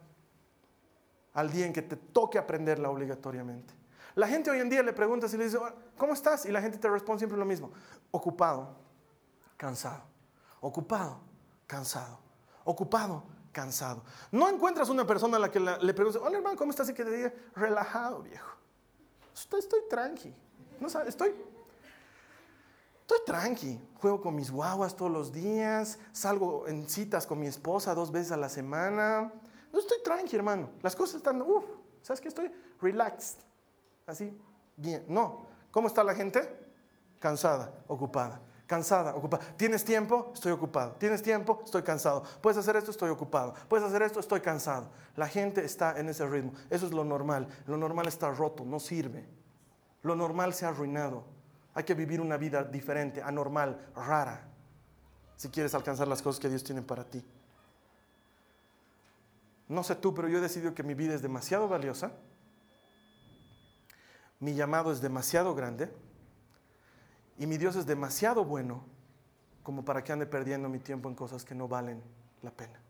al 1.34 1.50
día 1.50 1.66
en 1.66 1.74
que 1.74 1.82
te 1.82 1.96
toque 1.96 2.38
aprenderla 2.38 2.88
obligatoriamente. 2.88 3.74
La 4.14 4.26
gente 4.26 4.50
hoy 4.50 4.60
en 4.60 4.70
día 4.70 4.82
le 4.82 4.94
pregunta 4.94 5.28
si 5.28 5.36
le 5.36 5.44
dice, 5.44 5.58
¿cómo 5.98 6.14
estás? 6.14 6.46
Y 6.46 6.52
la 6.52 6.62
gente 6.62 6.78
te 6.78 6.88
responde 6.88 7.18
siempre 7.18 7.38
lo 7.38 7.44
mismo, 7.44 7.70
ocupado, 8.12 8.76
cansado. 9.58 10.02
Ocupado, 10.60 11.20
cansado. 11.66 12.18
Ocupado, 12.64 13.22
cansado. 13.52 14.02
No 14.30 14.48
encuentras 14.48 14.88
una 14.88 15.06
persona 15.06 15.36
a 15.36 15.40
la 15.40 15.50
que 15.50 15.60
le 15.60 15.94
preguntes, 15.94 16.20
hola 16.20 16.38
hermano, 16.38 16.56
¿cómo 16.56 16.70
estás? 16.70 16.88
Y 16.90 16.94
que 16.94 17.04
te 17.04 17.10
diga, 17.10 17.32
relajado, 17.54 18.22
viejo. 18.22 18.50
Estoy, 19.34 19.60
estoy 19.60 19.80
tranqui. 19.88 20.34
No 20.80 20.88
sabes, 20.88 21.10
estoy, 21.10 21.34
estoy 23.00 23.18
tranqui. 23.24 23.80
Juego 24.00 24.20
con 24.20 24.34
mis 24.34 24.50
guaguas 24.50 24.96
todos 24.96 25.10
los 25.10 25.32
días. 25.32 25.98
Salgo 26.12 26.66
en 26.66 26.88
citas 26.88 27.26
con 27.26 27.38
mi 27.38 27.46
esposa 27.46 27.94
dos 27.94 28.10
veces 28.10 28.32
a 28.32 28.36
la 28.36 28.48
semana. 28.48 29.32
No 29.72 29.78
estoy 29.78 29.98
tranqui, 30.02 30.36
hermano. 30.36 30.70
Las 30.82 30.96
cosas 30.96 31.16
están, 31.16 31.40
uff, 31.42 31.64
¿sabes 32.02 32.20
qué? 32.20 32.28
Estoy 32.28 32.52
relaxed. 32.80 33.38
Así, 34.06 34.36
bien. 34.76 35.04
No. 35.08 35.46
¿Cómo 35.70 35.88
está 35.88 36.02
la 36.02 36.14
gente? 36.14 36.66
Cansada, 37.20 37.72
ocupada 37.86 38.40
cansada, 38.68 39.16
ocupada. 39.16 39.42
¿Tienes 39.56 39.82
tiempo? 39.82 40.30
Estoy 40.34 40.52
ocupado. 40.52 40.92
¿Tienes 40.92 41.22
tiempo? 41.22 41.62
Estoy 41.64 41.82
cansado. 41.82 42.22
¿Puedes 42.42 42.58
hacer 42.58 42.76
esto? 42.76 42.90
Estoy 42.90 43.08
ocupado. 43.10 43.54
¿Puedes 43.66 43.84
hacer 43.84 44.02
esto? 44.02 44.20
Estoy 44.20 44.40
cansado. 44.40 44.90
La 45.16 45.26
gente 45.26 45.64
está 45.64 45.98
en 45.98 46.08
ese 46.08 46.26
ritmo. 46.26 46.52
Eso 46.70 46.86
es 46.86 46.92
lo 46.92 47.02
normal. 47.02 47.48
Lo 47.66 47.78
normal 47.78 48.06
está 48.06 48.30
roto, 48.30 48.64
no 48.64 48.78
sirve. 48.78 49.26
Lo 50.02 50.14
normal 50.14 50.52
se 50.52 50.66
ha 50.66 50.68
arruinado. 50.68 51.24
Hay 51.74 51.84
que 51.84 51.94
vivir 51.94 52.20
una 52.20 52.36
vida 52.36 52.62
diferente, 52.62 53.22
anormal, 53.22 53.90
rara, 53.96 54.46
si 55.36 55.48
quieres 55.48 55.74
alcanzar 55.74 56.06
las 56.08 56.20
cosas 56.20 56.40
que 56.40 56.48
Dios 56.48 56.62
tiene 56.62 56.82
para 56.82 57.04
ti. 57.04 57.24
No 59.68 59.82
sé 59.82 59.94
tú, 59.94 60.14
pero 60.14 60.28
yo 60.28 60.38
he 60.38 60.40
decidido 60.40 60.74
que 60.74 60.82
mi 60.82 60.94
vida 60.94 61.14
es 61.14 61.22
demasiado 61.22 61.68
valiosa. 61.68 62.12
Mi 64.40 64.54
llamado 64.54 64.92
es 64.92 65.00
demasiado 65.00 65.54
grande 65.54 65.90
y 67.38 67.46
mi 67.46 67.56
Dios 67.56 67.76
es 67.76 67.86
demasiado 67.86 68.44
bueno 68.44 68.84
como 69.62 69.84
para 69.84 70.02
que 70.02 70.12
ande 70.12 70.26
perdiendo 70.26 70.68
mi 70.68 70.80
tiempo 70.80 71.08
en 71.08 71.14
cosas 71.14 71.44
que 71.44 71.54
no 71.54 71.68
valen 71.68 72.02
la 72.42 72.50
pena. 72.50 72.80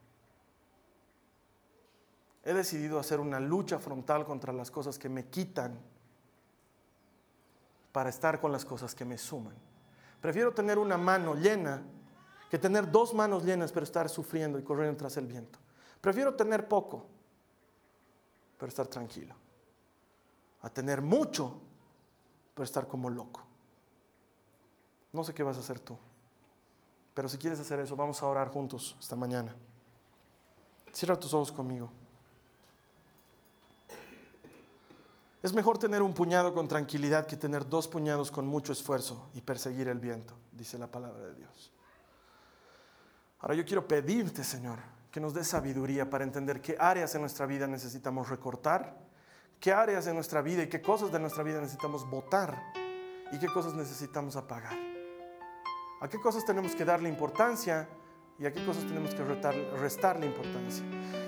He 2.44 2.54
decidido 2.54 2.98
hacer 2.98 3.20
una 3.20 3.40
lucha 3.40 3.78
frontal 3.78 4.24
contra 4.24 4.52
las 4.52 4.70
cosas 4.70 4.98
que 4.98 5.08
me 5.08 5.26
quitan 5.26 5.78
para 7.92 8.08
estar 8.08 8.40
con 8.40 8.52
las 8.52 8.64
cosas 8.64 8.94
que 8.94 9.04
me 9.04 9.18
suman. 9.18 9.54
Prefiero 10.20 10.54
tener 10.54 10.78
una 10.78 10.96
mano 10.96 11.34
llena 11.34 11.82
que 12.50 12.58
tener 12.58 12.90
dos 12.90 13.12
manos 13.12 13.44
llenas 13.44 13.70
pero 13.70 13.84
estar 13.84 14.08
sufriendo 14.08 14.58
y 14.58 14.62
corriendo 14.62 14.96
tras 14.96 15.16
el 15.18 15.26
viento. 15.26 15.58
Prefiero 16.00 16.34
tener 16.34 16.66
poco 16.68 17.06
pero 18.56 18.68
estar 18.68 18.86
tranquilo. 18.86 19.34
A 20.62 20.70
tener 20.70 21.02
mucho 21.02 21.60
pero 22.54 22.64
estar 22.64 22.88
como 22.88 23.10
loco. 23.10 23.47
No 25.12 25.24
sé 25.24 25.32
qué 25.34 25.42
vas 25.42 25.56
a 25.56 25.60
hacer 25.60 25.80
tú. 25.80 25.96
Pero 27.14 27.28
si 27.28 27.38
quieres 27.38 27.58
hacer 27.58 27.80
eso, 27.80 27.96
vamos 27.96 28.22
a 28.22 28.26
orar 28.26 28.48
juntos 28.48 28.96
esta 29.00 29.16
mañana. 29.16 29.54
Cierra 30.92 31.18
tus 31.18 31.34
ojos 31.34 31.50
conmigo. 31.50 31.90
Es 35.42 35.52
mejor 35.52 35.78
tener 35.78 36.02
un 36.02 36.14
puñado 36.14 36.52
con 36.52 36.68
tranquilidad 36.68 37.26
que 37.26 37.36
tener 37.36 37.68
dos 37.68 37.88
puñados 37.88 38.30
con 38.30 38.46
mucho 38.46 38.72
esfuerzo 38.72 39.28
y 39.34 39.40
perseguir 39.40 39.88
el 39.88 39.98
viento, 39.98 40.34
dice 40.52 40.78
la 40.78 40.88
palabra 40.88 41.26
de 41.26 41.34
Dios. 41.34 41.72
Ahora 43.40 43.54
yo 43.54 43.64
quiero 43.64 43.86
pedirte, 43.86 44.42
Señor, 44.42 44.80
que 45.12 45.20
nos 45.20 45.34
dé 45.34 45.44
sabiduría 45.44 46.10
para 46.10 46.24
entender 46.24 46.60
qué 46.60 46.76
áreas 46.78 47.14
en 47.14 47.20
nuestra 47.20 47.46
vida 47.46 47.68
necesitamos 47.68 48.28
recortar, 48.28 48.96
qué 49.60 49.72
áreas 49.72 50.06
en 50.08 50.16
nuestra 50.16 50.42
vida 50.42 50.64
y 50.64 50.68
qué 50.68 50.82
cosas 50.82 51.12
de 51.12 51.20
nuestra 51.20 51.44
vida 51.44 51.60
necesitamos 51.60 52.08
votar 52.10 52.60
y 53.30 53.38
qué 53.38 53.46
cosas 53.46 53.74
necesitamos 53.74 54.34
apagar 54.34 54.87
a 56.00 56.08
qué 56.08 56.20
cosas 56.20 56.44
tenemos 56.44 56.74
que 56.74 56.84
darle 56.84 57.08
importancia 57.08 57.88
y 58.38 58.46
a 58.46 58.52
qué 58.52 58.64
cosas 58.64 58.84
tenemos 58.84 59.14
que 59.14 59.24
restarle 59.80 60.26
importancia. 60.26 60.84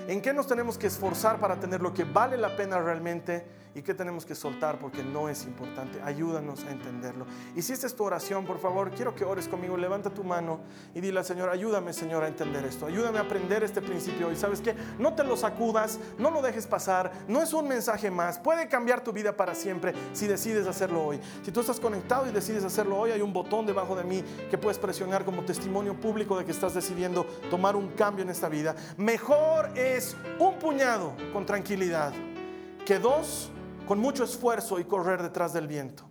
¿En 0.07 0.21
qué 0.21 0.33
nos 0.33 0.47
tenemos 0.47 0.77
que 0.77 0.87
esforzar 0.87 1.39
para 1.39 1.59
tener 1.59 1.81
lo 1.81 1.93
que 1.93 2.05
vale 2.05 2.37
la 2.37 2.55
pena 2.55 2.79
realmente 2.79 3.45
y 3.73 3.81
qué 3.81 3.93
tenemos 3.93 4.25
que 4.25 4.35
soltar 4.35 4.79
porque 4.79 5.03
no 5.03 5.29
es 5.29 5.45
importante? 5.45 6.01
Ayúdanos 6.01 6.63
a 6.65 6.71
entenderlo. 6.71 7.25
Y 7.55 7.61
si 7.61 7.73
esta 7.73 7.87
es 7.87 7.95
tu 7.95 8.03
oración, 8.03 8.45
por 8.45 8.59
favor, 8.59 8.91
quiero 8.91 9.15
que 9.15 9.23
ores 9.23 9.47
conmigo. 9.47 9.77
Levanta 9.77 10.09
tu 10.09 10.23
mano 10.23 10.59
y 10.93 10.99
dile 10.99 11.19
al 11.19 11.25
Señor, 11.25 11.49
ayúdame 11.49 11.93
Señor 11.93 12.23
a 12.23 12.27
entender 12.27 12.65
esto. 12.65 12.85
Ayúdame 12.85 13.19
a 13.19 13.21
aprender 13.21 13.63
este 13.63 13.81
principio. 13.81 14.31
Y 14.31 14.35
sabes 14.35 14.61
que 14.61 14.75
no 14.99 15.13
te 15.13 15.23
lo 15.23 15.37
sacudas, 15.37 15.99
no 16.17 16.31
lo 16.31 16.41
dejes 16.41 16.67
pasar. 16.67 17.11
No 17.27 17.41
es 17.41 17.53
un 17.53 17.67
mensaje 17.67 18.11
más. 18.11 18.39
Puede 18.39 18.67
cambiar 18.67 19.03
tu 19.03 19.13
vida 19.13 19.35
para 19.37 19.55
siempre 19.55 19.93
si 20.13 20.27
decides 20.27 20.67
hacerlo 20.67 21.05
hoy. 21.05 21.19
Si 21.43 21.51
tú 21.51 21.61
estás 21.61 21.79
conectado 21.79 22.27
y 22.27 22.31
decides 22.31 22.63
hacerlo 22.63 22.97
hoy, 22.97 23.11
hay 23.11 23.21
un 23.21 23.31
botón 23.31 23.65
debajo 23.65 23.95
de 23.95 24.03
mí 24.03 24.23
que 24.49 24.57
puedes 24.57 24.77
presionar 24.77 25.23
como 25.23 25.43
testimonio 25.43 25.99
público 25.99 26.37
de 26.37 26.45
que 26.45 26.51
estás 26.51 26.73
decidiendo 26.73 27.25
tomar 27.49 27.75
un 27.75 27.89
cambio 27.89 28.23
en 28.23 28.29
esta 28.29 28.49
vida. 28.49 28.75
Mejor 28.97 29.69
es 29.77 30.17
un 30.39 30.59
puñado 30.59 31.13
con 31.31 31.45
tranquilidad 31.45 32.11
que 32.85 32.99
dos 32.99 33.51
con 33.91 33.99
mucho 33.99 34.23
esfuerzo 34.23 34.79
y 34.79 34.85
correr 34.85 35.21
detrás 35.21 35.51
del 35.51 35.67
viento. 35.67 36.05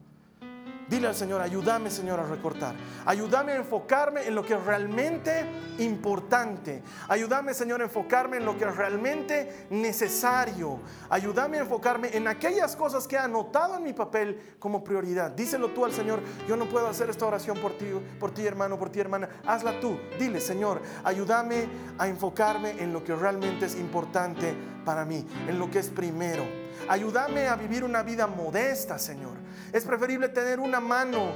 Dile 0.87 1.07
al 1.07 1.15
Señor, 1.15 1.41
ayúdame 1.41 1.89
Señor 1.89 2.21
a 2.21 2.25
recortar. 2.25 2.75
Ayúdame 3.07 3.53
a 3.53 3.57
enfocarme 3.57 4.27
en 4.27 4.35
lo 4.35 4.45
que 4.45 4.53
es 4.53 4.63
realmente 4.63 5.47
importante. 5.79 6.83
Ayúdame 7.09 7.55
Señor 7.55 7.81
a 7.81 7.85
enfocarme 7.85 8.37
en 8.37 8.45
lo 8.45 8.59
que 8.59 8.67
es 8.67 8.77
realmente 8.77 9.67
necesario. 9.71 10.81
Ayúdame 11.09 11.57
a 11.57 11.61
enfocarme 11.61 12.15
en 12.15 12.29
aquellas 12.29 12.77
cosas 12.77 13.09
que 13.09 13.17
he 13.17 13.19
anotado 13.19 13.79
en 13.79 13.85
mi 13.85 13.95
papel 13.95 14.57
como 14.59 14.85
prioridad. 14.85 15.31
Díselo 15.31 15.69
tú 15.69 15.87
al 15.87 15.93
Señor, 15.93 16.21
yo 16.47 16.57
no 16.59 16.67
puedo 16.67 16.87
hacer 16.87 17.09
esta 17.09 17.25
oración 17.25 17.57
por 17.61 17.79
ti, 17.79 17.87
por 18.19 18.35
ti 18.35 18.45
hermano, 18.45 18.79
por 18.79 18.91
ti 18.91 19.01
hermana. 19.01 19.41
Hazla 19.47 19.81
tú. 19.81 19.99
Dile 20.19 20.39
Señor, 20.39 20.83
ayúdame 21.03 21.67
a 21.97 22.09
enfocarme 22.09 22.73
en 22.73 22.93
lo 22.93 23.03
que 23.03 23.17
realmente 23.17 23.65
es 23.65 23.75
importante 23.75 24.55
para 24.85 25.07
mí, 25.07 25.27
en 25.49 25.59
lo 25.59 25.71
que 25.71 25.79
es 25.79 25.89
primero. 25.89 26.70
Ayúdame 26.89 27.49
a 27.49 27.57
vivir 27.57 27.85
una 27.85 28.03
vida 28.03 28.27
modesta, 28.27 28.99
Señor. 28.99 29.35
Es 29.73 29.85
preferible 29.85 30.29
tener 30.29 30.61
una 30.61 30.81
mano 30.81 31.33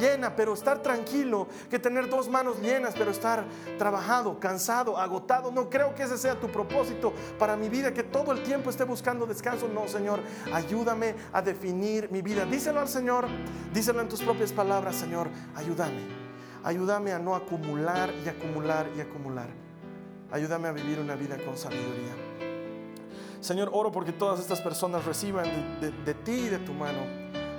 llena, 0.00 0.34
pero 0.34 0.54
estar 0.54 0.82
tranquilo, 0.82 1.48
que 1.70 1.78
tener 1.78 2.08
dos 2.08 2.28
manos 2.28 2.60
llenas, 2.60 2.94
pero 2.96 3.10
estar 3.10 3.44
trabajado, 3.78 4.38
cansado, 4.38 4.98
agotado. 4.98 5.50
No 5.50 5.70
creo 5.70 5.94
que 5.94 6.02
ese 6.02 6.18
sea 6.18 6.38
tu 6.38 6.48
propósito 6.48 7.12
para 7.38 7.56
mi 7.56 7.68
vida, 7.68 7.92
que 7.92 8.02
todo 8.02 8.32
el 8.32 8.42
tiempo 8.42 8.70
esté 8.70 8.84
buscando 8.84 9.26
descanso. 9.26 9.68
No, 9.68 9.88
Señor, 9.88 10.20
ayúdame 10.52 11.14
a 11.32 11.42
definir 11.42 12.10
mi 12.10 12.22
vida. 12.22 12.44
Díselo 12.44 12.80
al 12.80 12.88
Señor, 12.88 13.26
díselo 13.72 14.00
en 14.00 14.08
tus 14.08 14.22
propias 14.22 14.52
palabras, 14.52 14.96
Señor, 14.96 15.28
ayúdame. 15.54 16.28
Ayúdame 16.64 17.12
a 17.12 17.18
no 17.18 17.34
acumular 17.34 18.10
y 18.24 18.28
acumular 18.28 18.88
y 18.96 19.00
acumular. 19.00 19.48
Ayúdame 20.30 20.68
a 20.68 20.72
vivir 20.72 21.00
una 21.00 21.14
vida 21.14 21.36
con 21.44 21.56
sabiduría. 21.56 22.27
Señor, 23.40 23.70
oro 23.72 23.92
porque 23.92 24.12
todas 24.12 24.40
estas 24.40 24.60
personas 24.60 25.04
reciban 25.04 25.80
de, 25.80 26.14
ti 26.14 26.32
y 26.32 26.48
de 26.48 26.58
tu 26.58 26.72
mano, 26.72 27.00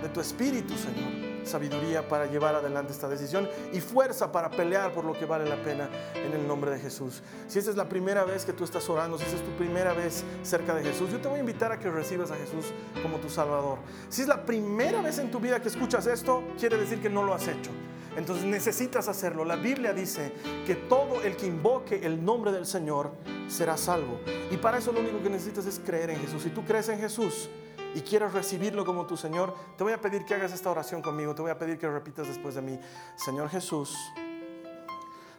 de 0.01 0.09
tu 0.09 0.19
espíritu, 0.19 0.75
Señor 0.77 1.30
sabiduría 1.49 2.07
para 2.07 2.27
llevar 2.27 2.55
adelante 2.55 2.93
esta 2.93 3.09
decisión 3.09 3.49
y 3.73 3.82
fuerza 3.82 4.32
para 4.32 4.49
pelear 4.49 4.93
por 4.93 5.03
lo 5.03 5.13
que 5.13 5.25
vale 5.25 5.49
la 5.49 5.61
pena 5.61 5.89
en 6.15 6.34
el 6.34 6.47
nombre 6.47 6.71
de 6.71 6.80
Jesús. 6.80 7.21
Si 7.47 7.59
esta 7.59 7.71
es 7.71 7.77
la 7.77 7.89
primera 7.89 8.23
vez 8.23 8.45
que 8.45 8.53
tú 8.53 8.63
estás 8.63 8.88
orando, 8.89 9.17
si 9.17 9.25
esta 9.25 9.38
es 9.38 9.43
tu 9.43 9.51
primera 9.51 9.93
vez 9.93 10.23
cerca 10.43 10.73
de 10.73 10.84
Jesús, 10.84 11.11
yo 11.11 11.19
te 11.19 11.27
voy 11.27 11.38
a 11.38 11.39
invitar 11.41 11.71
a 11.71 11.80
que 11.80 11.89
recibas 11.89 12.32
a 12.32 12.36
Jesús 12.36 12.65
como 13.01 13.17
tu 13.17 13.30
Salvador. 13.30 13.80
Si 14.09 14.21
es 14.21 14.27
la 14.27 14.45
primera 14.45 15.01
vez 15.01 15.17
en 15.19 15.32
tu 15.32 15.39
vida 15.39 15.59
que 15.59 15.67
escuchas 15.67 16.07
esto, 16.07 16.43
quiere 16.57 16.77
decir 16.77 17.01
que 17.01 17.09
no 17.09 17.23
lo 17.23 17.34
has 17.34 17.47
hecho. 17.47 17.71
Entonces 18.20 18.43
necesitas 18.43 19.07
hacerlo. 19.07 19.45
La 19.45 19.55
Biblia 19.55 19.93
dice 19.93 20.34
que 20.67 20.76
todo 20.76 21.24
el 21.24 21.38
que 21.38 21.47
invoque 21.47 22.05
el 22.05 22.24
nombre 22.24 22.51
del 22.51 22.65
Señor 22.65 23.13
será 23.47 23.78
salvo. 23.78 24.20
Y 24.51 24.57
para 24.57 24.78
eso 24.78 24.91
lo 24.91 24.99
único 24.99 25.24
que 25.24 25.30
necesitas 25.30 25.65
es 25.65 25.80
creer 25.80 26.09
en 26.09 26.20
Jesús. 26.20 26.43
Si 26.43 26.49
tú 26.49 26.65
crees 26.65 26.89
en 26.89 26.99
Jesús 26.99 27.49
y 27.95 28.01
quieres 28.01 28.34
recibirlo 28.34 28.84
como 28.86 29.07
tu 29.07 29.15
Señor, 29.15 29.55
te 29.78 29.86
voy 29.86 29.93
a 29.93 30.01
pedir 30.01 30.26
que 30.26 30.34
hagas 30.34 30.51
esta 30.51 30.70
oración 30.70 31.01
conmigo. 31.01 31.34
Te 31.34 31.41
voy 31.41 31.51
a 31.51 31.57
pedir 31.57 31.78
que 31.78 31.89
repitas 31.89 32.28
después 32.28 32.55
de 32.55 32.61
mí. 32.61 32.78
Señor 33.15 33.47
Jesús, 33.47 33.95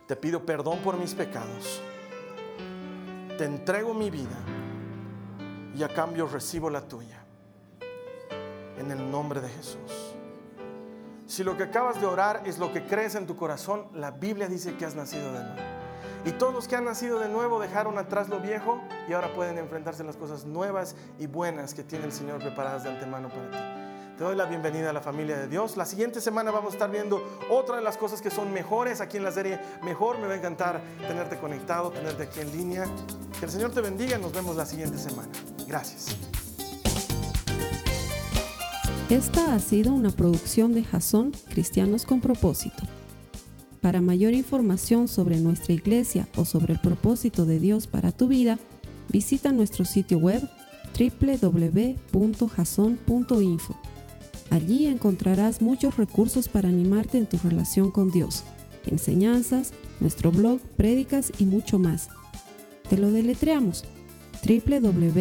te 0.07 0.17
pido 0.17 0.47
perdón 0.47 0.79
por 0.79 0.97
mis 0.97 1.15
pecados. 1.15 1.83
Te 3.37 3.45
entrego 3.45 3.93
mi 3.93 4.09
vida 4.09 4.39
y 5.77 5.83
a 5.83 5.89
cambio 5.89 6.27
recibo 6.27 6.71
la 6.71 6.81
tuya. 6.89 7.23
En 8.79 8.91
el 8.91 9.11
nombre 9.11 9.43
de 9.43 9.51
Jesús. 9.51 10.10
Si 11.31 11.45
lo 11.45 11.57
que 11.57 11.63
acabas 11.63 12.01
de 12.01 12.07
orar 12.07 12.43
es 12.45 12.59
lo 12.59 12.73
que 12.73 12.85
crees 12.85 13.15
en 13.15 13.25
tu 13.25 13.37
corazón, 13.37 13.87
la 13.95 14.11
Biblia 14.11 14.49
dice 14.49 14.75
que 14.75 14.85
has 14.85 14.97
nacido 14.97 15.33
de 15.33 15.45
nuevo. 15.45 15.63
Y 16.25 16.33
todos 16.33 16.53
los 16.53 16.67
que 16.67 16.75
han 16.75 16.85
nacido 16.85 17.21
de 17.21 17.29
nuevo 17.29 17.61
dejaron 17.61 17.99
atrás 17.99 18.29
lo 18.29 18.41
viejo 18.41 18.83
y 19.09 19.13
ahora 19.13 19.33
pueden 19.33 19.57
enfrentarse 19.57 20.03
a 20.03 20.07
las 20.07 20.17
cosas 20.17 20.45
nuevas 20.45 20.97
y 21.21 21.29
buenas 21.29 21.73
que 21.73 21.85
tiene 21.85 22.07
el 22.07 22.11
Señor 22.11 22.41
preparadas 22.41 22.83
de 22.83 22.91
antemano 22.91 23.29
para 23.29 23.49
ti. 23.49 23.59
Te 24.19 24.25
doy 24.25 24.35
la 24.35 24.47
bienvenida 24.47 24.91
a 24.91 24.93
la 24.93 25.03
familia 25.03 25.39
de 25.39 25.47
Dios. 25.47 25.77
La 25.77 25.87
siguiente 25.87 26.21
semana 26.21 26.51
vamos 26.51 26.73
a 26.73 26.75
estar 26.75 26.91
viendo 26.91 27.23
otra 27.49 27.77
de 27.77 27.83
las 27.83 27.97
cosas 27.97 28.21
que 28.21 28.33
son 28.33 28.53
mejores 28.53 29.01
aquí 29.01 29.17
en 29.17 29.23
la 29.23 29.31
serie 29.31 29.61
Mejor. 29.85 30.19
Me 30.19 30.27
va 30.27 30.33
a 30.33 30.37
encantar 30.37 30.83
tenerte 31.07 31.39
conectado, 31.39 31.93
tenerte 31.93 32.25
aquí 32.25 32.41
en 32.41 32.51
línea. 32.51 32.87
Que 33.39 33.45
el 33.45 33.53
Señor 33.53 33.71
te 33.71 33.81
bendiga 33.81 34.19
nos 34.19 34.33
vemos 34.33 34.57
la 34.57 34.67
siguiente 34.67 34.99
semana. 34.99 35.31
Gracias. 35.69 36.09
Esta 39.11 39.55
ha 39.55 39.59
sido 39.59 39.93
una 39.93 40.11
producción 40.13 40.73
de 40.73 40.85
Jason 40.85 41.33
Cristianos 41.49 42.05
con 42.05 42.21
Propósito. 42.21 42.85
Para 43.81 44.01
mayor 44.01 44.35
información 44.35 45.09
sobre 45.09 45.41
nuestra 45.41 45.75
iglesia 45.75 46.29
o 46.37 46.45
sobre 46.45 46.75
el 46.75 46.81
propósito 46.81 47.45
de 47.45 47.59
Dios 47.59 47.89
para 47.89 48.13
tu 48.13 48.29
vida, 48.29 48.61
visita 49.09 49.51
nuestro 49.51 49.85
sitio 49.85 50.19
web 50.19 50.49
www.jason.info. 50.97 51.91
Allí 54.51 54.87
encontrarás 54.87 55.61
muchos 55.61 55.97
recursos 55.97 56.49
para 56.49 56.69
animarte 56.69 57.19
en 57.19 57.27
tu 57.27 57.37
relación 57.39 57.91
con 57.91 58.13
Dios, 58.13 58.45
enseñanzas, 58.87 59.73
nuestro 59.99 60.31
blog, 60.31 60.61
prédicas 60.77 61.33
y 61.37 61.47
mucho 61.47 61.81
más. 61.81 62.11
Te 62.89 62.97
lo 62.97 63.11
deletreamos 63.11 63.85
www.jaz 64.47 65.21